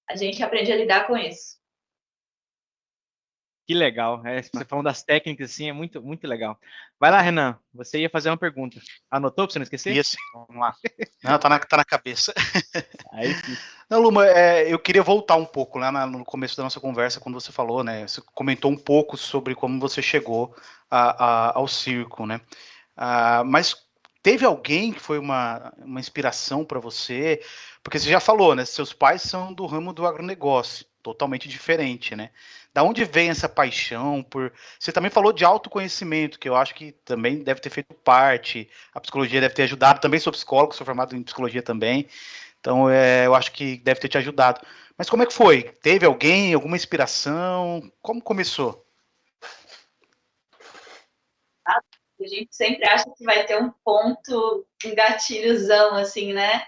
a 0.09 0.15
gente 0.15 0.41
aprende 0.43 0.71
a 0.71 0.75
lidar 0.75 1.07
com 1.07 1.15
isso. 1.15 1.58
Que 3.69 3.75
legal. 3.75 4.25
É, 4.25 4.41
você 4.41 4.65
falando 4.65 4.86
das 4.86 5.03
técnicas, 5.03 5.51
assim, 5.51 5.69
é 5.69 5.71
muito, 5.71 6.01
muito 6.01 6.27
legal. 6.27 6.60
Vai 6.99 7.12
lá, 7.12 7.21
Renan. 7.21 7.55
Você 7.71 7.99
ia 7.99 8.10
fazer 8.10 8.32
uma 8.32 8.36
pergunta. 8.36 8.82
Anotou 9.12 9.45
para 9.45 9.53
você 9.53 9.60
não 9.60 9.63
esquecer? 9.63 9.95
Isso. 9.95 10.17
Vamos 10.34 10.60
lá. 10.60 10.73
Não, 11.23 11.38
tá 11.38 11.47
na, 11.47 11.60
tá 11.60 11.77
na 11.77 11.86
cabeça. 11.86 12.34
Aí 13.13 13.32
sim. 13.32 13.55
Não, 13.88 14.01
Luma, 14.01 14.25
é, 14.25 14.73
eu 14.73 14.79
queria 14.79 15.03
voltar 15.03 15.36
um 15.36 15.45
pouco 15.45 15.77
lá 15.77 15.91
na, 15.91 16.08
no 16.08 16.25
começo 16.25 16.58
da 16.58 16.63
nossa 16.63 16.79
conversa, 16.79 17.19
quando 17.19 17.39
você 17.39 17.51
falou, 17.51 17.84
né? 17.84 18.08
Você 18.08 18.23
comentou 18.34 18.71
um 18.71 18.75
pouco 18.75 19.15
sobre 19.15 19.53
como 19.53 19.79
você 19.79 20.01
chegou 20.01 20.55
a, 20.89 21.25
a, 21.49 21.58
ao 21.60 21.67
circo, 21.67 22.25
né? 22.25 22.41
Ah, 22.97 23.43
mas 23.45 23.75
teve 24.23 24.47
alguém 24.47 24.91
que 24.91 24.99
foi 24.99 25.19
uma, 25.19 25.71
uma 25.77 25.99
inspiração 25.99 26.65
para 26.65 26.79
você? 26.79 27.39
Porque 27.84 27.99
você 27.99 28.10
já 28.10 28.19
falou, 28.19 28.55
né? 28.55 28.65
Seus 28.65 28.93
pais 28.93 29.21
são 29.21 29.53
do 29.53 29.67
ramo 29.67 29.93
do 29.93 30.08
agronegócio, 30.08 30.88
totalmente 31.03 31.47
diferente, 31.47 32.15
né? 32.15 32.32
Da 32.73 32.84
onde 32.84 33.03
vem 33.03 33.29
essa 33.29 33.49
paixão 33.49 34.21
por. 34.21 34.53
Você 34.79 34.91
também 34.91 35.10
falou 35.10 35.34
de 35.34 35.43
autoconhecimento, 35.43 36.39
que 36.39 36.47
eu 36.47 36.55
acho 36.55 36.75
que 36.75 36.91
também 37.03 37.43
deve 37.43 37.60
ter 37.60 37.69
feito 37.69 37.93
parte. 37.95 38.69
A 38.93 38.99
psicologia 38.99 39.41
deve 39.41 39.55
ter 39.55 39.63
ajudado. 39.63 39.99
Também 39.99 40.19
sou 40.19 40.32
psicólogo, 40.32 40.75
sou 40.75 40.86
formado 40.86 41.15
em 41.15 41.23
psicologia 41.23 41.63
também. 41.63 42.08
Então, 42.60 42.89
é, 42.89 43.25
eu 43.25 43.34
acho 43.34 43.51
que 43.51 43.77
deve 43.77 43.99
ter 43.99 44.10
te 44.10 44.17
ajudado. 44.17 44.62
Mas 44.97 45.10
como 45.10 45.23
é 45.23 45.25
que 45.25 45.34
foi? 45.34 45.63
Teve 45.82 46.05
alguém, 46.05 46.53
alguma 46.53 46.75
inspiração? 46.75 47.91
Como 48.01 48.21
começou? 48.21 48.86
A 51.65 52.27
gente 52.27 52.53
sempre 52.53 52.86
acha 52.88 53.05
que 53.17 53.23
vai 53.23 53.45
ter 53.45 53.62
um 53.62 53.71
ponto, 53.84 54.67
um 54.86 54.95
gatilhozão, 54.95 55.95
assim, 55.95 56.34
né? 56.34 56.67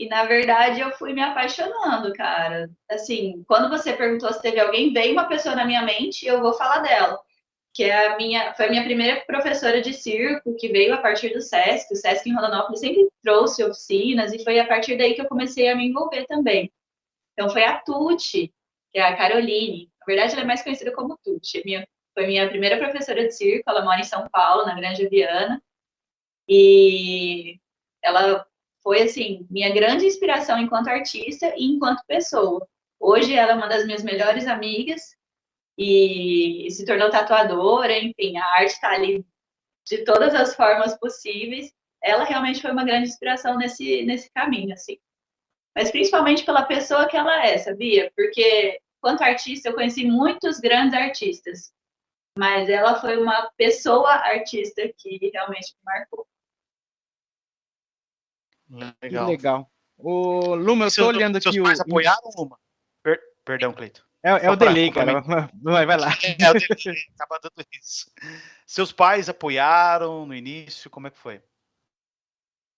E 0.00 0.08
na 0.08 0.24
verdade 0.24 0.80
eu 0.80 0.90
fui 0.92 1.12
me 1.12 1.20
apaixonando, 1.20 2.10
cara. 2.14 2.70
Assim, 2.90 3.44
quando 3.46 3.68
você 3.68 3.92
perguntou 3.92 4.32
se 4.32 4.40
teve 4.40 4.58
alguém, 4.58 4.94
veio 4.94 5.12
uma 5.12 5.28
pessoa 5.28 5.54
na 5.54 5.66
minha 5.66 5.82
mente 5.82 6.24
e 6.24 6.26
eu 6.28 6.40
vou 6.40 6.54
falar 6.54 6.78
dela. 6.78 7.20
Que 7.74 7.84
é 7.84 8.06
a 8.06 8.16
minha, 8.16 8.54
foi 8.54 8.66
a 8.66 8.70
minha 8.70 8.82
primeira 8.82 9.20
professora 9.26 9.82
de 9.82 9.92
circo, 9.92 10.56
que 10.56 10.68
veio 10.68 10.94
a 10.94 10.96
partir 10.96 11.34
do 11.34 11.42
SESC. 11.42 11.92
O 11.92 11.96
SESC 11.96 12.30
em 12.30 12.34
Rondonópolis 12.34 12.80
sempre 12.80 13.10
trouxe 13.22 13.62
oficinas 13.62 14.32
e 14.32 14.42
foi 14.42 14.58
a 14.58 14.66
partir 14.66 14.96
daí 14.96 15.12
que 15.12 15.20
eu 15.20 15.28
comecei 15.28 15.68
a 15.68 15.76
me 15.76 15.86
envolver 15.86 16.24
também. 16.26 16.72
Então 17.34 17.50
foi 17.50 17.64
a 17.64 17.78
Tuti, 17.78 18.50
que 18.90 18.98
é 18.98 19.02
a 19.02 19.14
Caroline. 19.14 19.90
Na 20.00 20.06
verdade, 20.06 20.32
ela 20.32 20.44
é 20.44 20.46
mais 20.46 20.62
conhecida 20.62 20.92
como 20.92 21.18
Tuti. 21.22 21.60
Minha, 21.62 21.86
foi 22.14 22.26
minha 22.26 22.48
primeira 22.48 22.78
professora 22.78 23.22
de 23.26 23.32
circo, 23.32 23.68
ela 23.68 23.84
mora 23.84 24.00
em 24.00 24.04
São 24.04 24.26
Paulo, 24.30 24.64
na 24.64 24.74
Grande 24.74 25.06
Viana. 25.10 25.62
E 26.48 27.60
ela 28.02 28.46
foi 28.82 29.02
assim 29.02 29.46
minha 29.50 29.72
grande 29.72 30.06
inspiração 30.06 30.58
enquanto 30.58 30.88
artista 30.88 31.52
e 31.56 31.64
enquanto 31.64 32.04
pessoa. 32.06 32.66
Hoje 32.98 33.34
ela 33.34 33.52
é 33.52 33.54
uma 33.54 33.68
das 33.68 33.86
minhas 33.86 34.02
melhores 34.02 34.46
amigas 34.46 35.16
e 35.78 36.68
se 36.70 36.84
tornou 36.84 37.10
tatuadora, 37.10 37.98
enfim, 37.98 38.36
a 38.36 38.44
arte 38.56 38.72
está 38.72 38.90
ali 38.92 39.24
de 39.86 40.04
todas 40.04 40.34
as 40.34 40.54
formas 40.54 40.98
possíveis. 40.98 41.72
Ela 42.02 42.24
realmente 42.24 42.60
foi 42.60 42.70
uma 42.70 42.84
grande 42.84 43.08
inspiração 43.08 43.56
nesse 43.56 44.02
nesse 44.04 44.30
caminho, 44.32 44.72
assim. 44.72 44.98
Mas 45.74 45.90
principalmente 45.90 46.44
pela 46.44 46.64
pessoa 46.64 47.08
que 47.08 47.16
ela 47.16 47.46
é, 47.46 47.58
sabia? 47.58 48.12
Porque 48.16 48.80
quanto 49.00 49.22
artista 49.22 49.68
eu 49.68 49.74
conheci 49.74 50.04
muitos 50.04 50.60
grandes 50.60 50.94
artistas, 50.94 51.72
mas 52.36 52.68
ela 52.68 53.00
foi 53.00 53.16
uma 53.16 53.50
pessoa 53.56 54.10
artista 54.10 54.82
que 54.98 55.30
realmente 55.32 55.74
me 55.76 55.84
marcou. 55.84 56.26
Legal. 58.70 59.26
Que 59.26 59.30
legal. 59.32 59.70
O 59.98 60.54
Luma, 60.54 60.84
eu 60.84 60.88
estou 60.88 61.08
olhando 61.08 61.36
aqui 61.36 61.44
seus 61.44 61.56
o. 61.56 61.62
Pais 61.62 61.80
apoiaram, 61.80 62.30
Luma? 62.36 62.58
Per, 63.02 63.20
perdão, 63.44 63.72
Cleito. 63.72 64.08
É, 64.22 64.46
é 64.46 64.50
o 64.50 64.56
delay, 64.56 64.90
cara. 64.92 65.20
Vai, 65.62 65.86
vai 65.86 65.96
lá. 65.96 66.08
É, 66.38 66.50
o 66.50 66.54
delay, 66.54 66.96
acaba 67.14 67.40
dando 67.42 67.66
isso. 67.72 68.10
Seus 68.66 68.92
pais 68.92 69.28
apoiaram 69.28 70.26
no 70.26 70.34
início? 70.34 70.90
Como 70.90 71.06
é 71.06 71.10
que 71.10 71.18
foi? 71.18 71.42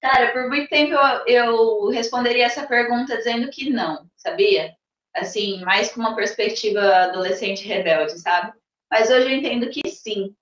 Cara, 0.00 0.32
por 0.32 0.48
muito 0.48 0.68
tempo 0.68 0.94
eu, 0.94 1.26
eu 1.26 1.88
responderia 1.90 2.46
essa 2.46 2.66
pergunta 2.66 3.16
dizendo 3.16 3.50
que 3.50 3.70
não, 3.70 4.08
sabia? 4.16 4.74
Assim, 5.14 5.60
mais 5.64 5.92
com 5.92 6.00
uma 6.00 6.16
perspectiva 6.16 6.80
adolescente 6.80 7.66
rebelde, 7.66 8.18
sabe? 8.18 8.52
Mas 8.90 9.10
hoje 9.10 9.26
eu 9.26 9.36
entendo 9.36 9.70
que 9.70 9.88
sim. 9.88 10.34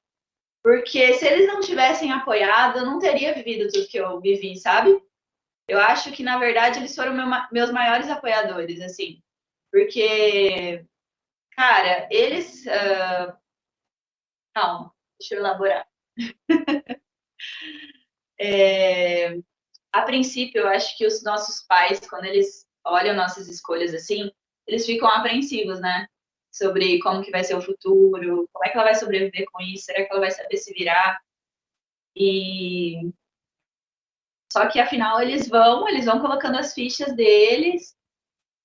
Porque 0.62 1.14
se 1.14 1.26
eles 1.26 1.46
não 1.46 1.60
tivessem 1.60 2.12
apoiado, 2.12 2.78
eu 2.78 2.86
não 2.86 2.98
teria 2.98 3.34
vivido 3.34 3.70
tudo 3.70 3.88
que 3.88 3.98
eu 3.98 4.20
vivi, 4.20 4.56
sabe? 4.56 5.00
Eu 5.70 5.78
acho 5.78 6.10
que, 6.10 6.24
na 6.24 6.36
verdade, 6.36 6.80
eles 6.80 6.96
foram 6.96 7.14
meu, 7.14 7.26
meus 7.52 7.70
maiores 7.70 8.10
apoiadores, 8.10 8.80
assim. 8.80 9.22
Porque, 9.70 10.84
cara, 11.52 12.08
eles. 12.10 12.66
Uh... 12.66 13.32
Calma, 14.52 14.92
deixa 15.16 15.36
eu 15.36 15.38
elaborar. 15.38 15.86
é... 18.36 19.38
A 19.92 20.02
princípio, 20.02 20.62
eu 20.62 20.68
acho 20.68 20.98
que 20.98 21.06
os 21.06 21.22
nossos 21.22 21.64
pais, 21.68 22.00
quando 22.00 22.24
eles 22.24 22.66
olham 22.84 23.14
nossas 23.14 23.48
escolhas 23.48 23.94
assim, 23.94 24.28
eles 24.66 24.84
ficam 24.84 25.08
apreensivos, 25.08 25.80
né? 25.80 26.08
Sobre 26.52 26.98
como 26.98 27.22
que 27.22 27.30
vai 27.30 27.44
ser 27.44 27.54
o 27.54 27.62
futuro, 27.62 28.48
como 28.52 28.64
é 28.64 28.70
que 28.70 28.76
ela 28.76 28.86
vai 28.86 28.96
sobreviver 28.96 29.46
com 29.52 29.62
isso, 29.62 29.84
será 29.84 30.04
que 30.04 30.10
ela 30.10 30.20
vai 30.20 30.32
saber 30.32 30.56
se 30.56 30.72
virar? 30.74 31.20
E 32.16 33.12
só 34.52 34.66
que 34.66 34.80
afinal 34.80 35.22
eles 35.22 35.48
vão, 35.48 35.88
eles 35.88 36.04
vão 36.04 36.20
colocando 36.20 36.58
as 36.58 36.74
fichas 36.74 37.14
deles. 37.14 37.94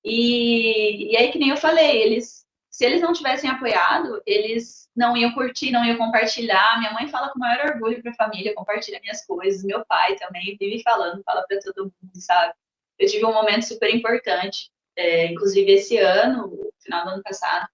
E, 0.03 1.11
e 1.11 1.17
aí, 1.17 1.31
que 1.31 1.39
nem 1.39 1.49
eu 1.49 1.57
falei, 1.57 2.01
eles, 2.01 2.45
se 2.69 2.85
eles 2.85 3.01
não 3.01 3.13
tivessem 3.13 3.49
apoiado, 3.49 4.21
eles 4.25 4.89
não 4.95 5.15
iam 5.15 5.33
curtir, 5.33 5.71
não 5.71 5.85
iam 5.85 5.97
compartilhar. 5.97 6.79
Minha 6.79 6.93
mãe 6.93 7.07
fala 7.07 7.29
com 7.29 7.37
o 7.37 7.39
maior 7.39 7.73
orgulho 7.73 8.01
para 8.01 8.11
a 8.11 8.15
família, 8.15 8.55
compartilha 8.55 8.99
minhas 8.99 9.25
coisas. 9.25 9.63
Meu 9.63 9.85
pai 9.85 10.15
também 10.15 10.57
vive 10.59 10.81
falando, 10.81 11.23
fala 11.23 11.43
para 11.47 11.59
todo 11.59 11.83
mundo, 11.83 12.15
sabe? 12.15 12.53
Eu 12.97 13.07
tive 13.07 13.25
um 13.25 13.33
momento 13.33 13.65
super 13.65 13.93
importante, 13.93 14.71
é, 14.95 15.27
inclusive 15.27 15.71
esse 15.71 15.97
ano, 15.97 16.47
no 16.47 16.71
final 16.79 17.03
do 17.03 17.11
ano 17.11 17.23
passado, 17.23 17.67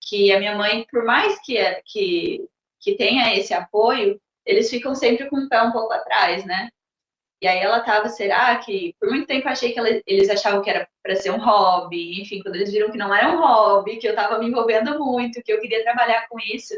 que 0.00 0.32
a 0.32 0.38
minha 0.38 0.56
mãe, 0.56 0.86
por 0.90 1.04
mais 1.04 1.40
que, 1.42 1.58
que, 1.84 2.48
que 2.80 2.96
tenha 2.96 3.36
esse 3.36 3.52
apoio, 3.52 4.20
eles 4.46 4.70
ficam 4.70 4.94
sempre 4.94 5.28
com 5.28 5.36
o 5.36 5.48
pé 5.48 5.62
um 5.62 5.72
pouco 5.72 5.92
atrás, 5.92 6.44
né? 6.44 6.68
E 7.42 7.48
aí 7.48 7.58
ela 7.58 7.80
tava, 7.80 8.08
será 8.08 8.56
que. 8.58 8.94
Por 9.00 9.10
muito 9.10 9.26
tempo 9.26 9.48
achei 9.48 9.72
que 9.72 9.78
ela, 9.78 9.88
eles 10.06 10.30
achavam 10.30 10.62
que 10.62 10.70
era 10.70 10.88
para 11.02 11.16
ser 11.16 11.32
um 11.32 11.44
hobby, 11.44 12.22
enfim, 12.22 12.40
quando 12.40 12.54
eles 12.54 12.70
viram 12.70 12.92
que 12.92 12.96
não 12.96 13.12
era 13.12 13.32
um 13.32 13.40
hobby, 13.40 13.96
que 13.96 14.06
eu 14.06 14.14
tava 14.14 14.38
me 14.38 14.46
envolvendo 14.46 14.96
muito, 15.00 15.42
que 15.42 15.52
eu 15.52 15.60
queria 15.60 15.82
trabalhar 15.82 16.28
com 16.28 16.38
isso, 16.38 16.72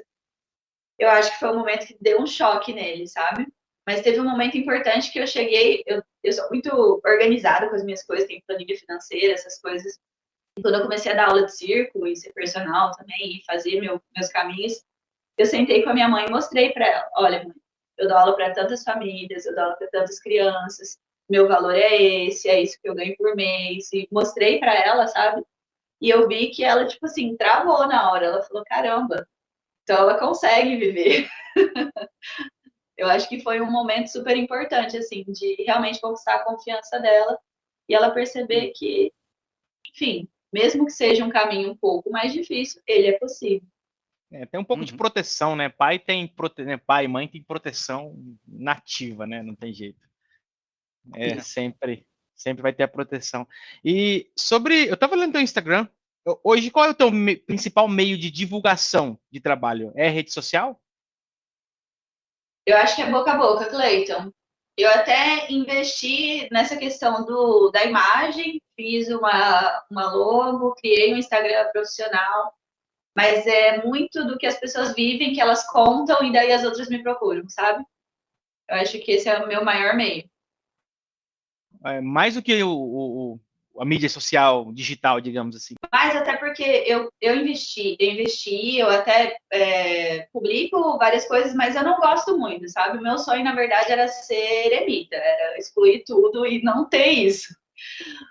eu 0.99 1.11
acho 1.11 1.33
que 1.33 1.39
foi 1.39 1.51
um 1.51 1.59
momento 1.59 1.87
que 1.87 1.97
deu 2.01 2.19
um 2.19 2.27
choque 2.27 2.73
neles, 2.73 3.13
sabe? 3.13 3.47
Mas 3.87 4.01
teve 4.01 4.19
um 4.19 4.25
momento 4.25 4.57
importante 4.57 5.13
que 5.13 5.19
eu 5.19 5.27
cheguei, 5.27 5.83
eu, 5.87 6.03
eu 6.23 6.33
sou 6.33 6.49
muito 6.49 7.01
organizada 7.05 7.69
com 7.69 7.77
as 7.77 7.85
minhas 7.85 8.03
coisas, 8.03 8.27
tenho 8.27 8.43
planilha 8.47 8.79
financeira, 8.79 9.35
essas 9.35 9.61
coisas. 9.61 9.99
E 10.59 10.63
quando 10.63 10.77
eu 10.77 10.83
comecei 10.83 11.13
a 11.13 11.15
dar 11.15 11.29
aula 11.29 11.45
de 11.45 11.55
circo 11.55 12.07
e 12.07 12.17
ser 12.17 12.33
personal 12.33 12.91
também, 12.93 13.37
e 13.37 13.45
fazer 13.45 13.79
meu, 13.81 14.01
meus 14.17 14.29
caminhos, 14.31 14.83
eu 15.37 15.45
sentei 15.45 15.83
com 15.83 15.91
a 15.91 15.95
minha 15.95 16.09
mãe 16.09 16.25
e 16.27 16.31
mostrei 16.31 16.73
para 16.73 16.87
ela: 16.87 17.11
olha, 17.17 17.45
mãe, 17.45 17.55
eu 17.99 18.09
dou 18.09 18.17
aula 18.17 18.37
para 18.37 18.53
tantas 18.53 18.83
famílias, 18.83 19.47
eu 19.47 19.55
dou 19.55 19.65
aula 19.65 19.77
para 19.77 19.89
tantas 19.89 20.21
crianças, 20.21 20.99
meu 21.29 21.49
valor 21.49 21.75
é 21.75 22.27
esse, 22.27 22.49
é 22.49 22.61
isso 22.63 22.79
que 22.81 22.89
eu 22.89 22.95
ganho 22.95 23.17
por 23.17 23.35
mês. 23.35 23.93
E 23.93 24.09
mostrei 24.13 24.59
para 24.59 24.75
ela, 24.75 25.07
sabe? 25.07 25.45
E 26.01 26.11
eu 26.11 26.29
vi 26.29 26.51
que 26.51 26.65
ela, 26.65 26.87
tipo 26.87 27.07
assim, 27.07 27.37
travou 27.37 27.87
na 27.87 28.13
hora. 28.13 28.27
Ela 28.27 28.43
falou: 28.43 28.65
caramba, 28.67 29.27
então 29.83 29.97
ela 29.99 30.19
consegue 30.19 30.77
viver. 30.77 31.29
eu 32.97 33.09
acho 33.09 33.29
que 33.29 33.41
foi 33.41 33.61
um 33.61 33.71
momento 33.71 34.09
super 34.09 34.37
importante, 34.37 34.97
assim, 34.97 35.25
de 35.29 35.63
realmente 35.65 36.01
conquistar 36.01 36.37
a 36.37 36.45
confiança 36.45 36.99
dela 37.01 37.39
e 37.89 37.95
ela 37.95 38.11
perceber 38.11 38.73
que, 38.73 39.13
enfim, 39.93 40.29
mesmo 40.53 40.87
que 40.87 40.93
seja 40.93 41.25
um 41.25 41.31
caminho 41.31 41.73
um 41.73 41.77
pouco 41.77 42.11
mais 42.11 42.33
difícil, 42.33 42.83
ele 42.87 43.09
é 43.09 43.19
possível. 43.19 43.69
É, 44.35 44.47
tem 44.47 44.59
um 44.59 44.65
pouco 44.65 44.81
uhum. 44.81 44.87
de 44.87 44.97
proteção, 44.97 45.55
né? 45.55 45.69
Pai 45.69 45.97
tem 45.97 46.27
prote... 46.27 46.65
Né? 46.65 46.77
pai 46.77 47.05
e 47.05 47.09
mãe 47.09 47.29
tem 47.29 47.41
proteção 47.41 48.17
nativa, 48.47 49.27
né? 49.27 49.43
Não 49.45 49.55
tem 49.55 49.73
jeito. 49.73 50.01
É, 51.15 51.39
sempre, 51.39 52.05
sempre 52.35 52.61
vai 52.61 52.73
ter 52.73 52.83
a 52.83 52.89
proteção. 52.89 53.47
E 53.85 54.29
sobre, 54.37 54.89
eu 54.89 54.95
estava 54.95 55.15
lendo 55.15 55.33
teu 55.33 55.41
Instagram. 55.41 55.87
Hoje, 56.43 56.71
qual 56.71 56.87
é 56.87 56.91
o 56.91 56.95
teu 56.95 57.13
me... 57.13 57.37
principal 57.37 57.87
meio 57.87 58.19
de 58.19 58.29
divulgação 58.29 59.17
de 59.31 59.41
trabalho? 59.41 59.93
É 59.95 60.09
rede 60.09 60.33
social? 60.33 60.81
Eu 62.67 62.77
acho 62.79 62.97
que 62.97 63.03
é 63.03 63.11
boca 63.11 63.33
a 63.33 63.37
boca, 63.39 63.67
Cleiton. 63.67 64.33
Eu 64.77 64.91
até 64.91 65.53
investi 65.53 66.49
nessa 66.51 66.77
questão 66.77 67.25
do, 67.25 67.71
da 67.71 67.85
imagem, 67.85 68.61
fiz 68.75 69.09
uma, 69.11 69.85
uma 69.89 70.13
logo, 70.13 70.75
criei 70.75 71.15
um 71.15 71.19
Instagram 71.19 71.71
profissional 71.71 72.53
mas 73.15 73.47
é 73.47 73.85
muito 73.85 74.27
do 74.27 74.37
que 74.37 74.47
as 74.47 74.59
pessoas 74.59 74.95
vivem, 74.95 75.33
que 75.33 75.41
elas 75.41 75.67
contam 75.67 76.23
e 76.25 76.33
daí 76.33 76.53
as 76.53 76.65
outras 76.65 76.89
me 76.89 77.03
procuram, 77.03 77.49
sabe? 77.49 77.85
Eu 78.69 78.77
acho 78.77 78.99
que 79.01 79.13
esse 79.13 79.29
é 79.29 79.39
o 79.39 79.47
meu 79.47 79.65
maior 79.65 79.95
meio. 79.95 80.29
É, 81.85 82.01
mais 82.01 82.35
do 82.35 82.43
que 82.43 82.63
o, 82.63 82.71
o, 82.71 83.41
a 83.79 83.85
mídia 83.85 84.09
social, 84.09 84.73
digital, 84.73 85.21
digamos 85.21 85.55
assim. 85.55 85.75
Mais 85.93 86.17
até 86.17 86.37
porque 86.37 86.63
eu, 86.63 87.13
eu 87.21 87.37
investi, 87.37 87.97
eu 88.01 88.11
investi, 88.13 88.79
eu 88.79 88.89
até 88.89 89.37
é, 89.53 90.29
publico 90.33 90.97
várias 90.99 91.27
coisas, 91.29 91.55
mas 91.55 91.77
eu 91.77 91.83
não 91.83 91.99
gosto 91.99 92.39
muito, 92.39 92.69
sabe? 92.69 92.99
O 92.99 93.03
meu 93.03 93.19
sonho, 93.19 93.45
na 93.45 93.55
verdade, 93.55 93.93
era 93.93 94.09
ser 94.09 94.67
eremita, 94.67 95.17
era 95.17 95.59
excluir 95.59 96.05
tudo 96.07 96.47
e 96.47 96.63
não 96.63 96.89
ter 96.89 97.09
isso. 97.09 97.55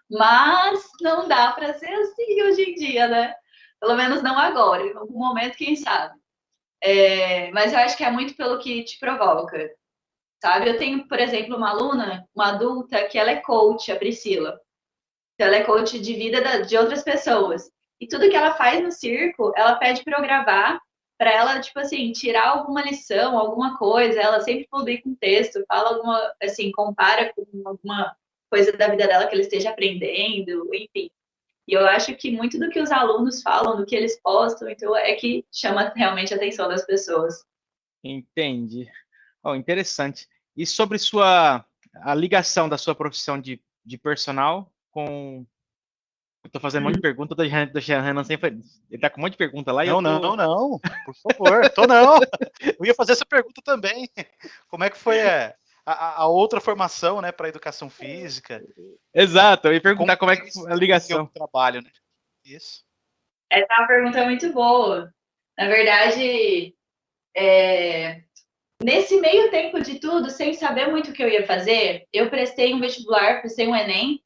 Mas 0.09 0.81
não 1.01 1.27
dá 1.27 1.51
para 1.51 1.73
ser 1.73 1.93
assim 1.93 2.41
hoje 2.43 2.63
em 2.63 2.75
dia, 2.75 3.07
né? 3.07 3.35
Pelo 3.83 3.97
menos 3.97 4.23
não 4.23 4.39
agora, 4.39 4.81
em 4.81 4.95
algum 4.95 5.19
momento, 5.19 5.57
quem 5.57 5.75
sabe. 5.75 6.17
É, 6.81 7.51
mas 7.51 7.73
eu 7.73 7.79
acho 7.79 7.97
que 7.97 8.03
é 8.05 8.09
muito 8.09 8.33
pelo 8.33 8.57
que 8.57 8.81
te 8.85 8.97
provoca, 8.97 9.75
sabe? 10.41 10.69
Eu 10.69 10.77
tenho, 10.77 11.05
por 11.05 11.19
exemplo, 11.19 11.57
uma 11.57 11.71
aluna, 11.71 12.25
uma 12.33 12.51
adulta, 12.51 13.03
que 13.09 13.19
ela 13.19 13.31
é 13.31 13.41
coach, 13.41 13.91
a 13.91 13.97
Priscila. 13.97 14.57
Então, 15.33 15.47
ela 15.47 15.57
é 15.57 15.65
coach 15.65 15.99
de 15.99 16.13
vida 16.13 16.61
de 16.61 16.77
outras 16.77 17.03
pessoas. 17.03 17.69
E 17.99 18.07
tudo 18.07 18.29
que 18.29 18.37
ela 18.37 18.53
faz 18.53 18.81
no 18.81 18.89
circo, 18.89 19.51
ela 19.53 19.75
pede 19.75 20.01
para 20.01 20.17
eu 20.17 20.21
gravar, 20.21 20.79
para 21.17 21.33
ela, 21.33 21.59
tipo 21.59 21.77
assim, 21.77 22.13
tirar 22.13 22.51
alguma 22.51 22.83
lição, 22.83 23.37
alguma 23.37 23.77
coisa. 23.77 24.17
Ela 24.17 24.39
sempre 24.39 24.65
publica 24.71 25.09
um 25.09 25.15
texto, 25.15 25.61
fala 25.67 25.89
alguma, 25.89 26.33
assim, 26.41 26.71
compara 26.71 27.33
com 27.33 27.45
alguma 27.65 28.15
coisa 28.49 28.71
da 28.71 28.87
vida 28.87 29.07
dela 29.07 29.27
que 29.27 29.33
ela 29.33 29.41
esteja 29.41 29.71
aprendendo, 29.71 30.73
enfim. 30.73 31.09
E 31.67 31.73
eu 31.73 31.85
acho 31.87 32.13
que 32.15 32.31
muito 32.31 32.59
do 32.59 32.69
que 32.69 32.81
os 32.81 32.91
alunos 32.91 33.41
falam, 33.41 33.77
do 33.77 33.85
que 33.85 33.95
eles 33.95 34.19
postam, 34.21 34.69
então 34.69 34.95
é 34.95 35.13
que 35.15 35.45
chama 35.51 35.93
realmente 35.95 36.33
a 36.33 36.37
atenção 36.37 36.67
das 36.67 36.85
pessoas. 36.85 37.45
Entendi. 38.03 38.89
Oh, 39.43 39.55
interessante. 39.55 40.27
E 40.55 40.65
sobre 40.65 40.97
sua 40.99 41.65
a 42.01 42.13
ligação 42.15 42.67
da 42.67 42.77
sua 42.77 42.95
profissão 42.95 43.39
de, 43.39 43.61
de 43.85 43.97
personal 43.97 44.71
com. 44.91 45.45
Eu 46.43 46.49
tô 46.49 46.59
fazendo 46.59 46.81
um 46.81 46.85
monte 46.87 46.95
de 46.95 46.99
hum. 46.99 47.03
pergunta 47.03 47.33
do 47.33 47.43
Renan 47.43 48.23
sempre. 48.25 48.59
Ele 48.91 49.01
tá 49.01 49.09
com 49.09 49.21
um 49.21 49.23
monte 49.23 49.31
de 49.31 49.37
pergunta 49.37 49.71
lá. 49.71 49.85
Não, 49.85 49.99
e 49.99 50.03
não, 50.03 50.19
tô... 50.19 50.35
não, 50.35 50.35
não. 50.35 50.79
Por 51.05 51.15
favor, 51.15 51.69
tô 51.69 51.87
não. 51.87 52.19
Eu 52.77 52.85
ia 52.85 52.93
fazer 52.93 53.13
essa 53.13 53.25
pergunta 53.25 53.61
também. 53.63 54.09
Como 54.67 54.83
é 54.83 54.89
que 54.89 54.97
foi 54.97 55.21
a, 55.21 55.55
a, 55.85 56.21
a 56.23 56.27
outra 56.27 56.61
formação, 56.61 57.21
né, 57.21 57.31
para 57.31 57.49
educação 57.49 57.89
física. 57.89 58.63
Exato, 59.13 59.71
ia 59.71 59.81
perguntar 59.81 60.17
como, 60.17 60.31
como 60.35 60.45
é 60.45 60.49
que 60.49 60.71
a 60.71 60.75
ligação. 60.75 61.25
trabalho, 61.27 61.81
né? 61.81 61.91
Isso. 62.45 62.83
Essa 63.49 63.67
é 63.71 63.77
uma 63.79 63.87
pergunta 63.87 64.23
muito 64.25 64.51
boa. 64.51 65.13
Na 65.57 65.67
verdade, 65.67 66.75
é... 67.35 68.23
nesse 68.81 69.19
meio 69.19 69.51
tempo 69.51 69.81
de 69.81 69.99
tudo, 69.99 70.29
sem 70.29 70.53
saber 70.53 70.87
muito 70.87 71.11
o 71.11 71.13
que 71.13 71.23
eu 71.23 71.29
ia 71.29 71.45
fazer, 71.45 72.07
eu 72.11 72.29
prestei 72.29 72.73
um 72.73 72.79
vestibular, 72.79 73.41
prestei 73.41 73.67
um 73.67 73.75
Enem 73.75 74.23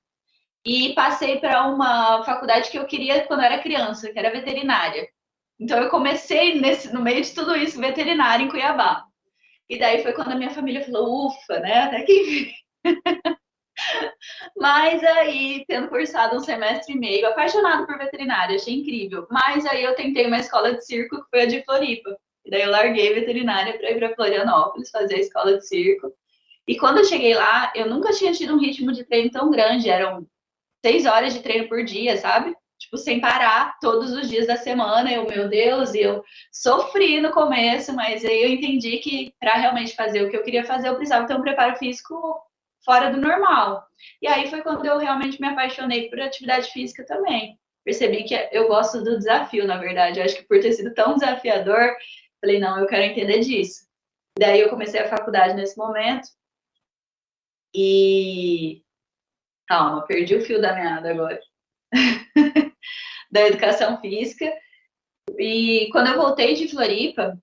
e 0.65 0.93
passei 0.93 1.39
para 1.39 1.67
uma 1.67 2.23
faculdade 2.23 2.69
que 2.69 2.77
eu 2.77 2.85
queria 2.85 3.25
quando 3.25 3.39
eu 3.39 3.45
era 3.45 3.61
criança, 3.61 4.11
que 4.11 4.19
era 4.19 4.31
veterinária. 4.31 5.07
Então 5.59 5.81
eu 5.81 5.89
comecei 5.89 6.59
nesse, 6.59 6.93
no 6.93 7.01
meio 7.01 7.21
de 7.21 7.33
tudo 7.33 7.55
isso, 7.55 7.79
veterinária 7.79 8.43
em 8.43 8.49
Cuiabá. 8.49 9.06
E 9.69 9.77
daí 9.77 10.01
foi 10.01 10.13
quando 10.13 10.31
a 10.31 10.35
minha 10.35 10.49
família 10.49 10.83
falou, 10.83 11.27
ufa, 11.27 11.59
né? 11.59 11.79
Até 11.79 12.03
que 12.03 12.53
Mas 14.57 15.03
aí, 15.03 15.63
tendo 15.67 15.87
cursado 15.89 16.35
um 16.35 16.39
semestre 16.39 16.93
e 16.93 16.97
meio, 16.97 17.27
apaixonado 17.27 17.85
por 17.85 17.97
veterinária, 17.97 18.55
achei 18.55 18.73
incrível. 18.75 19.27
Mas 19.29 19.65
aí 19.65 19.83
eu 19.83 19.95
tentei 19.95 20.25
uma 20.25 20.39
escola 20.39 20.73
de 20.73 20.85
circo, 20.85 21.23
que 21.23 21.29
foi 21.29 21.41
a 21.41 21.45
de 21.45 21.63
Floripa. 21.63 22.17
E 22.45 22.49
daí 22.49 22.61
eu 22.63 22.71
larguei 22.71 23.13
veterinária 23.13 23.77
para 23.77 23.91
ir 23.91 23.99
para 23.99 24.15
Florianópolis 24.15 24.89
fazer 24.89 25.15
a 25.15 25.19
escola 25.19 25.57
de 25.57 25.67
circo. 25.67 26.13
E 26.67 26.77
quando 26.77 26.99
eu 26.99 27.05
cheguei 27.05 27.33
lá, 27.33 27.71
eu 27.75 27.89
nunca 27.89 28.11
tinha 28.11 28.31
tido 28.33 28.53
um 28.53 28.59
ritmo 28.59 28.91
de 28.91 29.03
treino 29.03 29.31
tão 29.31 29.49
grande. 29.49 29.89
Eram 29.89 30.25
seis 30.83 31.05
horas 31.05 31.33
de 31.33 31.41
treino 31.41 31.67
por 31.67 31.83
dia, 31.83 32.17
sabe? 32.17 32.55
Tipo, 32.77 32.97
sem 32.97 33.19
parar, 33.19 33.77
todos 33.79 34.11
os 34.11 34.29
dias 34.29 34.47
da 34.47 34.55
semana. 34.55 35.11
Eu, 35.11 35.25
meu 35.25 35.49
Deus, 35.49 35.93
e 35.93 36.01
eu 36.01 36.23
sofri 36.51 37.19
no 37.19 37.31
começo, 37.31 37.93
mas 37.93 38.23
aí 38.23 38.43
eu 38.43 38.49
entendi 38.49 38.97
que 38.97 39.33
para 39.39 39.55
realmente 39.55 39.95
fazer 39.95 40.23
o 40.23 40.29
que 40.29 40.37
eu 40.37 40.43
queria 40.43 40.63
fazer, 40.65 40.89
eu 40.89 40.95
precisava 40.95 41.27
ter 41.27 41.35
um 41.35 41.41
preparo 41.41 41.75
físico 41.77 42.39
fora 42.85 43.11
do 43.11 43.19
normal. 43.19 43.85
E 44.21 44.27
aí 44.27 44.49
foi 44.49 44.61
quando 44.61 44.85
eu 44.85 44.97
realmente 44.97 45.41
me 45.41 45.47
apaixonei 45.47 46.09
por 46.09 46.19
atividade 46.21 46.71
física 46.71 47.05
também. 47.05 47.59
Percebi 47.83 48.23
que 48.23 48.35
eu 48.51 48.67
gosto 48.67 49.03
do 49.03 49.17
desafio, 49.17 49.65
na 49.65 49.77
verdade. 49.77 50.19
Eu 50.19 50.25
acho 50.25 50.35
que 50.35 50.43
por 50.43 50.59
ter 50.59 50.73
sido 50.73 50.93
tão 50.93 51.15
desafiador, 51.15 51.95
falei, 52.41 52.59
não, 52.59 52.79
eu 52.79 52.87
quero 52.87 53.03
entender 53.03 53.39
disso. 53.39 53.87
Daí 54.37 54.59
eu 54.59 54.69
comecei 54.69 54.99
a 54.99 55.09
faculdade 55.09 55.55
nesse 55.55 55.77
momento. 55.77 56.27
E. 57.73 58.83
Calma, 59.67 60.05
perdi 60.05 60.35
o 60.35 60.41
fio 60.41 60.61
da 60.61 60.73
meada 60.73 61.11
agora. 61.11 61.39
da 63.31 63.41
educação 63.47 63.99
física. 63.99 64.51
E 65.37 65.89
quando 65.91 66.07
eu 66.07 66.17
voltei 66.17 66.53
de 66.55 66.67
Floripa, 66.67 67.37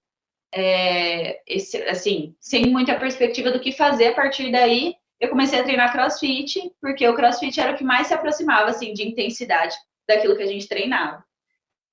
é, 0.54 1.40
esse, 1.46 1.76
assim, 1.85 2.35
sem 2.40 2.66
muita 2.66 2.98
perspectiva 2.98 3.50
do 3.50 3.61
que 3.61 3.72
fazer 3.72 4.09
a 4.09 4.14
partir 4.14 4.50
daí, 4.52 4.94
eu 5.20 5.28
comecei 5.28 5.59
a 5.59 5.64
treinar 5.64 5.92
crossfit, 5.92 6.61
porque 6.80 7.07
o 7.09 7.14
crossfit 7.14 7.61
era 7.61 7.72
o 7.72 7.76
que 7.76 7.85
mais 7.85 8.07
se 8.07 8.14
aproximava, 8.14 8.70
assim, 8.70 8.92
de 8.92 9.02
intensidade 9.02 9.74
daquilo 10.07 10.37
que 10.37 10.42
a 10.42 10.46
gente 10.46 10.68
treinava. 10.68 11.24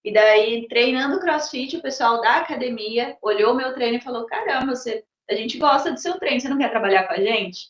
E 0.03 0.11
daí, 0.11 0.67
treinando 0.67 1.19
crossfit, 1.19 1.77
o 1.77 1.81
pessoal 1.81 2.21
da 2.21 2.37
academia 2.37 3.17
olhou 3.21 3.53
o 3.53 3.55
meu 3.55 3.73
treino 3.73 3.97
e 3.97 4.01
falou: 4.01 4.25
caramba, 4.25 4.75
você, 4.75 5.03
a 5.29 5.35
gente 5.35 5.57
gosta 5.57 5.91
do 5.91 5.99
seu 5.99 6.17
treino, 6.17 6.39
você 6.41 6.49
não 6.49 6.57
quer 6.57 6.69
trabalhar 6.69 7.07
com 7.07 7.13
a 7.13 7.17
gente? 7.17 7.69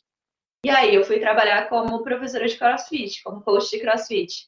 E 0.65 0.70
aí, 0.70 0.96
eu 0.96 1.04
fui 1.04 1.20
trabalhar 1.20 1.67
como 1.67 2.04
professora 2.04 2.48
de 2.48 2.58
crossfit, 2.58 3.22
como 3.24 3.41
coach 3.41 3.70
de 3.70 3.80
crossfit. 3.80 4.48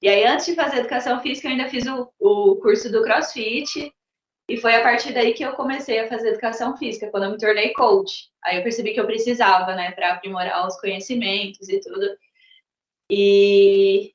E 0.00 0.08
aí, 0.08 0.24
antes 0.24 0.46
de 0.46 0.54
fazer 0.54 0.78
educação 0.78 1.20
física, 1.20 1.48
eu 1.48 1.52
ainda 1.52 1.68
fiz 1.68 1.84
o, 1.86 2.08
o 2.20 2.56
curso 2.56 2.90
do 2.90 3.02
crossfit, 3.02 3.92
e 4.48 4.56
foi 4.56 4.74
a 4.74 4.82
partir 4.82 5.12
daí 5.12 5.34
que 5.34 5.44
eu 5.44 5.52
comecei 5.52 5.98
a 5.98 6.08
fazer 6.08 6.28
educação 6.28 6.76
física, 6.76 7.10
quando 7.10 7.24
eu 7.24 7.30
me 7.32 7.38
tornei 7.38 7.72
coach. 7.74 8.30
Aí 8.42 8.56
eu 8.56 8.62
percebi 8.62 8.94
que 8.94 9.00
eu 9.00 9.06
precisava, 9.06 9.74
né, 9.74 9.90
para 9.90 10.12
aprimorar 10.12 10.66
os 10.66 10.80
conhecimentos 10.80 11.68
e 11.68 11.80
tudo. 11.80 12.16
E, 13.10 14.14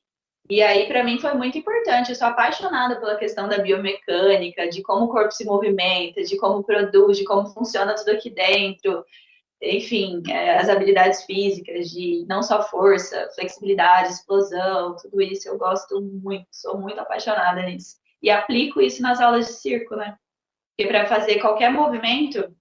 e 0.49 0.61
aí, 0.61 0.87
para 0.87 1.03
mim, 1.03 1.19
foi 1.19 1.33
muito 1.33 1.57
importante. 1.57 2.09
Eu 2.09 2.15
sou 2.15 2.27
apaixonada 2.27 2.99
pela 2.99 3.15
questão 3.15 3.47
da 3.47 3.59
biomecânica, 3.59 4.67
de 4.69 4.81
como 4.81 5.05
o 5.05 5.09
corpo 5.09 5.31
se 5.31 5.45
movimenta, 5.45 6.23
de 6.23 6.35
como 6.37 6.63
produz, 6.63 7.17
de 7.17 7.25
como 7.25 7.49
funciona 7.49 7.93
tudo 7.93 8.09
aqui 8.09 8.31
dentro. 8.31 9.05
Enfim, 9.63 10.21
é, 10.27 10.57
as 10.57 10.67
habilidades 10.67 11.23
físicas, 11.23 11.89
de 11.89 12.25
não 12.27 12.43
só 12.43 12.61
força, 12.63 13.29
flexibilidade, 13.33 14.11
explosão, 14.11 14.97
tudo 14.97 15.21
isso 15.21 15.47
eu 15.47 15.57
gosto 15.57 16.01
muito, 16.01 16.45
sou 16.51 16.77
muito 16.77 16.99
apaixonada 16.99 17.61
nisso. 17.63 17.95
E 18.21 18.29
aplico 18.29 18.81
isso 18.81 19.01
nas 19.01 19.21
aulas 19.21 19.47
de 19.47 19.53
circo, 19.53 19.95
né? 19.95 20.17
Porque 20.75 20.91
para 20.91 21.05
fazer 21.05 21.39
qualquer 21.39 21.71
movimento, 21.71 22.53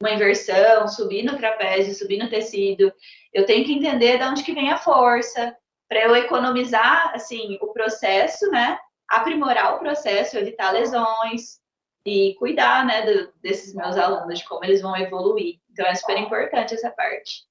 uma 0.00 0.10
inversão, 0.10 0.88
subir 0.88 1.22
no 1.22 1.36
trapézio, 1.36 1.94
subir 1.94 2.18
no 2.18 2.28
tecido, 2.28 2.92
eu 3.32 3.46
tenho 3.46 3.64
que 3.64 3.72
entender 3.72 4.18
de 4.18 4.24
onde 4.24 4.42
que 4.42 4.54
vem 4.54 4.70
a 4.70 4.78
força, 4.78 5.56
para 5.88 6.00
eu 6.00 6.16
economizar, 6.16 7.12
assim, 7.14 7.56
o 7.60 7.68
processo, 7.68 8.50
né? 8.50 8.78
Aprimorar 9.08 9.76
o 9.76 9.78
processo, 9.78 10.36
evitar 10.36 10.72
lesões 10.72 11.60
e 12.04 12.34
cuidar, 12.38 12.84
né, 12.84 13.02
do, 13.02 13.32
desses 13.40 13.74
meus 13.74 13.96
alunos, 13.96 14.38
de 14.38 14.44
como 14.44 14.64
eles 14.64 14.82
vão 14.82 14.96
evoluir. 14.96 15.58
Então 15.78 15.86
é 15.88 15.94
super 15.94 16.18
importante 16.18 16.74
essa 16.74 16.90
parte. 16.90 17.46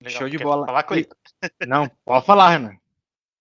Legal, 0.00 0.20
Show 0.20 0.28
de 0.28 0.38
bola. 0.38 0.66
Falar 0.66 0.84
com 0.84 0.94
ele. 0.94 1.08
Não, 1.66 1.90
pode 2.04 2.24
falar, 2.24 2.50
Renan. 2.50 2.76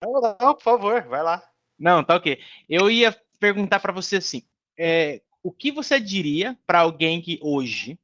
Não, 0.04 0.14
não, 0.14 0.56
por 0.56 0.64
favor, 0.64 1.04
vai 1.04 1.22
lá. 1.22 1.48
Não, 1.78 2.04
tá 2.04 2.16
ok. 2.16 2.42
Eu 2.68 2.90
ia 2.90 3.16
perguntar 3.40 3.80
para 3.80 3.94
você 3.94 4.16
assim, 4.16 4.42
é, 4.76 5.22
o 5.44 5.52
que 5.52 5.72
você 5.72 6.00
diria 6.00 6.58
para 6.66 6.80
alguém 6.80 7.22
que 7.22 7.40
hoje 7.40 8.00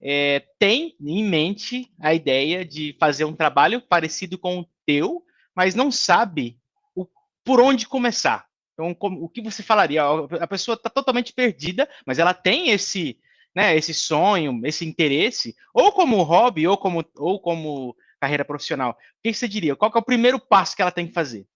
é, 0.00 0.40
tem 0.58 0.96
em 1.00 1.22
mente 1.22 1.88
a 2.00 2.12
ideia 2.12 2.64
de 2.64 2.96
fazer 2.98 3.24
um 3.24 3.36
trabalho 3.36 3.80
parecido 3.80 4.36
com 4.36 4.58
o 4.58 4.68
teu, 4.84 5.24
mas 5.54 5.76
não 5.76 5.92
sabe 5.92 6.58
o, 6.96 7.06
por 7.44 7.60
onde 7.60 7.86
começar? 7.86 8.48
Então, 8.72 8.92
como, 8.92 9.22
o 9.22 9.28
que 9.28 9.40
você 9.40 9.62
falaria? 9.62 10.02
A 10.40 10.48
pessoa 10.48 10.74
está 10.74 10.90
totalmente 10.90 11.32
perdida, 11.32 11.88
mas 12.04 12.18
ela 12.18 12.34
tem 12.34 12.70
esse, 12.70 13.20
né, 13.54 13.76
esse 13.76 13.92
sonho, 13.92 14.60
esse 14.64 14.84
interesse, 14.84 15.54
ou 15.74 15.92
como 15.92 16.22
hobby, 16.22 16.66
ou 16.66 16.76
como, 16.76 17.04
ou 17.16 17.40
como 17.40 17.96
carreira 18.20 18.44
profissional. 18.44 18.92
O 18.92 18.96
que 19.22 19.34
você 19.34 19.48
diria? 19.48 19.76
Qual 19.76 19.90
é 19.94 19.98
o 19.98 20.04
primeiro 20.04 20.38
passo 20.38 20.76
que 20.76 20.82
ela 20.82 20.92
tem 20.92 21.06
que 21.06 21.12
fazer? 21.12 21.46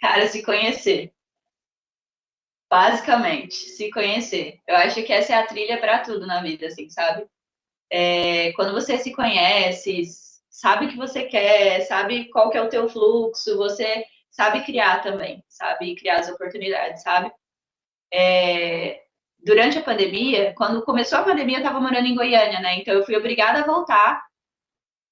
Cara, 0.00 0.26
se 0.26 0.42
conhecer. 0.42 1.12
Basicamente, 2.70 3.54
se 3.54 3.90
conhecer. 3.90 4.60
Eu 4.66 4.76
acho 4.76 5.02
que 5.02 5.12
essa 5.12 5.32
é 5.32 5.36
a 5.36 5.46
trilha 5.46 5.78
para 5.78 6.00
tudo 6.00 6.26
na 6.26 6.42
vida, 6.42 6.66
assim, 6.66 6.88
sabe? 6.88 7.26
É, 7.90 8.52
quando 8.52 8.72
você 8.72 8.96
se 8.98 9.12
conhece, 9.12 10.04
sabe 10.48 10.86
o 10.86 10.88
que 10.88 10.96
você 10.96 11.24
quer, 11.24 11.82
sabe 11.82 12.30
qual 12.30 12.50
que 12.50 12.56
é 12.56 12.62
o 12.62 12.68
teu 12.68 12.88
fluxo, 12.88 13.56
você 13.56 14.04
sabe 14.30 14.64
criar 14.64 15.02
também, 15.02 15.44
sabe 15.48 15.94
criar 15.94 16.20
as 16.20 16.30
oportunidades, 16.30 17.02
sabe? 17.02 17.30
É, 18.12 19.01
durante 19.44 19.78
a 19.78 19.82
pandemia, 19.82 20.54
quando 20.56 20.82
começou 20.82 21.18
a 21.18 21.24
pandemia, 21.24 21.56
eu 21.56 21.62
estava 21.62 21.80
morando 21.80 22.06
em 22.06 22.14
Goiânia, 22.14 22.60
né? 22.60 22.78
Então 22.78 22.94
eu 22.94 23.04
fui 23.04 23.16
obrigada 23.16 23.60
a 23.60 23.66
voltar 23.66 24.22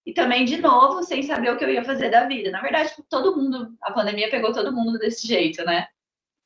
e 0.07 0.13
também 0.13 0.45
de 0.45 0.57
novo 0.57 1.03
sem 1.03 1.23
saber 1.23 1.51
o 1.53 1.59
que 1.59 1.65
eu 1.65 1.71
ia 1.71 1.85
fazer 1.85 2.11
da 2.11 2.27
vida. 2.27 2.51
Na 2.51 2.61
verdade, 2.61 2.95
todo 3.09 3.37
mundo, 3.37 3.75
a 3.83 3.93
pandemia 3.93 4.31
pegou 4.31 4.53
todo 4.53 4.73
mundo 4.73 4.99
desse 4.99 5.27
jeito, 5.27 5.65
né? 5.65 5.87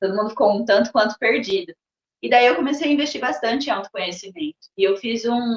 todo 0.01 0.17
mundo 0.17 0.31
ficou 0.31 0.53
um 0.53 0.65
tanto 0.65 0.93
quanto 0.93 1.19
perdido. 1.19 1.75
E 2.23 2.29
daí 2.29 2.47
eu 2.47 2.57
comecei 2.57 2.89
a 2.89 2.93
investir 2.93 3.21
bastante 3.21 3.69
em 3.69 3.71
autoconhecimento. 3.71 4.69
E 4.77 4.85
eu 4.85 4.97
fiz 4.97 5.25
um, 5.25 5.57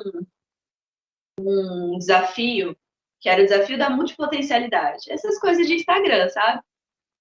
um 1.39 1.97
desafio, 1.97 2.77
que 3.19 3.29
era 3.29 3.41
o 3.41 3.45
desafio 3.45 3.77
da 3.77 3.89
multipotencialidade. 3.89 5.11
Essas 5.11 5.39
coisas 5.39 5.67
de 5.67 5.75
Instagram, 5.75 6.29
sabe? 6.29 6.61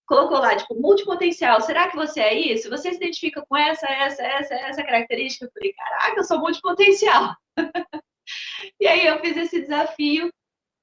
Colocou 0.07 0.39
lá, 0.39 0.57
tipo, 0.57 0.75
multipotencial. 0.75 1.61
Será 1.61 1.91
que 1.91 1.97
você 1.97 2.21
é 2.21 2.35
isso? 2.35 2.71
Você 2.71 2.91
se 2.91 2.97
identifica 2.97 3.45
com 3.49 3.57
essa, 3.57 3.87
essa, 3.87 4.23
essa, 4.23 4.55
essa 4.55 4.83
característica? 4.83 5.47
Eu 5.47 5.51
falei, 5.53 5.73
caraca, 5.73 6.21
eu 6.21 6.25
sou 6.25 6.39
multipotencial. 6.39 7.35
e 8.81 8.87
aí 8.87 9.07
eu 9.07 9.19
fiz 9.21 9.37
esse 9.37 9.63
desafio 9.63 10.31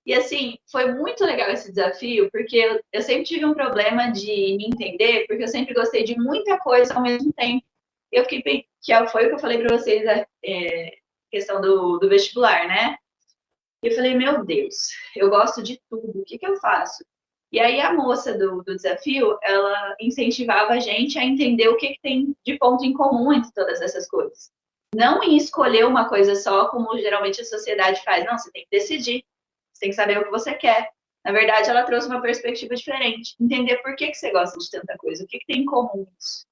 e 0.06 0.14
assim, 0.14 0.58
foi 0.70 0.94
muito 0.94 1.24
legal 1.24 1.50
esse 1.50 1.72
desafio, 1.72 2.30
porque 2.30 2.58
eu, 2.58 2.82
eu, 2.92 3.02
sempre 3.02 3.24
tive 3.24 3.46
um 3.46 3.54
problema 3.54 4.12
de 4.12 4.58
me 4.58 4.66
entender, 4.66 5.26
porque 5.28 5.44
eu 5.44 5.48
sempre 5.48 5.74
gostei 5.74 6.04
de 6.04 6.18
muita 6.20 6.60
coisa 6.60 6.94
ao 6.94 7.02
mesmo 7.02 7.32
tempo. 7.32 7.66
Eu 8.12 8.26
fiquei, 8.26 8.66
que 8.82 8.92
é, 8.92 9.08
foi 9.08 9.26
o 9.26 9.30
que 9.30 9.36
eu 9.36 9.40
falei 9.40 9.60
para 9.60 9.78
vocês, 9.78 10.06
a 10.06 10.26
é, 10.44 10.98
questão 11.32 11.62
do, 11.62 11.98
do 12.00 12.10
vestibular, 12.10 12.68
né? 12.68 12.98
E 13.82 13.88
eu 13.88 13.96
falei, 13.96 14.14
meu 14.14 14.46
Deus, 14.46 14.76
eu 15.16 15.30
gosto 15.30 15.64
de 15.64 15.82
tudo, 15.90 16.20
o 16.20 16.26
que, 16.26 16.38
que 16.38 16.48
eu 16.48 16.58
faço? 16.58 17.04
E 17.54 17.60
aí 17.60 17.80
a 17.80 17.94
moça 17.94 18.38
do, 18.38 18.64
do 18.64 18.76
desafio, 18.76 19.38
ela 19.42 19.96
incentivava 20.02 20.74
a 20.74 20.80
gente 20.80 21.18
a 21.18 21.24
entender 21.24 21.70
o 21.70 21.78
que, 21.78 21.94
que 21.94 22.02
tem 22.02 22.36
de 22.44 22.58
ponto 22.58 22.84
em 22.84 22.92
comum 22.92 23.32
entre 23.32 23.54
todas 23.54 23.80
essas 23.80 24.10
coisas. 24.10 24.52
Não 24.94 25.24
em 25.24 25.38
escolher 25.38 25.86
uma 25.86 26.10
coisa 26.10 26.36
só, 26.36 26.68
como 26.68 26.98
geralmente 26.98 27.40
a 27.42 27.46
sociedade 27.46 28.04
faz. 28.04 28.26
Não, 28.26 28.38
você 28.38 28.52
tem 28.52 28.64
que 28.64 28.70
decidir 28.70 29.24
tem 29.84 29.90
que 29.90 29.96
saber 29.96 30.18
o 30.18 30.24
que 30.24 30.32
você 30.32 30.54
quer. 30.54 30.90
Na 31.26 31.34
verdade, 31.34 31.70
ela 31.70 31.84
trouxe 31.84 32.08
uma 32.08 32.22
perspectiva 32.22 32.74
diferente. 32.74 33.36
Entender 33.40 33.78
por 33.78 33.96
que, 33.96 34.08
que 34.08 34.16
você 34.16 34.32
gosta 34.32 34.58
de 34.58 34.70
tanta 34.70 34.98
coisa, 34.98 35.24
o 35.24 35.28
que, 35.28 35.40
que 35.40 35.46
tem 35.46 35.62
em 35.62 35.66
comum 35.66 36.08
isso. 36.18 36.46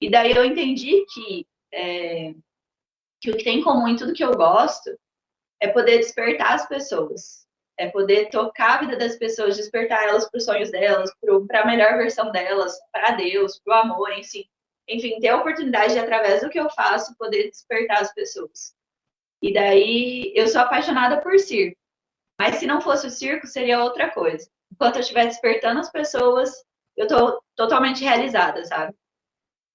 E 0.00 0.10
daí 0.10 0.32
eu 0.32 0.44
entendi 0.44 1.06
que, 1.14 1.46
é, 1.72 2.34
que 3.20 3.30
o 3.30 3.36
que 3.36 3.44
tem 3.44 3.60
em 3.60 3.62
comum 3.62 3.86
em 3.86 3.96
tudo 3.96 4.12
que 4.12 4.24
eu 4.24 4.32
gosto 4.32 4.90
é 5.60 5.68
poder 5.68 5.98
despertar 5.98 6.54
as 6.54 6.68
pessoas. 6.68 7.45
É 7.78 7.88
poder 7.88 8.30
tocar 8.30 8.76
a 8.76 8.80
vida 8.80 8.96
das 8.96 9.16
pessoas, 9.16 9.56
despertar 9.56 10.04
elas 10.04 10.28
para 10.30 10.38
os 10.38 10.44
sonhos 10.44 10.70
delas, 10.70 11.10
para 11.46 11.62
a 11.62 11.66
melhor 11.66 11.96
versão 11.98 12.32
delas, 12.32 12.74
para 12.90 13.12
Deus, 13.12 13.58
para 13.58 13.76
o 13.76 13.80
amor 13.80 14.24
si. 14.24 14.48
Enfim, 14.88 15.18
ter 15.20 15.28
a 15.28 15.36
oportunidade 15.36 15.92
de, 15.92 15.98
através 15.98 16.42
do 16.42 16.48
que 16.48 16.58
eu 16.58 16.70
faço, 16.70 17.16
poder 17.16 17.50
despertar 17.50 18.00
as 18.00 18.14
pessoas. 18.14 18.74
E 19.42 19.52
daí, 19.52 20.32
eu 20.34 20.48
sou 20.48 20.60
apaixonada 20.60 21.20
por 21.20 21.38
circo. 21.38 21.76
Mas 22.38 22.56
se 22.56 22.66
não 22.66 22.80
fosse 22.80 23.06
o 23.06 23.10
circo, 23.10 23.46
seria 23.46 23.82
outra 23.82 24.10
coisa. 24.10 24.48
Enquanto 24.72 24.96
eu 24.96 25.00
estiver 25.00 25.26
despertando 25.26 25.80
as 25.80 25.90
pessoas, 25.90 26.64
eu 26.96 27.06
estou 27.06 27.42
totalmente 27.54 28.02
realizada, 28.02 28.64
sabe? 28.64 28.94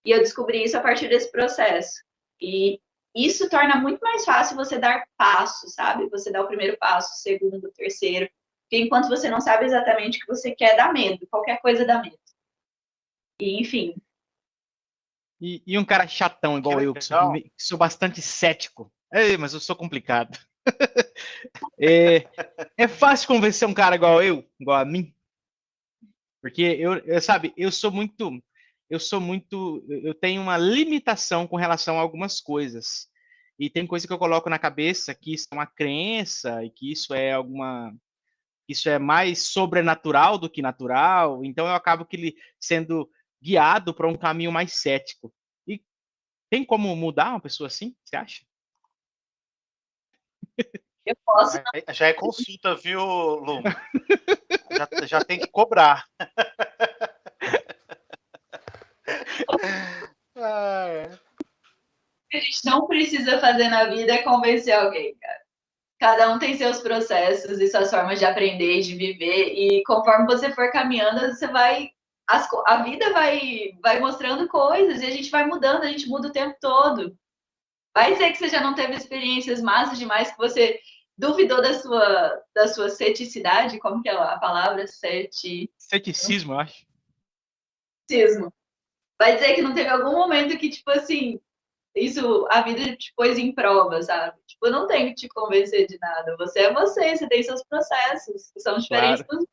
E 0.05 0.11
eu 0.11 0.19
descobri 0.19 0.63
isso 0.63 0.77
a 0.77 0.81
partir 0.81 1.07
desse 1.07 1.31
processo. 1.31 2.01
E 2.39 2.79
isso 3.15 3.49
torna 3.49 3.75
muito 3.75 3.99
mais 4.01 4.23
fácil 4.23 4.55
você 4.55 4.77
dar 4.77 5.05
passos, 5.17 5.73
sabe? 5.73 6.09
Você 6.09 6.31
dá 6.31 6.41
o 6.41 6.47
primeiro 6.47 6.77
passo, 6.77 7.13
o 7.13 7.17
segundo, 7.17 7.67
o 7.67 7.71
terceiro. 7.71 8.29
Porque 8.63 8.83
enquanto 8.83 9.09
você 9.09 9.29
não 9.29 9.41
sabe 9.41 9.65
exatamente 9.65 10.17
o 10.17 10.21
que 10.21 10.27
você 10.27 10.55
quer, 10.55 10.77
dá 10.77 10.91
medo. 10.93 11.27
Qualquer 11.27 11.59
coisa 11.61 11.85
dá 11.85 12.01
medo. 12.01 12.17
E, 13.39 13.59
enfim. 13.59 13.95
E, 15.41 15.61
e 15.65 15.77
um 15.77 15.83
cara 15.83 16.07
chatão 16.07 16.57
igual 16.57 16.77
que 16.77 16.85
eu, 16.85 16.93
que 16.93 17.01
sou, 17.01 17.33
que 17.33 17.51
sou 17.57 17.77
bastante 17.77 18.21
cético. 18.21 18.93
Ei, 19.11 19.35
mas 19.35 19.53
eu 19.53 19.59
sou 19.59 19.75
complicado. 19.75 20.39
é, 21.79 22.27
é 22.77 22.87
fácil 22.87 23.27
convencer 23.27 23.67
um 23.67 23.73
cara 23.73 23.95
igual 23.95 24.21
eu, 24.23 24.47
igual 24.59 24.77
a 24.77 24.85
mim? 24.85 25.13
Porque 26.41 26.61
eu, 26.61 26.93
eu, 26.99 27.21
sabe, 27.21 27.53
eu 27.57 27.71
sou 27.71 27.91
muito, 27.91 28.41
eu 28.91 28.99
sou 28.99 29.21
muito, 29.21 29.85
eu 29.87 30.13
tenho 30.13 30.41
uma 30.41 30.57
limitação 30.57 31.47
com 31.47 31.55
relação 31.55 31.97
a 31.97 32.01
algumas 32.01 32.41
coisas. 32.41 33.09
E 33.57 33.69
tem 33.69 33.87
coisa 33.87 34.05
que 34.05 34.11
eu 34.11 34.19
coloco 34.19 34.49
na 34.49 34.59
cabeça 34.59 35.15
que 35.15 35.33
isso 35.33 35.47
é 35.49 35.55
uma 35.55 35.65
crença 35.65 36.61
e 36.65 36.69
que 36.69 36.91
isso 36.91 37.13
é 37.13 37.31
alguma 37.31 37.95
isso 38.67 38.89
é 38.89 38.99
mais 38.99 39.47
sobrenatural 39.47 40.37
do 40.37 40.49
que 40.49 40.61
natural, 40.61 41.43
então 41.43 41.67
eu 41.67 41.73
acabo 41.73 42.05
que 42.05 42.35
sendo 42.59 43.09
guiado 43.41 43.93
para 43.93 44.07
um 44.07 44.17
caminho 44.17 44.51
mais 44.51 44.73
cético. 44.73 45.33
E 45.67 45.81
tem 46.49 46.63
como 46.63 46.95
mudar 46.95 47.31
uma 47.31 47.41
pessoa 47.41 47.67
assim, 47.67 47.95
você 48.03 48.15
acha? 48.15 48.45
Eu 51.05 51.15
posso. 51.25 51.57
Já 51.91 52.07
é 52.07 52.13
consulta, 52.13 52.75
viu, 52.75 53.01
Lu? 53.01 53.61
já, 54.71 55.05
já 55.05 55.23
tem 55.23 55.39
que 55.39 55.47
cobrar. 55.47 56.05
ah, 60.37 60.87
é. 60.87 61.03
O 61.13 62.29
que 62.29 62.37
a 62.37 62.39
gente 62.39 62.65
não 62.65 62.87
precisa 62.87 63.39
fazer 63.39 63.67
na 63.67 63.85
vida 63.85 64.13
é 64.13 64.23
convencer 64.23 64.73
alguém, 64.73 65.15
cara. 65.15 65.41
Cada 65.99 66.33
um 66.33 66.39
tem 66.39 66.57
seus 66.57 66.79
processos 66.79 67.59
e 67.59 67.67
suas 67.67 67.91
formas 67.91 68.17
de 68.17 68.25
aprender 68.25 68.79
e 68.79 68.81
de 68.81 68.95
viver. 68.95 69.53
E 69.53 69.83
conforme 69.83 70.25
você 70.25 70.51
for 70.51 70.71
caminhando, 70.71 71.27
você 71.27 71.47
vai. 71.47 71.89
As, 72.27 72.47
a 72.65 72.83
vida 72.83 73.11
vai, 73.11 73.77
vai 73.83 73.99
mostrando 73.99 74.47
coisas 74.47 75.01
e 75.01 75.05
a 75.05 75.11
gente 75.11 75.29
vai 75.29 75.45
mudando, 75.45 75.83
a 75.83 75.87
gente 75.87 76.07
muda 76.07 76.29
o 76.29 76.31
tempo 76.31 76.55
todo. 76.59 77.15
Vai 77.93 78.13
dizer 78.13 78.31
que 78.31 78.37
você 78.37 78.49
já 78.49 78.61
não 78.61 78.73
teve 78.73 78.95
experiências 78.95 79.61
massas 79.61 79.99
demais, 79.99 80.31
que 80.31 80.37
você 80.37 80.79
duvidou 81.17 81.61
da 81.61 81.73
sua, 81.73 82.41
da 82.55 82.67
sua 82.67 82.89
ceticidade, 82.89 83.79
como 83.79 84.01
que 84.01 84.09
é 84.09 84.13
a 84.13 84.39
palavra? 84.39 84.87
Ceti... 84.87 85.71
Ceticismo, 85.77 86.53
eu 86.53 86.59
acho. 86.59 86.85
Ceticismo. 88.09 88.51
Vai 89.21 89.35
dizer 89.35 89.53
que 89.53 89.61
não 89.61 89.75
teve 89.75 89.87
algum 89.87 90.13
momento 90.13 90.57
que, 90.57 90.67
tipo 90.67 90.89
assim, 90.89 91.39
isso 91.95 92.47
a 92.49 92.63
vida 92.63 92.95
te 92.95 93.13
pôs 93.15 93.37
em 93.37 93.53
prova, 93.53 94.01
sabe? 94.01 94.35
Tipo, 94.47 94.65
eu 94.65 94.71
não 94.71 94.87
tenho 94.87 95.09
que 95.09 95.13
te 95.13 95.29
convencer 95.29 95.85
de 95.85 95.95
nada. 95.99 96.35
Você 96.37 96.61
é 96.61 96.73
você, 96.73 97.15
você 97.15 97.29
tem 97.29 97.43
seus 97.43 97.63
processos, 97.63 98.49
que 98.51 98.59
são 98.59 98.79
diferentes 98.79 99.21
claro. 99.21 99.45
dos 99.45 99.51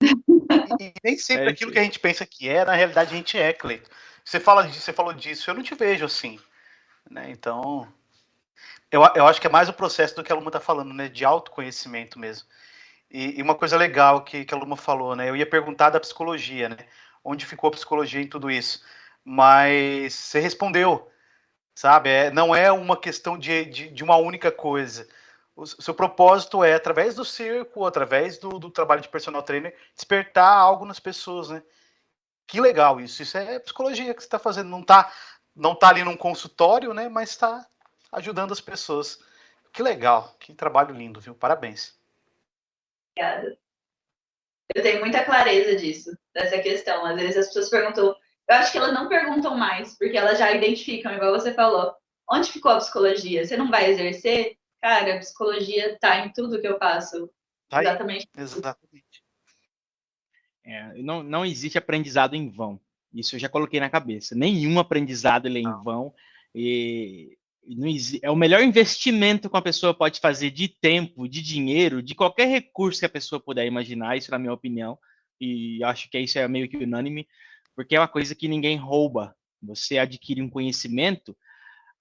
e 0.80 0.92
nem 1.04 1.16
sempre 1.16 1.44
é 1.44 1.50
aquilo 1.50 1.70
que 1.70 1.78
a 1.78 1.84
gente 1.84 2.00
pensa 2.00 2.26
que 2.26 2.48
é, 2.48 2.64
na 2.64 2.74
realidade 2.74 3.14
a 3.14 3.16
gente 3.16 3.38
é, 3.38 3.52
Cleiton. 3.52 3.88
Você, 4.24 4.40
fala, 4.40 4.66
você 4.66 4.92
falou 4.92 5.12
disso, 5.12 5.48
eu 5.48 5.54
não 5.54 5.62
te 5.62 5.76
vejo 5.76 6.04
assim. 6.04 6.36
Né? 7.08 7.30
Então, 7.30 7.86
eu, 8.90 9.02
eu 9.14 9.24
acho 9.28 9.40
que 9.40 9.46
é 9.46 9.50
mais 9.50 9.68
o 9.68 9.72
processo 9.72 10.16
do 10.16 10.24
que 10.24 10.32
a 10.32 10.34
Luma 10.34 10.48
está 10.48 10.58
falando, 10.58 10.92
né? 10.92 11.08
De 11.08 11.24
autoconhecimento 11.24 12.18
mesmo. 12.18 12.48
E, 13.08 13.38
e, 13.38 13.42
uma 13.42 13.54
coisa 13.54 13.76
legal 13.76 14.24
que, 14.24 14.44
que 14.44 14.52
a 14.52 14.56
Luma 14.56 14.76
falou, 14.76 15.14
né? 15.14 15.30
Eu 15.30 15.36
ia 15.36 15.46
perguntar 15.48 15.90
da 15.90 16.00
psicologia, 16.00 16.68
né? 16.68 16.76
Onde 17.24 17.46
ficou 17.46 17.68
a 17.68 17.72
psicologia 17.72 18.20
em 18.20 18.28
tudo 18.28 18.50
isso? 18.50 18.82
Mas 19.24 20.14
você 20.14 20.40
respondeu, 20.40 21.10
sabe? 21.74 22.08
É, 22.08 22.30
não 22.30 22.54
é 22.54 22.72
uma 22.72 22.96
questão 22.96 23.38
de, 23.38 23.64
de, 23.66 23.88
de 23.90 24.04
uma 24.04 24.16
única 24.16 24.50
coisa. 24.50 25.06
O, 25.54 25.66
seu 25.66 25.92
propósito 25.92 26.64
é, 26.64 26.74
através 26.74 27.14
do 27.14 27.24
circo, 27.24 27.84
através 27.84 28.38
do, 28.38 28.58
do 28.58 28.70
trabalho 28.70 29.02
de 29.02 29.08
personal 29.08 29.42
trainer, 29.42 29.76
despertar 29.94 30.56
algo 30.56 30.84
nas 30.86 30.98
pessoas, 31.00 31.50
né? 31.50 31.62
Que 32.46 32.60
legal 32.60 33.00
isso. 33.00 33.22
Isso 33.22 33.36
é 33.36 33.58
psicologia 33.58 34.14
que 34.14 34.20
você 34.20 34.26
está 34.26 34.38
fazendo. 34.38 34.68
Não 34.68 34.80
está 34.80 35.12
não 35.54 35.74
tá 35.74 35.88
ali 35.88 36.02
num 36.02 36.16
consultório, 36.16 36.94
né? 36.94 37.08
Mas 37.08 37.30
está 37.30 37.66
ajudando 38.10 38.52
as 38.52 38.60
pessoas. 38.60 39.22
Que 39.72 39.82
legal, 39.82 40.34
que 40.38 40.54
trabalho 40.54 40.94
lindo, 40.94 41.20
viu? 41.20 41.34
Parabéns. 41.34 41.96
Obrigada. 43.12 43.58
Eu 44.74 44.82
tenho 44.82 45.00
muita 45.00 45.24
clareza 45.24 45.76
disso, 45.76 46.10
dessa 46.34 46.58
questão. 46.58 47.04
Às 47.04 47.16
vezes 47.16 47.36
as 47.36 47.46
pessoas 47.46 47.70
perguntam, 47.70 48.06
eu 48.06 48.56
acho 48.56 48.72
que 48.72 48.78
elas 48.78 48.92
não 48.92 49.08
perguntam 49.08 49.56
mais, 49.56 49.96
porque 49.98 50.16
elas 50.16 50.38
já 50.38 50.52
identificam, 50.52 51.12
igual 51.12 51.32
você 51.32 51.52
falou. 51.52 51.94
Onde 52.30 52.52
ficou 52.52 52.70
a 52.70 52.78
psicologia? 52.78 53.44
Você 53.44 53.56
não 53.56 53.70
vai 53.70 53.90
exercer? 53.90 54.56
Cara, 54.80 55.16
a 55.16 55.18
psicologia 55.18 55.92
está 55.92 56.24
em 56.24 56.32
tudo 56.32 56.60
que 56.60 56.68
eu 56.68 56.78
faço. 56.78 57.28
Tá 57.68 57.82
exatamente. 57.82 58.28
Exatamente. 58.36 59.24
É, 60.64 60.94
não, 61.02 61.22
não 61.22 61.44
existe 61.44 61.76
aprendizado 61.76 62.34
em 62.34 62.48
vão. 62.48 62.80
Isso 63.12 63.34
eu 63.34 63.40
já 63.40 63.48
coloquei 63.48 63.80
na 63.80 63.90
cabeça. 63.90 64.34
Nenhum 64.34 64.78
aprendizado 64.78 65.46
ele 65.46 65.58
é 65.58 65.62
em 65.62 65.82
vão. 65.82 66.14
E 66.54 67.36
é 68.22 68.30
o 68.30 68.36
melhor 68.36 68.62
investimento 68.62 69.48
que 69.48 69.54
uma 69.54 69.62
pessoa 69.62 69.94
pode 69.94 70.18
fazer 70.18 70.50
de 70.50 70.68
tempo, 70.68 71.28
de 71.28 71.40
dinheiro, 71.40 72.02
de 72.02 72.14
qualquer 72.14 72.46
recurso 72.46 73.00
que 73.00 73.06
a 73.06 73.10
pessoa 73.10 73.40
puder 73.40 73.66
imaginar, 73.66 74.16
isso 74.16 74.30
na 74.30 74.38
minha 74.38 74.52
opinião, 74.52 74.98
e 75.40 75.82
acho 75.84 76.10
que 76.10 76.18
isso 76.18 76.38
é 76.38 76.46
meio 76.48 76.68
que 76.68 76.76
unânime, 76.76 77.26
porque 77.76 77.94
é 77.94 78.00
uma 78.00 78.08
coisa 78.08 78.34
que 78.34 78.48
ninguém 78.48 78.76
rouba. 78.76 79.34
Você 79.62 79.98
adquire 79.98 80.42
um 80.42 80.50
conhecimento 80.50 81.36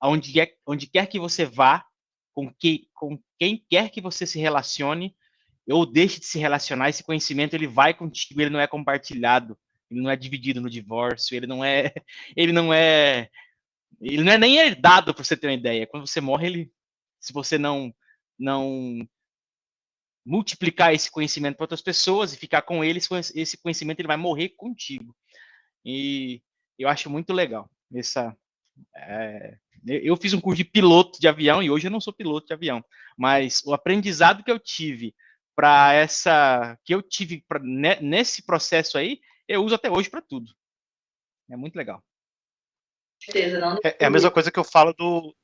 onde 0.01 0.31
quer, 0.31 0.55
onde 0.65 0.87
quer 0.87 1.07
que 1.07 1.19
você 1.19 1.45
vá, 1.45 1.85
com, 2.33 2.51
que, 2.53 2.87
com 2.93 3.19
quem 3.37 3.63
quer 3.69 3.89
que 3.89 4.01
você 4.01 4.25
se 4.25 4.39
relacione, 4.39 5.15
ou 5.69 5.85
deixe 5.85 6.19
de 6.19 6.25
se 6.25 6.39
relacionar, 6.39 6.89
esse 6.89 7.03
conhecimento 7.03 7.53
ele 7.53 7.67
vai 7.67 7.93
contigo, 7.93 8.41
ele 8.41 8.49
não 8.49 8.59
é 8.59 8.65
compartilhado, 8.65 9.57
ele 9.89 10.01
não 10.01 10.09
é 10.09 10.15
dividido 10.15 10.61
no 10.61 10.69
divórcio, 10.69 11.35
ele 11.35 11.45
não 11.45 11.63
é, 11.63 11.93
ele 12.35 12.51
não 12.51 12.73
é 12.73 13.29
ele 14.01 14.23
não 14.23 14.31
é 14.31 14.37
nem 14.37 14.57
herdado, 14.57 15.13
para 15.13 15.23
você 15.23 15.35
ter 15.35 15.47
uma 15.47 15.53
ideia. 15.53 15.87
Quando 15.87 16.07
você 16.07 16.21
morre, 16.21 16.47
ele, 16.47 16.71
se 17.19 17.33
você 17.33 17.57
não, 17.57 17.93
não 18.37 18.99
multiplicar 20.25 20.93
esse 20.93 21.11
conhecimento 21.11 21.57
para 21.57 21.65
outras 21.65 21.81
pessoas 21.81 22.33
e 22.33 22.37
ficar 22.37 22.61
com 22.61 22.83
eles, 22.83 23.09
esse 23.35 23.57
conhecimento 23.57 23.99
ele 23.99 24.07
vai 24.07 24.17
morrer 24.17 24.49
contigo. 24.49 25.15
E 25.83 26.41
eu 26.77 26.87
acho 26.87 27.09
muito 27.09 27.33
legal 27.33 27.69
essa. 27.93 28.35
É, 28.95 29.57
eu 29.85 30.15
fiz 30.15 30.33
um 30.33 30.39
curso 30.39 30.57
de 30.57 30.69
piloto 30.69 31.19
de 31.19 31.27
avião 31.27 31.61
e 31.61 31.69
hoje 31.69 31.87
eu 31.87 31.91
não 31.91 31.99
sou 31.99 32.13
piloto 32.13 32.47
de 32.47 32.53
avião, 32.53 32.83
mas 33.17 33.61
o 33.65 33.73
aprendizado 33.73 34.43
que 34.43 34.51
eu 34.51 34.59
tive 34.59 35.13
para 35.55 35.93
essa 35.93 36.77
que 36.85 36.93
eu 36.93 37.01
tive 37.01 37.43
pra, 37.47 37.59
nesse 37.59 38.45
processo 38.45 38.97
aí, 38.97 39.19
eu 39.47 39.63
uso 39.63 39.75
até 39.75 39.89
hoje 39.89 40.09
para 40.09 40.21
tudo. 40.21 40.53
É 41.49 41.57
muito 41.57 41.75
legal 41.75 42.03
certeza, 43.19 43.59
não. 43.59 43.77
É, 43.83 43.97
é, 43.99 44.05
a 44.05 44.09
mesma 44.09 44.31
coisa 44.31 44.51
que 44.51 44.59
eu 44.59 44.63
falo 44.63 44.93
do, 44.93 45.35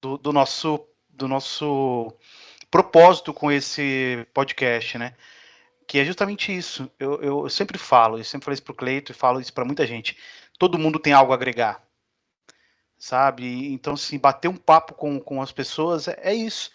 do, 0.00 0.18
do, 0.18 0.32
nosso, 0.32 0.86
do 1.08 1.26
nosso 1.28 2.12
propósito 2.70 3.32
com 3.32 3.50
esse 3.50 4.26
podcast, 4.32 4.98
né? 4.98 5.14
Que 5.86 5.98
é 5.98 6.04
justamente 6.04 6.56
isso. 6.56 6.90
Eu, 6.98 7.22
eu 7.22 7.50
sempre 7.50 7.78
falo, 7.78 8.18
eu 8.18 8.24
sempre 8.24 8.44
falei 8.44 8.54
isso 8.54 8.62
pro 8.62 8.74
Cleito 8.74 9.12
e 9.12 9.14
falo 9.14 9.40
isso 9.40 9.52
para 9.52 9.64
muita 9.64 9.86
gente. 9.86 10.16
Todo 10.58 10.78
mundo 10.78 10.98
tem 10.98 11.12
algo 11.12 11.32
a 11.32 11.34
agregar, 11.34 11.82
sabe? 12.98 13.72
Então, 13.72 13.94
assim, 13.94 14.18
bater 14.18 14.48
um 14.48 14.56
papo 14.56 14.94
com, 14.94 15.20
com 15.20 15.40
as 15.42 15.52
pessoas 15.52 16.08
é, 16.08 16.18
é 16.22 16.34
isso. 16.34 16.70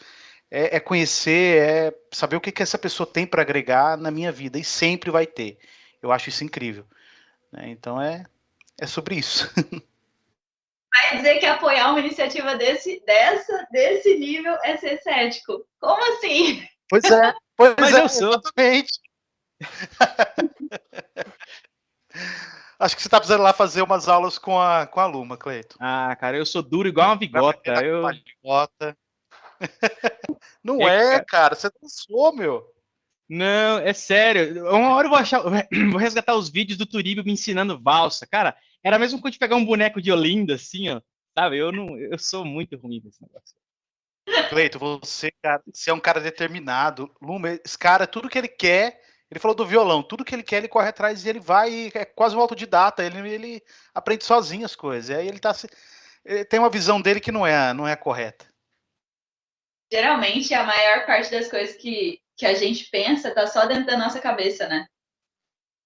É, 0.49 0.77
é, 0.77 0.79
conhecer, 0.79 1.61
é 1.61 1.95
saber 2.11 2.35
o 2.35 2.41
que, 2.41 2.51
que 2.51 2.61
essa 2.61 2.77
pessoa 2.77 3.07
tem 3.07 3.25
para 3.25 3.41
agregar 3.41 3.97
na 3.97 4.11
minha 4.11 4.31
vida 4.31 4.59
e 4.59 4.63
sempre 4.63 5.09
vai 5.09 5.25
ter. 5.25 5.57
Eu 6.01 6.11
acho 6.11 6.29
isso 6.29 6.43
incrível. 6.43 6.85
Né? 7.51 7.69
Então 7.69 8.01
é, 8.01 8.25
é 8.79 8.87
sobre 8.87 9.15
isso. 9.15 9.49
vai 10.91 11.17
dizer 11.17 11.39
que 11.39 11.45
apoiar 11.45 11.89
uma 11.89 11.99
iniciativa 11.99 12.55
desse, 12.55 13.03
dessa, 13.05 13.67
desse 13.71 14.17
nível 14.17 14.53
é 14.63 14.77
ser 14.77 15.01
cético. 15.01 15.65
Como 15.79 16.03
assim? 16.13 16.65
Pois 16.89 17.03
é, 17.05 17.33
pois 17.55 17.75
Mas 17.79 17.95
é, 17.95 18.01
eu 18.01 18.09
sou. 18.09 18.29
exatamente. 18.29 18.99
Acho 22.77 22.95
que 22.95 23.01
você 23.01 23.07
está 23.07 23.19
precisando 23.19 23.43
lá 23.43 23.53
fazer 23.53 23.83
umas 23.83 24.09
aulas 24.09 24.39
com 24.39 24.59
a, 24.59 24.87
com 24.87 24.99
a 24.99 25.05
Luma, 25.05 25.37
Cleito. 25.37 25.77
Ah, 25.79 26.15
cara, 26.19 26.35
eu 26.35 26.45
sou 26.45 26.63
duro 26.63 26.87
igual 26.87 27.09
uma 27.09 27.15
bigota. 27.15 27.85
Eu... 27.85 27.99
Uma 27.99 28.11
bigota. 28.11 28.97
Não 30.63 30.81
é, 30.81 31.15
é, 31.15 31.23
cara, 31.23 31.55
você 31.55 31.69
dançou, 31.79 32.35
meu. 32.35 32.65
Não, 33.29 33.77
é 33.77 33.93
sério. 33.93 34.67
Uma 34.67 34.95
hora 34.95 35.05
eu 35.05 35.11
vou 35.11 35.19
achar, 35.19 35.39
vou 35.91 35.99
resgatar 35.99 36.35
os 36.35 36.49
vídeos 36.49 36.77
do 36.77 36.85
Turibo 36.85 37.23
me 37.23 37.31
ensinando 37.31 37.79
valsa. 37.79 38.25
Cara, 38.25 38.57
era 38.83 38.97
mesmo 38.99 39.21
quando 39.21 39.37
pegar 39.37 39.55
um 39.55 39.65
boneco 39.65 40.01
de 40.01 40.11
Olinda, 40.11 40.55
assim, 40.55 40.89
ó. 40.89 41.01
Sabe? 41.37 41.57
Eu 41.57 41.71
não, 41.71 41.97
eu 41.97 42.17
sou 42.17 42.43
muito 42.43 42.77
ruim 42.77 43.01
nesse 43.03 43.21
negócio. 43.21 43.55
Cleito, 44.49 44.77
você, 44.77 45.31
cara, 45.41 45.61
você 45.73 45.89
é 45.89 45.93
um 45.93 45.99
cara 45.99 46.19
determinado. 46.19 47.13
Luma, 47.21 47.59
esse 47.63 47.77
cara, 47.77 48.05
tudo 48.05 48.29
que 48.29 48.37
ele 48.37 48.47
quer, 48.47 49.01
ele 49.29 49.39
falou 49.39 49.55
do 49.55 49.65
violão, 49.65 50.03
tudo 50.03 50.25
que 50.25 50.35
ele 50.35 50.43
quer, 50.43 50.57
ele 50.57 50.67
corre 50.67 50.89
atrás 50.89 51.25
e 51.25 51.29
ele 51.29 51.39
vai, 51.39 51.91
é 51.93 52.05
quase 52.05 52.35
um 52.35 52.39
autodidata, 52.39 53.03
ele, 53.03 53.29
ele 53.29 53.63
aprende 53.93 54.25
sozinho 54.25 54.65
as 54.65 54.75
coisas. 54.75 55.15
Aí 55.15 55.27
ele 55.27 55.39
tá 55.39 55.53
ele 56.23 56.45
tem 56.45 56.59
uma 56.59 56.69
visão 56.69 57.01
dele 57.01 57.19
que 57.19 57.31
não 57.31 57.47
é, 57.47 57.73
não 57.73 57.87
é 57.87 57.95
correta. 57.95 58.45
Geralmente 59.91 60.53
a 60.53 60.63
maior 60.63 61.05
parte 61.05 61.31
das 61.31 61.49
coisas 61.49 61.75
que, 61.75 62.21
que 62.37 62.45
a 62.45 62.53
gente 62.53 62.89
pensa 62.89 63.33
tá 63.33 63.47
só 63.47 63.65
dentro 63.65 63.85
da 63.85 63.97
nossa 63.97 64.19
cabeça, 64.19 64.67
né? 64.67 64.87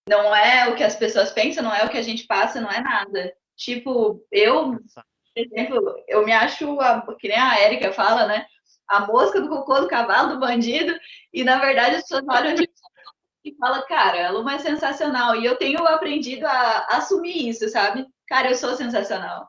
Não 0.08 0.36
é 0.36 0.70
o 0.70 0.76
que 0.76 0.84
as 0.84 0.96
pessoas 0.96 1.32
pensam, 1.32 1.64
não 1.64 1.74
é 1.74 1.84
o 1.84 1.90
que 1.90 1.98
a 1.98 2.04
gente 2.04 2.26
passa, 2.28 2.62
não 2.62 2.72
é 2.72 2.82
nada. 2.82 3.34
Tipo, 3.56 4.24
eu, 4.32 4.74
por 4.74 4.82
exemplo, 5.36 6.04
eu 6.08 6.24
me 6.24 6.32
acho, 6.32 6.80
a, 6.80 7.02
que 7.20 7.28
nem 7.28 7.38
a 7.38 7.60
Érica 7.60 7.92
fala, 7.92 8.28
né? 8.28 8.46
A 8.88 9.08
mosca 9.08 9.42
do 9.42 9.50
cocô 9.50 9.82
do 9.82 9.88
cavalo 9.88 10.34
do 10.34 10.40
bandido, 10.40 10.96
e 11.34 11.44
na 11.44 11.58
verdade 11.60 11.96
as 11.96 12.02
pessoas 12.04 12.24
olham 12.30 12.54
de 12.54 12.70
e 13.46 13.56
fala, 13.58 13.84
cara, 13.84 14.28
a 14.28 14.32
Luma 14.32 14.56
é 14.56 14.60
sensacional. 14.60 15.36
E 15.36 15.46
eu 15.46 15.56
tenho 15.56 15.86
aprendido 15.86 16.46
a 16.48 16.88
assumir 16.90 17.48
isso, 17.48 17.70
sabe? 17.70 18.06
Cara, 18.28 18.50
eu 18.50 18.56
sou 18.56 18.76
sensacional. 18.76 19.48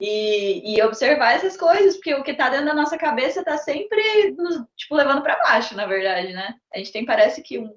E, 0.00 0.74
e 0.74 0.82
observar 0.82 1.34
essas 1.34 1.56
coisas, 1.56 1.94
porque 1.94 2.12
o 2.14 2.24
que 2.24 2.34
tá 2.34 2.50
dentro 2.50 2.66
da 2.66 2.74
nossa 2.74 2.98
cabeça 2.98 3.44
tá 3.44 3.56
sempre, 3.56 4.32
nos, 4.32 4.62
tipo, 4.76 4.94
levando 4.96 5.22
para 5.22 5.38
baixo, 5.38 5.76
na 5.76 5.86
verdade, 5.86 6.32
né? 6.32 6.54
A 6.74 6.78
gente 6.78 6.92
tem, 6.92 7.06
parece 7.06 7.40
que 7.40 7.58
um. 7.58 7.72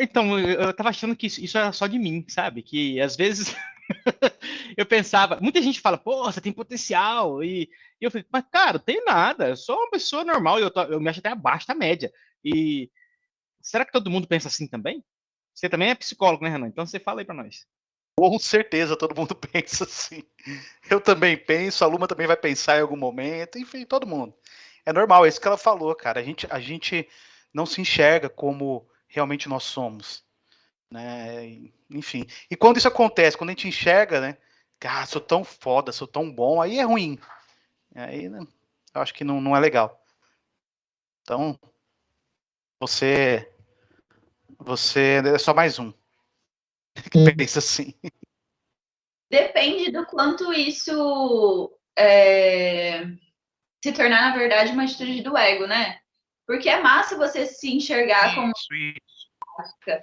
Então, 0.00 0.38
eu 0.38 0.72
tava 0.72 0.90
achando 0.90 1.14
que 1.16 1.26
isso, 1.26 1.56
era 1.56 1.72
só 1.72 1.86
de 1.86 1.98
mim, 1.98 2.24
sabe? 2.28 2.62
Que 2.62 3.00
às 3.00 3.16
vezes 3.16 3.54
eu 4.76 4.84
pensava, 4.84 5.38
muita 5.40 5.62
gente 5.62 5.80
fala, 5.80 5.96
pô, 5.96 6.24
você 6.24 6.40
tem 6.40 6.52
potencial, 6.52 7.42
e, 7.42 7.70
e 8.00 8.04
eu 8.04 8.10
falei, 8.10 8.26
mas 8.30 8.44
cara, 8.50 8.78
tem 8.78 9.04
nada, 9.04 9.48
eu 9.48 9.56
sou 9.56 9.76
uma 9.76 9.90
pessoa 9.90 10.24
normal, 10.24 10.58
eu, 10.58 10.70
tô, 10.70 10.82
eu 10.82 11.00
me 11.00 11.08
acho 11.08 11.20
até 11.20 11.30
abaixo 11.30 11.66
da 11.66 11.74
média. 11.74 12.12
E 12.44 12.90
será 13.60 13.84
que 13.84 13.92
todo 13.92 14.10
mundo 14.10 14.26
pensa 14.26 14.48
assim 14.48 14.66
também? 14.66 15.04
Você 15.54 15.68
também 15.68 15.90
é 15.90 15.94
psicólogo, 15.94 16.44
né, 16.44 16.50
Renan? 16.50 16.68
Então 16.68 16.84
você 16.84 16.98
fala 16.98 17.20
aí 17.20 17.24
para 17.24 17.34
nós. 17.34 17.66
Com 18.18 18.38
certeza 18.38 18.96
todo 18.96 19.16
mundo 19.16 19.34
pensa 19.36 19.84
assim. 19.84 20.22
Eu 20.90 21.00
também 21.00 21.36
penso, 21.36 21.84
a 21.84 21.86
Luma 21.86 22.08
também 22.08 22.26
vai 22.26 22.36
pensar 22.36 22.78
em 22.78 22.82
algum 22.82 22.96
momento, 22.96 23.58
enfim, 23.58 23.84
todo 23.84 24.06
mundo. 24.06 24.34
É 24.84 24.92
normal, 24.92 25.24
é 25.24 25.28
isso 25.28 25.40
que 25.40 25.46
ela 25.46 25.56
falou, 25.56 25.94
cara. 25.94 26.20
A 26.20 26.22
gente, 26.22 26.46
a 26.50 26.60
gente 26.60 27.08
não 27.52 27.64
se 27.66 27.80
enxerga 27.80 28.28
como 28.28 28.86
realmente 29.08 29.48
nós 29.48 29.64
somos. 29.64 30.24
Né? 30.90 31.70
Enfim. 31.90 32.26
E 32.50 32.56
quando 32.56 32.76
isso 32.76 32.88
acontece, 32.88 33.36
quando 33.36 33.50
a 33.50 33.52
gente 33.52 33.68
enxerga, 33.68 34.20
né? 34.20 34.36
Ah, 34.84 35.06
sou 35.06 35.20
tão 35.20 35.42
foda, 35.42 35.90
sou 35.90 36.06
tão 36.06 36.30
bom, 36.30 36.60
aí 36.60 36.78
é 36.78 36.82
ruim. 36.82 37.18
Aí 37.94 38.28
né, 38.28 38.46
eu 38.94 39.00
acho 39.00 39.14
que 39.14 39.24
não, 39.24 39.40
não 39.40 39.56
é 39.56 39.60
legal. 39.60 40.02
Então, 41.22 41.58
você. 42.78 43.52
Você 44.58 45.22
é 45.34 45.38
só 45.38 45.52
mais 45.52 45.78
um 45.78 45.92
que 47.10 47.34
pensa 47.36 47.58
assim. 47.58 47.92
Depende 49.30 49.90
do 49.90 50.06
quanto 50.06 50.52
isso 50.52 51.78
é, 51.98 53.04
se 53.82 53.92
tornar, 53.92 54.30
na 54.30 54.36
verdade, 54.36 54.72
uma 54.72 54.84
atitude 54.84 55.22
do 55.22 55.36
ego, 55.36 55.66
né? 55.66 56.00
Porque 56.46 56.68
é 56.68 56.80
massa 56.80 57.16
você 57.16 57.46
se 57.46 57.74
enxergar 57.74 58.34
como. 58.34 58.52
Isso, 58.56 58.74
isso. 58.74 60.02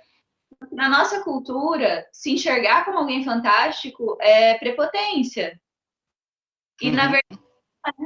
Na 0.71 0.89
nossa 0.89 1.23
cultura, 1.23 2.07
se 2.11 2.31
enxergar 2.31 2.85
como 2.85 2.99
alguém 2.99 3.23
fantástico 3.23 4.17
é 4.21 4.55
prepotência. 4.55 5.59
E, 6.81 6.89
uhum. 6.89 6.95
na 6.95 7.03
verdade, 7.03 7.41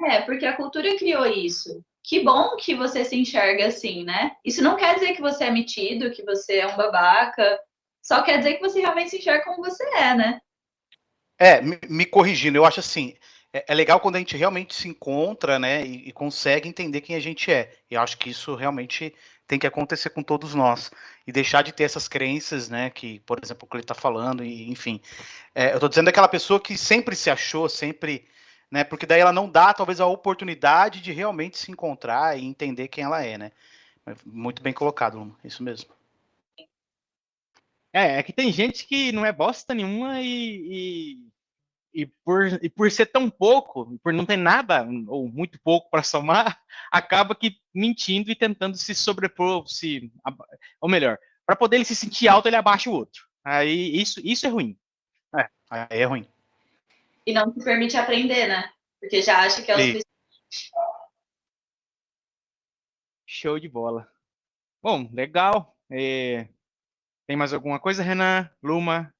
é, 0.05 0.21
porque 0.21 0.45
a 0.45 0.55
cultura 0.55 0.97
criou 0.97 1.25
isso. 1.25 1.83
Que 2.03 2.21
bom 2.23 2.55
que 2.55 2.73
você 2.73 3.03
se 3.03 3.15
enxerga 3.17 3.67
assim, 3.67 4.03
né? 4.03 4.35
Isso 4.43 4.63
não 4.63 4.77
quer 4.77 4.95
dizer 4.95 5.13
que 5.13 5.21
você 5.21 5.45
é 5.45 5.51
metido, 5.51 6.11
que 6.11 6.23
você 6.23 6.59
é 6.59 6.67
um 6.67 6.77
babaca, 6.77 7.59
só 8.01 8.23
quer 8.23 8.37
dizer 8.37 8.55
que 8.55 8.61
você 8.61 8.79
realmente 8.79 9.09
se 9.09 9.17
enxerga 9.17 9.43
como 9.43 9.63
você 9.63 9.83
é, 9.95 10.15
né? 10.15 10.39
É, 11.37 11.61
me, 11.61 11.77
me 11.89 12.05
corrigindo, 12.05 12.57
eu 12.57 12.65
acho 12.65 12.79
assim, 12.79 13.15
é, 13.53 13.65
é, 13.67 13.73
legal 13.73 13.99
quando 13.99 14.15
a 14.17 14.19
gente 14.19 14.35
realmente 14.35 14.73
se 14.75 14.87
encontra, 14.87 15.57
né, 15.57 15.85
e, 15.85 16.09
e, 16.09 16.11
consegue 16.11 16.67
entender 16.67 17.01
quem 17.01 17.15
a 17.15 17.19
gente 17.19 17.51
é. 17.51 17.73
Eu 17.89 18.01
acho 18.01 18.17
que 18.17 18.29
isso 18.29 18.55
realmente 18.55 19.13
tem 19.47 19.57
que 19.57 19.67
acontecer 19.67 20.09
com 20.09 20.21
todos 20.21 20.53
nós. 20.53 20.91
E 21.25 21.31
deixar 21.31 21.61
de 21.61 21.71
ter 21.71 21.83
essas 21.83 22.07
crenças, 22.07 22.69
né, 22.69 22.89
que, 22.89 23.19
por 23.21 23.39
exemplo, 23.43 23.65
o 23.65 23.69
que 23.69 23.77
ele 23.77 23.83
está 23.83 23.95
falando, 23.95 24.43
e 24.43 24.69
enfim. 24.69 25.01
É, 25.55 25.71
eu 25.71 25.75
estou 25.75 25.89
dizendo 25.89 26.05
daquela 26.05 26.27
pessoa 26.27 26.59
que 26.59 26.77
sempre 26.77 27.15
se 27.15 27.29
achou, 27.29 27.69
sempre, 27.69 28.27
né, 28.71 28.83
porque 28.83 29.05
daí 29.05 29.21
ela 29.21 29.33
não 29.33 29.49
dá, 29.49 29.73
talvez, 29.73 29.99
a 30.01 30.05
oportunidade 30.07 31.01
de 31.01 31.11
realmente 31.11 31.57
se 31.57 31.71
encontrar 31.71 32.37
e 32.37 32.45
entender 32.45 32.87
quem 32.89 33.03
ela 33.03 33.23
é, 33.23 33.37
né. 33.37 33.51
Muito 34.25 34.61
bem 34.61 34.73
colocado, 34.73 35.35
isso 35.43 35.63
mesmo. 35.63 35.91
É, 37.93 38.19
é 38.19 38.23
que 38.23 38.33
tem 38.33 38.51
gente 38.51 38.85
que 38.85 39.11
não 39.11 39.25
é 39.25 39.31
bosta 39.31 39.73
nenhuma 39.73 40.21
e, 40.21 41.17
e, 41.17 41.27
e, 41.97 42.05
por, 42.05 42.45
e 42.63 42.69
por 42.69 42.91
ser 42.91 43.07
tão 43.07 43.27
pouco, 43.27 43.97
por 44.03 44.13
não 44.13 44.23
ter 44.23 44.37
nada 44.37 44.87
ou 45.07 45.27
muito 45.27 45.59
pouco 45.59 45.89
para 45.89 46.03
somar, 46.03 46.61
acaba 46.93 47.33
que 47.33 47.57
mentindo 47.73 48.29
e 48.29 48.35
tentando 48.35 48.77
se 48.77 48.93
sobrepor, 48.93 49.67
se, 49.67 50.11
ou 50.79 50.87
melhor, 50.87 51.17
para 51.43 51.55
poder 51.55 51.77
ele 51.77 51.85
se 51.85 51.95
sentir 51.95 52.27
alto, 52.27 52.47
ele 52.47 52.55
abaixa 52.55 52.87
o 52.87 52.93
outro. 52.93 53.25
Aí 53.43 53.99
isso, 53.99 54.21
isso 54.23 54.45
é 54.45 54.49
ruim. 54.49 54.77
É, 55.35 55.49
aí 55.71 56.01
é 56.01 56.05
ruim. 56.05 56.27
E 57.25 57.33
não 57.33 57.51
se 57.51 57.63
permite 57.63 57.97
aprender, 57.97 58.47
né? 58.47 58.71
Porque 58.99 59.19
já 59.23 59.39
acha 59.39 59.63
que 59.63 59.71
é 59.71 59.75
o 59.75 60.01
Show 63.25 63.59
de 63.59 63.67
bola. 63.67 64.07
Bom, 64.83 65.09
legal. 65.11 65.75
É, 65.89 66.47
tem 67.25 67.35
mais 67.35 67.53
alguma 67.53 67.79
coisa, 67.79 68.03
Renan? 68.03 68.49
Luma? 68.61 69.11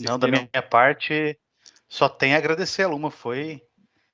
Não, 0.00 0.18
da 0.18 0.28
minha 0.28 0.48
parte, 0.62 1.38
só 1.88 2.08
tem 2.08 2.34
a 2.34 2.38
agradecer 2.38 2.82
a 2.82 2.88
Luma. 2.88 3.10
Foi, 3.10 3.62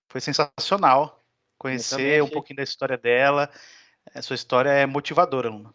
foi 0.08 0.20
sensacional 0.20 1.22
conhecer 1.58 2.22
um 2.22 2.28
pouquinho 2.28 2.56
da 2.56 2.62
história 2.62 2.96
dela. 2.96 3.50
A 4.14 4.22
sua 4.22 4.34
história 4.34 4.70
é 4.70 4.86
motivadora, 4.86 5.50
Luma. 5.50 5.74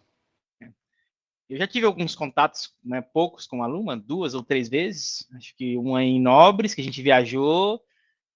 Eu 1.50 1.58
já 1.58 1.68
tive 1.68 1.86
alguns 1.86 2.16
contatos, 2.16 2.74
né, 2.84 3.02
poucos 3.02 3.46
com 3.46 3.62
a 3.62 3.68
Luma, 3.68 3.96
duas 3.96 4.34
ou 4.34 4.42
três 4.44 4.70
vezes. 4.70 5.28
Acho 5.36 5.56
que 5.56 5.78
uma 5.78 6.04
em 6.04 6.20
Nobres, 6.20 6.74
que 6.74 6.82
a 6.82 6.84
gente 6.84 7.02
viajou, 7.02 7.84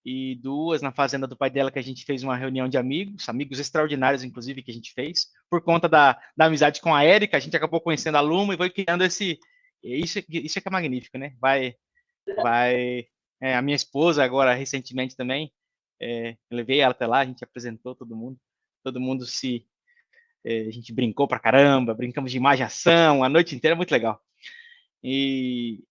e 0.10 0.36
duas 0.36 0.82
na 0.82 0.92
fazenda 0.92 1.28
do 1.28 1.36
pai 1.36 1.50
dela, 1.50 1.70
que 1.70 1.80
a 1.80 1.84
gente 1.84 2.06
fez 2.06 2.24
uma 2.24 2.38
reunião 2.38 2.70
de 2.70 2.78
amigos, 2.78 3.28
amigos 3.28 3.60
extraordinários, 3.60 4.24
inclusive, 4.24 4.64
que 4.64 4.72
a 4.72 4.74
gente 4.74 4.94
fez. 4.94 5.28
Por 5.50 5.62
conta 5.62 5.90
da, 5.90 6.18
da 6.36 6.46
amizade 6.46 6.80
com 6.80 6.96
a 6.96 7.04
Érica, 7.04 7.36
a 7.36 7.40
gente 7.42 7.58
acabou 7.58 7.82
conhecendo 7.82 8.18
a 8.18 8.22
Luma 8.22 8.54
e 8.54 8.58
foi 8.58 8.70
criando 8.70 9.04
esse. 9.04 9.38
Isso, 9.84 10.20
isso 10.30 10.60
é 10.60 10.62
que 10.62 10.68
é 10.68 10.72
magnífico, 10.72 11.18
né? 11.18 11.36
Vai. 11.40 11.76
vai 12.44 13.08
é, 13.40 13.56
a 13.56 13.62
minha 13.62 13.76
esposa, 13.76 14.24
agora, 14.24 14.54
recentemente 14.54 15.16
também, 15.16 15.52
é, 16.02 16.36
levei 16.52 16.80
ela 16.80 16.92
até 16.92 17.06
lá, 17.08 17.20
a 17.20 17.26
gente 17.26 17.44
apresentou 17.44 17.96
todo 17.96 18.16
mundo, 18.16 18.40
todo 18.84 19.00
mundo 19.00 19.26
se. 19.26 19.66
É, 20.44 20.62
a 20.62 20.72
gente 20.72 20.94
brincou 20.94 21.28
pra 21.28 21.40
caramba, 21.40 21.94
brincamos 21.94 22.32
de 22.32 22.38
imaginação 22.38 23.24
a 23.24 23.30
noite 23.30 23.56
inteira, 23.56 23.76
muito 23.76 23.92
legal. 23.92 24.22
E, 25.04 25.84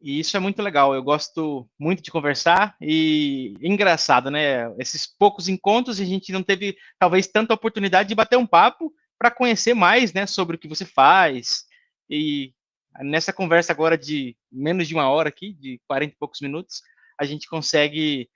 e 0.00 0.18
isso 0.20 0.36
é 0.36 0.40
muito 0.40 0.60
legal. 0.62 0.94
Eu 0.94 1.02
gosto 1.02 1.68
muito 1.78 2.02
de 2.02 2.10
conversar 2.10 2.76
e 2.80 3.54
engraçado, 3.62 4.30
né? 4.30 4.72
Esses 4.78 5.06
poucos 5.06 5.48
encontros 5.48 6.00
a 6.00 6.04
gente 6.04 6.32
não 6.32 6.42
teve 6.42 6.76
talvez 6.98 7.26
tanta 7.26 7.54
oportunidade 7.54 8.08
de 8.08 8.14
bater 8.14 8.36
um 8.36 8.46
papo 8.46 8.92
para 9.18 9.30
conhecer 9.30 9.72
mais, 9.72 10.12
né, 10.12 10.26
sobre 10.26 10.56
o 10.56 10.58
que 10.58 10.68
você 10.68 10.84
faz. 10.84 11.64
E 12.10 12.52
nessa 13.00 13.32
conversa 13.32 13.72
agora 13.72 13.96
de 13.96 14.36
menos 14.50 14.88
de 14.88 14.94
uma 14.94 15.08
hora 15.08 15.28
aqui, 15.28 15.52
de 15.54 15.80
40 15.86 16.12
e 16.12 16.16
poucos 16.18 16.40
minutos, 16.40 16.82
a 17.18 17.24
gente 17.24 17.48
consegue 17.48 18.28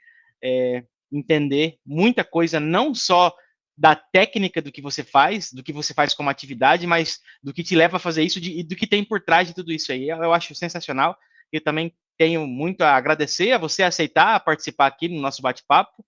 é, 0.43 0.85
entender 1.13 1.79
muita 1.85 2.25
coisa, 2.25 2.61
não 2.61 2.95
só 2.95 3.35
da 3.77 3.95
técnica 3.95 4.63
do 4.63 4.73
que 4.73 4.81
você 4.81 5.05
faz, 5.05 5.53
do 5.53 5.63
que 5.63 5.73
você 5.73 5.93
faz 5.93 6.15
como 6.15 6.31
atividade, 6.31 6.87
mas 6.87 7.21
do 7.43 7.53
que 7.53 7.63
te 7.63 7.77
leva 7.77 7.99
a 7.99 8.01
fazer 8.01 8.23
isso 8.23 8.41
de, 8.41 8.59
e 8.59 8.63
do 8.63 8.75
que 8.75 8.87
tem 8.87 9.05
por 9.05 9.21
trás 9.21 9.49
de 9.49 9.55
tudo 9.55 9.71
isso 9.71 9.93
aí. 9.93 10.09
Eu, 10.09 10.17
eu 10.23 10.33
acho 10.33 10.55
sensacional. 10.55 11.17
Eu 11.53 11.61
também 11.61 11.95
tenho 12.17 12.47
muito 12.47 12.81
a 12.81 12.97
agradecer 12.97 13.53
a 13.53 13.59
você 13.59 13.83
aceitar 13.83 14.41
participar 14.41 14.87
aqui 14.87 15.09
no 15.09 15.21
nosso 15.21 15.43
bate-papo, 15.43 16.05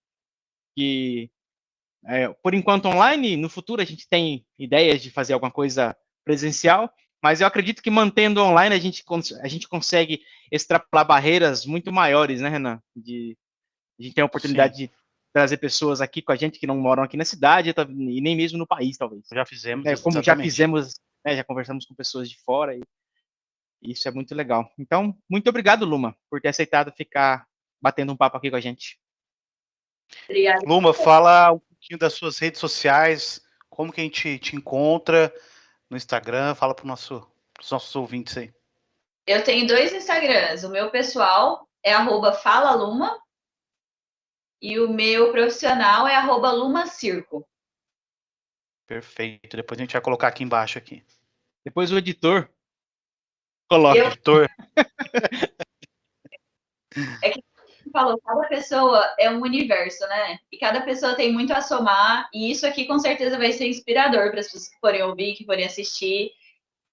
que 0.75 1.31
é, 2.07 2.29
por 2.43 2.55
enquanto 2.55 2.87
online, 2.87 3.37
no 3.37 3.51
futuro 3.51 3.83
a 3.83 3.85
gente 3.85 4.09
tem 4.09 4.47
ideias 4.59 5.03
de 5.03 5.11
fazer 5.11 5.35
alguma 5.35 5.51
coisa 5.51 5.95
presencial, 6.25 6.91
mas 7.23 7.41
eu 7.41 7.47
acredito 7.47 7.83
que 7.83 7.91
mantendo 7.91 8.43
online 8.43 8.75
a 8.75 8.79
gente, 8.79 9.05
a 9.43 9.49
gente 9.49 9.69
consegue 9.69 10.23
extrapolar 10.51 11.07
barreiras 11.07 11.67
muito 11.67 11.93
maiores, 11.93 12.41
né, 12.41 12.49
Renan? 12.49 12.81
De, 12.95 13.37
a 13.99 14.03
gente 14.03 14.15
tem 14.15 14.23
a 14.23 14.27
oportunidade 14.27 14.77
Sim. 14.77 14.87
de 14.87 14.91
trazer 15.33 15.57
pessoas 15.57 16.01
aqui 16.01 16.23
com 16.23 16.33
a 16.33 16.37
gente 16.37 16.59
que 16.59 16.67
não 16.67 16.77
moram 16.77 17.03
aqui 17.03 17.17
na 17.17 17.25
cidade 17.25 17.71
e 17.71 18.21
nem 18.21 18.37
mesmo 18.37 18.57
no 18.57 18.67
país, 18.67 18.97
talvez. 18.97 19.25
Já 19.33 19.45
fizemos. 19.45 19.85
É, 19.85 19.97
como 19.97 20.19
exatamente. 20.19 20.27
já 20.27 20.37
fizemos, 20.37 20.95
né, 21.25 21.37
já 21.37 21.45
conversamos 21.45 21.85
com 21.85 21.95
pessoas 21.95 22.31
de 22.31 22.39
fora 22.39 22.77
e 22.77 22.83
isso 23.83 24.09
é 24.09 24.11
muito 24.11 24.35
legal. 24.35 24.71
Então, 24.79 25.17
muito 25.29 25.49
obrigado, 25.49 25.85
Luma, 25.85 26.17
por 26.31 26.41
ter 26.41 26.49
aceitado 26.49 26.93
ficar 26.93 27.47
batendo 27.81 28.13
um 28.13 28.17
papo 28.17 28.37
aqui 28.37 28.51
com 28.51 28.57
a 28.57 28.61
gente. 28.61 28.99
Obrigada. 30.25 30.65
Luma, 30.67 30.95
fala 30.95 31.53
um 31.53 31.59
pouquinho 31.59 31.99
das 31.99 32.15
suas 32.15 32.39
redes 32.39 32.61
sociais, 32.61 33.41
como 33.69 33.93
que 33.93 34.01
a 34.01 34.05
gente 34.05 34.39
te 34.39 34.57
encontra 34.57 35.33
no 35.91 35.97
Instagram, 35.97 36.55
fala 36.55 36.75
para 36.75 36.85
nosso, 36.85 37.27
os 37.61 37.71
nossos 37.71 37.95
ouvintes 37.97 38.37
aí. 38.37 38.53
Eu 39.27 39.45
tenho 39.45 39.67
dois 39.67 39.93
Instagrams. 39.93 40.65
O 40.65 40.71
meu 40.71 40.91
pessoal 40.91 41.69
é 41.83 41.93
arroba 41.93 42.33
falaluma 42.33 43.21
e 44.61 44.79
o 44.79 44.89
meu 44.89 45.31
profissional 45.33 46.07
é 46.07 46.15
arroba 46.17 46.51
lumacirco. 46.51 47.47
Perfeito. 48.87 49.57
Depois 49.57 49.79
a 49.79 49.83
gente 49.83 49.93
vai 49.93 50.01
colocar 50.01 50.29
aqui 50.29 50.43
embaixo 50.43 50.79
aqui. 50.79 51.05
Depois 51.65 51.93
o 51.93 51.99
editor 51.99 52.51
Coloca. 53.69 53.99
Eu... 53.99 54.07
Editor. 54.07 54.49
É 57.23 57.31
que 57.31 57.45
você 57.89 57.93
falou, 57.93 58.21
cada 58.21 58.47
pessoa 58.49 59.15
é 59.19 59.31
um 59.31 59.41
universo, 59.41 60.07
né? 60.07 60.39
E 60.53 60.59
cada 60.59 60.81
pessoa 60.81 61.15
tem 61.15 61.33
muito 61.33 61.53
a 61.53 61.61
somar, 61.61 62.29
e 62.33 62.51
isso 62.51 62.67
aqui 62.67 62.87
com 62.87 62.99
certeza 62.99 63.39
vai 63.39 63.53
ser 63.53 63.69
inspirador 63.69 64.31
para 64.31 64.41
as 64.41 64.47
pessoas 64.47 64.69
que 64.69 64.79
forem 64.81 65.03
ouvir, 65.03 65.35
que 65.35 65.45
forem 65.45 65.65
assistir. 65.65 66.31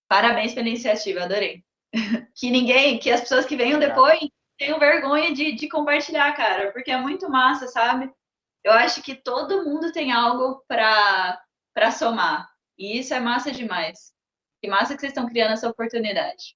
Parabéns 0.07 0.53
pela 0.53 0.67
iniciativa, 0.67 1.23
adorei. 1.23 1.63
que 2.35 2.49
ninguém, 2.49 2.99
que 2.99 3.11
as 3.11 3.21
pessoas 3.21 3.45
que 3.45 3.55
venham 3.55 3.79
depois 3.79 4.19
tenham 4.57 4.79
vergonha 4.79 5.33
de, 5.33 5.53
de 5.53 5.67
compartilhar, 5.67 6.33
cara, 6.33 6.71
porque 6.71 6.91
é 6.91 6.97
muito 6.97 7.29
massa, 7.29 7.67
sabe? 7.67 8.11
Eu 8.63 8.71
acho 8.71 9.01
que 9.03 9.15
todo 9.15 9.63
mundo 9.63 9.91
tem 9.91 10.11
algo 10.11 10.63
para 10.67 11.91
somar. 11.91 12.49
E 12.77 12.99
isso 12.99 13.13
é 13.13 13.19
massa 13.19 13.51
demais. 13.51 14.13
Que 14.61 14.69
massa 14.69 14.95
que 14.95 15.01
vocês 15.01 15.11
estão 15.11 15.27
criando 15.27 15.51
essa 15.51 15.69
oportunidade. 15.69 16.55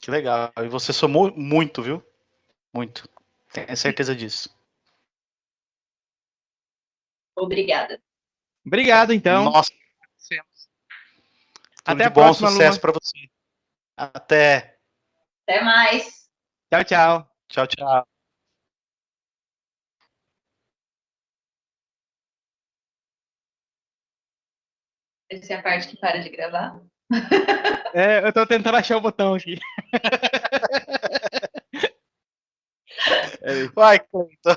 Que 0.00 0.10
legal. 0.10 0.52
E 0.58 0.68
você 0.68 0.92
somou 0.92 1.32
muito, 1.36 1.82
viu? 1.82 2.02
Muito. 2.74 3.08
Tenho 3.52 3.76
certeza 3.76 4.16
disso. 4.16 4.48
Obrigada. 7.36 8.02
Obrigado, 8.64 9.12
então. 9.12 9.44
Nossa. 9.44 9.72
Até 11.84 12.04
a 12.04 12.10
bom 12.10 12.22
próxima, 12.22 12.50
sucesso 12.50 12.80
para 12.80 12.92
você. 12.92 13.28
Até. 13.96 14.78
Até 15.46 15.62
mais. 15.62 16.28
Tchau, 16.70 16.84
tchau. 16.84 17.30
Tchau, 17.48 17.66
tchau. 17.66 18.06
Essa 25.28 25.54
é 25.54 25.56
a 25.56 25.62
parte 25.62 25.88
que 25.88 25.96
para 25.96 26.18
de 26.18 26.28
gravar. 26.28 26.80
É, 27.94 28.26
eu 28.26 28.32
tô 28.32 28.46
tentando 28.46 28.76
achar 28.76 28.96
o 28.96 29.00
botão 29.00 29.34
aqui. 29.34 29.58
Vai, 33.74 33.98
Cleiton. 34.00 34.56